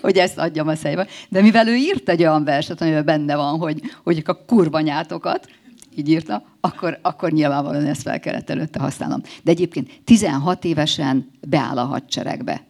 hogy 0.00 0.16
ezt 0.16 0.38
adjam 0.38 0.68
a 0.68 0.76
szembe. 0.76 1.06
De 1.28 1.40
mivel 1.40 1.68
ő 1.68 1.74
írt 1.74 2.08
egy 2.08 2.20
olyan 2.20 2.44
verset, 2.44 2.80
amiben 2.80 3.04
benne 3.04 3.36
van, 3.36 3.58
hogy, 3.58 3.80
hogy 4.04 4.22
a 4.24 4.44
kurvanyátokat, 4.44 5.48
így 5.96 6.08
írta, 6.08 6.42
akkor, 6.60 6.98
akkor 7.02 7.30
nyilvánvalóan 7.32 7.86
ezt 7.86 8.02
fel 8.02 8.20
kellett 8.20 8.50
előtte 8.50 8.80
használnom. 8.80 9.22
De 9.42 9.50
egyébként 9.50 10.00
16 10.04 10.64
évesen 10.64 11.30
beáll 11.48 11.78
a 11.78 11.84
hadseregbe. 11.84 12.64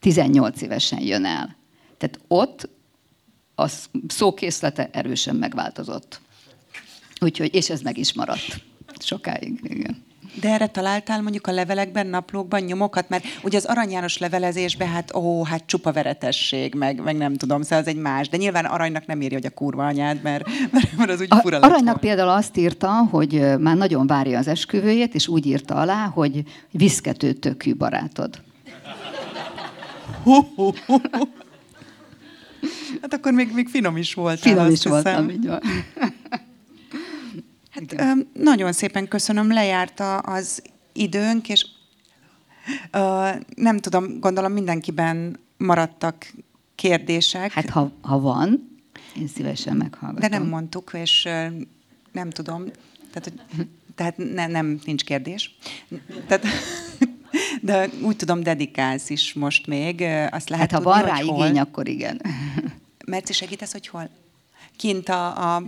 18 0.00 0.62
évesen 0.62 1.00
jön 1.00 1.24
el. 1.24 1.56
Tehát 1.98 2.20
ott 2.28 2.68
a 3.54 3.66
szókészlete 4.08 4.88
erősen 4.92 5.36
megváltozott. 5.36 6.20
Úgyhogy, 7.20 7.54
és 7.54 7.70
ez 7.70 7.80
meg 7.80 7.98
is 7.98 8.12
maradt 8.12 8.62
sokáig. 8.98 9.60
Igen. 9.62 10.02
De 10.34 10.48
erre 10.48 10.66
találtál 10.66 11.22
mondjuk 11.22 11.46
a 11.46 11.52
levelekben, 11.52 12.06
naplókban 12.06 12.60
nyomokat? 12.60 13.08
Mert 13.08 13.24
ugye 13.42 13.56
az 13.56 13.64
Arany 13.64 13.90
János 13.90 14.18
levelezésben, 14.18 14.88
hát 14.88 15.14
ó, 15.14 15.44
hát 15.44 15.62
csupa 15.66 15.92
veretesség, 15.92 16.74
meg, 16.74 17.02
meg 17.02 17.16
nem 17.16 17.34
tudom, 17.34 17.62
szóval 17.62 17.78
az 17.78 17.86
egy 17.86 17.96
más. 17.96 18.28
De 18.28 18.36
nyilván 18.36 18.64
Aranynak 18.64 19.06
nem 19.06 19.20
írja, 19.20 19.36
hogy 19.36 19.46
a 19.46 19.50
kurva 19.50 19.86
anyád, 19.86 20.22
mert, 20.22 20.44
mert 20.96 21.10
az 21.10 21.20
úgy 21.20 21.28
fura 21.40 21.56
Aranynak 21.56 21.82
volna. 21.82 21.98
például 21.98 22.28
azt 22.28 22.56
írta, 22.56 22.90
hogy 22.90 23.58
már 23.58 23.76
nagyon 23.76 24.06
várja 24.06 24.38
az 24.38 24.48
esküvőjét, 24.48 25.14
és 25.14 25.28
úgy 25.28 25.46
írta 25.46 25.74
alá, 25.74 26.06
hogy 26.06 26.42
viszkető 26.70 27.32
tökű 27.32 27.74
barátod. 27.74 28.42
Hát 33.00 33.14
akkor 33.14 33.32
még, 33.32 33.50
még 33.54 33.68
finom 33.68 33.96
is 33.96 34.14
volt. 34.14 34.38
Finom 34.38 34.70
is 34.70 34.84
voltam, 34.84 35.30
így 35.30 35.46
van. 35.46 35.60
Hát, 37.96 38.16
nagyon 38.32 38.72
szépen 38.72 39.08
köszönöm, 39.08 39.52
lejárt 39.52 40.02
az 40.22 40.62
időnk, 40.92 41.48
és 41.48 41.66
nem 43.54 43.78
tudom, 43.78 44.20
gondolom 44.20 44.52
mindenkiben 44.52 45.38
maradtak 45.56 46.32
kérdések. 46.74 47.52
Hát 47.52 47.70
ha, 47.70 47.92
ha 48.00 48.20
van, 48.20 48.78
én 49.16 49.28
szívesen 49.28 49.76
meghallgatom. 49.76 50.30
De 50.30 50.38
nem 50.38 50.48
mondtuk, 50.48 50.90
és 50.92 51.28
nem 52.12 52.30
tudom. 52.30 52.64
Tehát, 53.12 53.32
tehát 53.94 54.16
ne, 54.16 54.46
nem, 54.46 54.80
nincs 54.84 55.04
kérdés. 55.04 55.56
Tehát, 56.26 56.46
de 57.62 57.88
úgy 58.02 58.16
tudom, 58.16 58.42
dedikálsz 58.42 59.10
is 59.10 59.32
most 59.32 59.66
még. 59.66 60.02
Azt 60.30 60.48
lehet 60.48 60.70
hát 60.70 60.82
ha 60.82 60.90
tudni, 60.90 61.00
van 61.00 61.16
rá 61.16 61.20
igény, 61.20 61.34
hol. 61.34 61.58
akkor 61.58 61.88
igen. 61.88 62.20
Merci, 63.06 63.32
segítesz, 63.32 63.72
hogy 63.72 63.86
hol? 63.86 64.08
Kint 64.76 65.08
a, 65.08 65.54
a 65.54 65.62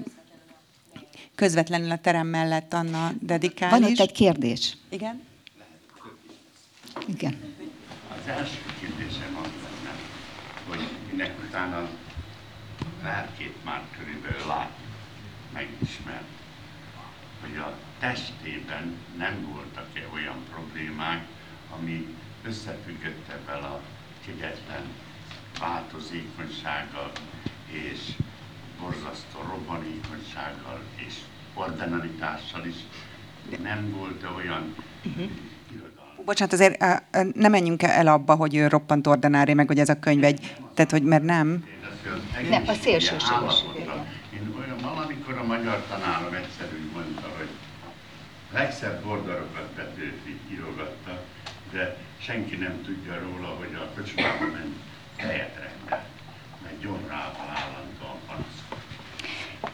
közvetlenül 1.35 1.91
a 1.91 1.99
terem 1.99 2.27
mellett 2.27 2.73
Anna 2.73 3.11
dedikál 3.21 3.71
Van 3.71 3.91
itt 3.91 3.99
egy 3.99 4.13
kérdés. 4.13 4.77
Igen? 4.89 5.23
Igen. 7.07 7.41
Az 8.21 8.29
első 8.29 8.59
kérdésem 8.81 9.39
az 9.43 9.51
lenne, 9.63 9.97
hogy 10.69 10.89
minek 11.11 11.35
utána 11.49 11.89
lelkét 13.03 13.65
már 13.65 13.83
körülbelül 13.99 14.47
lát, 14.47 14.71
megismer, 15.53 16.23
hogy 17.41 17.57
a 17.57 17.75
testében 17.99 18.97
nem 19.17 19.47
voltak-e 19.53 20.09
olyan 20.13 20.45
problémák, 20.51 21.27
ami 21.71 22.15
összefüggött 22.45 23.29
ebben 23.29 23.63
a 23.63 23.81
kegyetlen 24.27 24.83
változékonysággal 25.61 27.13
és 27.71 27.99
borzasztó 28.83 29.39
robbanékonysággal 29.49 30.81
és 31.07 31.15
ordenalitással 31.55 32.67
is. 32.67 32.77
Nem 33.63 33.91
volt 33.97 34.25
olyan 34.37 34.75
uh-huh. 35.05 35.31
Bocsánat, 36.25 36.53
azért 36.53 36.85
nem 37.35 37.51
menjünk 37.51 37.83
el 37.83 38.07
abba, 38.07 38.35
hogy 38.35 38.55
ő 38.57 38.69
roppant 38.69 39.07
ordinári, 39.07 39.55
meg 39.55 39.67
hogy 39.67 39.79
ez 39.79 39.89
a 39.89 39.99
könyv 39.99 40.25
egy, 40.25 40.57
tehát 40.75 40.91
hogy 40.91 41.03
mert 41.03 41.23
nem. 41.23 41.65
Nem, 42.51 42.63
a 42.67 42.73
szélsőséges. 42.73 43.65
Én 44.35 44.55
olyan, 44.59 44.77
valamikor 44.83 45.39
a 45.39 45.45
magyar 45.45 45.85
tanárom 45.89 46.35
egyszerű 46.35 46.91
mondta, 46.93 47.29
hogy 47.37 47.49
legszebb 48.53 49.05
bordarokat 49.05 49.69
Petőfi 49.75 50.41
írogatta, 50.51 51.23
de 51.73 51.97
senki 52.19 52.57
nem 52.57 52.83
tudja 52.85 53.19
róla, 53.19 53.47
hogy 53.47 53.75
a 53.75 54.01
kocsmában 54.01 54.49
ment 54.49 54.77
helyet 55.17 55.55
rendel, 55.55 56.07
mert 56.63 56.81
gyomrával 56.81 57.47
állandóan 57.55 57.62
panaszkodik. 57.62 57.62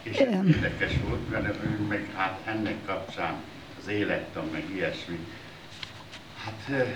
És 0.03 0.17
érdekes 0.17 0.93
volt, 1.07 1.29
mert 1.29 1.87
meg 1.87 2.11
hát 2.15 2.39
ennek 2.45 2.85
kapcsán 2.85 3.33
az 3.81 3.87
élettan, 3.87 4.49
meg 4.51 4.63
ilyesmi, 4.75 5.19
hát 6.43 6.87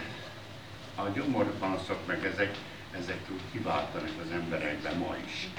a 0.95 1.09
gyomorpanaszok 1.15 2.07
meg 2.07 2.25
ezek, 2.33 2.57
ezek 2.99 3.19
úgy 3.31 3.41
kiváltanak 3.51 4.13
az 4.25 4.31
emberekben 4.31 4.97
ma 4.97 5.15
is. 5.25 5.49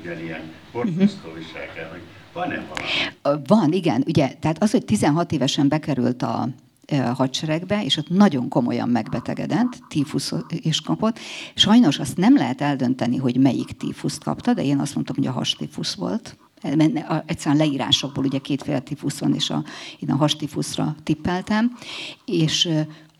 Ugyanilyen 0.00 0.52
borzasztó 0.72 1.32
viselkedő, 1.32 1.88
hogy 1.90 2.02
van-e 2.32 2.64
valami? 2.68 3.44
Van, 3.46 3.72
igen. 3.72 4.04
Ugye, 4.06 4.32
tehát 4.40 4.62
az, 4.62 4.70
hogy 4.70 4.84
16 4.84 5.32
évesen 5.32 5.68
bekerült 5.68 6.22
a 6.22 6.48
hadseregbe, 7.14 7.84
és 7.84 7.96
ott 7.96 8.08
nagyon 8.08 8.48
komolyan 8.48 8.88
megbetegedett, 8.88 9.82
tífusz 9.88 10.32
is 10.48 10.80
kapott. 10.80 11.18
Sajnos 11.54 11.98
azt 11.98 12.16
nem 12.16 12.36
lehet 12.36 12.60
eldönteni, 12.60 13.16
hogy 13.16 13.36
melyik 13.36 13.70
tífuszt 13.76 14.24
kapta, 14.24 14.54
de 14.54 14.64
én 14.64 14.78
azt 14.78 14.94
mondtam, 14.94 15.16
hogy 15.16 15.26
a 15.26 15.32
hastífusz 15.32 15.94
volt. 15.94 16.36
Egyszerűen 17.26 17.56
leírásokból 17.56 18.24
ugye 18.24 18.38
kétféle 18.38 18.80
tífusz 18.80 19.18
van, 19.18 19.34
és 19.34 19.50
a, 19.50 19.64
én 19.98 20.10
a 20.10 20.16
hastífuszra 20.16 20.96
tippeltem, 21.02 21.78
és 22.24 22.68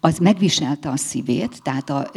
az 0.00 0.18
megviselte 0.18 0.88
a 0.88 0.96
szívét, 0.96 1.62
tehát 1.62 1.90
a, 1.90 2.10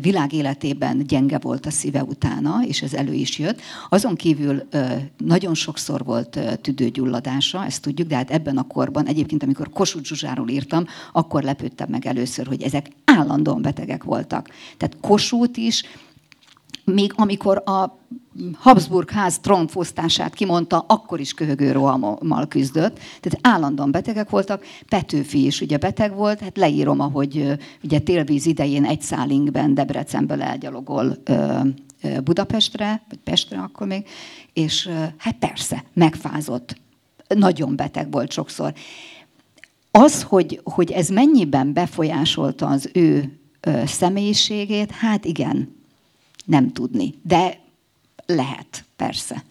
világ 0.00 0.32
életében 0.32 1.06
gyenge 1.06 1.38
volt 1.38 1.66
a 1.66 1.70
szíve 1.70 2.02
utána, 2.02 2.62
és 2.66 2.82
ez 2.82 2.94
elő 2.94 3.12
is 3.12 3.38
jött. 3.38 3.60
Azon 3.88 4.14
kívül 4.14 4.68
nagyon 5.16 5.54
sokszor 5.54 6.04
volt 6.04 6.38
tüdőgyulladása, 6.60 7.64
ezt 7.64 7.82
tudjuk, 7.82 8.08
de 8.08 8.16
hát 8.16 8.30
ebben 8.30 8.56
a 8.56 8.66
korban, 8.66 9.06
egyébként 9.06 9.42
amikor 9.42 9.70
Kossuth 9.70 10.06
Zsuzsáról 10.06 10.48
írtam, 10.48 10.84
akkor 11.12 11.42
lepődtem 11.42 11.88
meg 11.90 12.06
először, 12.06 12.46
hogy 12.46 12.62
ezek 12.62 12.90
állandóan 13.04 13.62
betegek 13.62 14.04
voltak. 14.04 14.48
Tehát 14.76 14.96
Kossuth 15.00 15.58
is, 15.58 15.82
még 16.84 17.12
amikor 17.16 17.62
a 17.66 18.00
Habsburg 18.54 19.10
ház 19.10 19.38
trónfosztását 19.38 20.34
kimondta, 20.34 20.84
akkor 20.88 21.20
is 21.20 21.34
köhögő 21.34 21.72
rohammal 21.72 22.46
küzdött. 22.48 22.98
Tehát 23.20 23.38
állandóan 23.42 23.90
betegek 23.90 24.30
voltak. 24.30 24.64
Petőfi 24.88 25.46
is 25.46 25.60
ugye 25.60 25.76
beteg 25.76 26.14
volt. 26.14 26.40
Hát 26.40 26.56
leírom, 26.56 27.00
ahogy 27.00 27.58
ugye 27.82 27.98
télvíz 27.98 28.46
idején 28.46 28.84
egy 28.84 29.02
szálinkben 29.02 29.74
Debrecenből 29.74 30.42
elgyalogol 30.42 31.22
Budapestre, 32.24 33.02
vagy 33.08 33.18
Pestre 33.18 33.58
akkor 33.58 33.86
még, 33.86 34.06
és 34.52 34.88
hát 35.16 35.36
persze, 35.38 35.84
megfázott. 35.92 36.80
Nagyon 37.28 37.76
beteg 37.76 38.10
volt 38.10 38.30
sokszor. 38.30 38.72
Az, 39.90 40.22
hogy, 40.22 40.60
hogy 40.64 40.90
ez 40.90 41.08
mennyiben 41.08 41.72
befolyásolta 41.72 42.66
az 42.66 42.90
ő 42.92 43.38
személyiségét, 43.84 44.90
hát 44.90 45.24
igen, 45.24 45.81
nem 46.44 46.72
tudni. 46.72 47.14
De 47.22 47.58
lehet, 48.26 48.84
persze. 48.96 49.44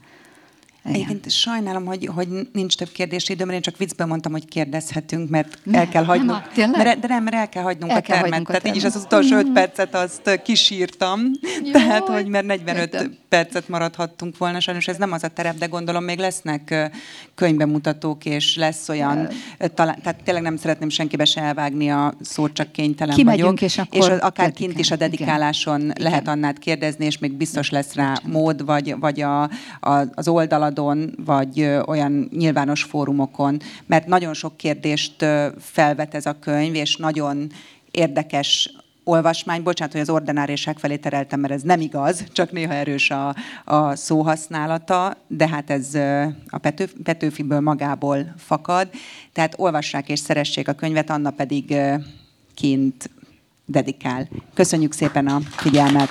Egyébként 0.84 1.32
sajnálom, 1.32 1.86
hogy, 1.86 2.10
hogy 2.16 2.28
nincs 2.54 2.76
több 2.76 2.92
kérdés 2.92 3.30
időm, 3.30 3.50
én 3.50 3.62
csak 3.62 3.78
viccben 3.78 4.08
mondtam, 4.08 4.32
hogy 4.32 4.46
kérdezhetünk, 4.46 5.30
mert 5.30 5.58
el 5.72 5.90
kell 5.90 6.04
hagynunk. 6.04 6.56
Nem, 6.56 6.72
mert, 6.72 7.00
de 7.00 7.08
nem, 7.08 7.24
mert 7.24 7.36
el 7.36 7.50
kell 7.50 7.64
hagynunk 7.64 7.92
el 7.92 7.98
a 7.98 8.02
termet. 8.02 8.44
Tehát 8.44 8.68
így 8.68 8.76
is 8.76 8.84
az 8.84 8.96
utolsó 8.96 9.36
öt 9.36 9.52
percet 9.52 9.96
azt 9.96 10.42
kisírtam. 10.44 11.22
Jó, 11.64 11.72
tehát, 11.72 12.08
hogy 12.08 12.28
mert 12.28 12.46
45 12.46 12.94
értem. 12.94 13.18
percet 13.30 13.68
maradhattunk 13.68 14.38
volna. 14.38 14.60
Sajnos 14.60 14.88
ez 14.88 14.98
nem 14.98 15.12
az 15.12 15.24
a 15.24 15.28
terep, 15.28 15.58
de 15.58 15.66
gondolom 15.66 16.04
még 16.04 16.18
lesznek 16.18 16.92
könyvbemutatók, 17.36 18.26
és 18.26 18.56
lesz 18.56 18.90
olyan, 18.90 19.28
talán, 19.74 20.02
tehát 20.02 20.24
tényleg 20.24 20.44
nem 20.44 20.58
szeretném 20.58 20.90
senkibe 20.90 21.26
se 21.26 21.42
elvágni 21.42 21.92
a 21.92 22.14
szót, 22.22 22.54
csak 22.54 22.72
kénytelen 22.72 23.16
Kimegyünk, 23.16 23.60
vagyok. 23.60 23.62
és 23.62 23.78
akkor 23.78 24.12
és 24.12 24.18
akár 24.20 24.52
kint 24.52 24.80
is 24.80 24.92
a 24.92 24.96
dedikáláson 24.96 25.82
Igen. 25.82 25.96
lehet 26.00 26.28
Annát 26.28 26.60
kérdezni, 26.60 27.06
és 27.06 27.18
még 27.18 27.34
biztos 27.34 27.70
lesz 27.70 27.94
rá 27.94 28.14
mód, 28.24 28.66
vagy, 28.66 28.96
vagy 29.00 29.22
a, 29.22 29.42
a, 29.80 30.04
az 30.14 30.28
oldala 30.28 30.70
Szabadon, 30.72 31.14
vagy 31.26 31.70
olyan 31.86 32.30
nyilvános 32.32 32.84
fórumokon, 32.84 33.60
mert 33.86 34.08
nagyon 34.08 34.34
sok 34.34 34.58
kérdést 34.58 35.26
felvet 35.60 36.16
ez 36.16 36.26
a 36.26 36.40
könyv, 36.40 36.76
és 36.76 36.96
nagyon 36.96 37.52
érdekes 37.92 38.74
olvasmány, 39.04 39.64
bocsánat, 39.64 39.94
hogy 39.94 40.02
az 40.02 40.10
ordináriság 40.10 40.80
felé 40.80 40.96
tereltem, 40.96 41.40
mert 41.40 41.54
ez 41.54 41.62
nem 41.62 41.82
igaz, 41.82 42.24
csak 42.32 42.52
néha 42.52 42.74
erős 42.74 43.10
a, 43.10 43.36
a 43.66 43.96
szóhasználata, 43.96 45.18
de 45.28 45.48
hát 45.48 45.70
ez 45.70 45.96
a 46.50 46.58
Petőf, 46.58 46.94
Petőfiből 47.04 47.60
magából 47.60 48.34
fakad. 48.38 48.90
Tehát 49.34 49.54
olvassák 49.58 50.10
és 50.10 50.20
szeressék 50.20 50.68
a 50.68 50.74
könyvet, 50.74 51.10
Anna 51.10 51.32
pedig 51.32 51.76
kint 52.56 53.10
dedikál. 53.66 54.28
Köszönjük 54.54 54.94
szépen 54.94 55.28
a 55.28 55.40
figyelmet! 55.40 56.10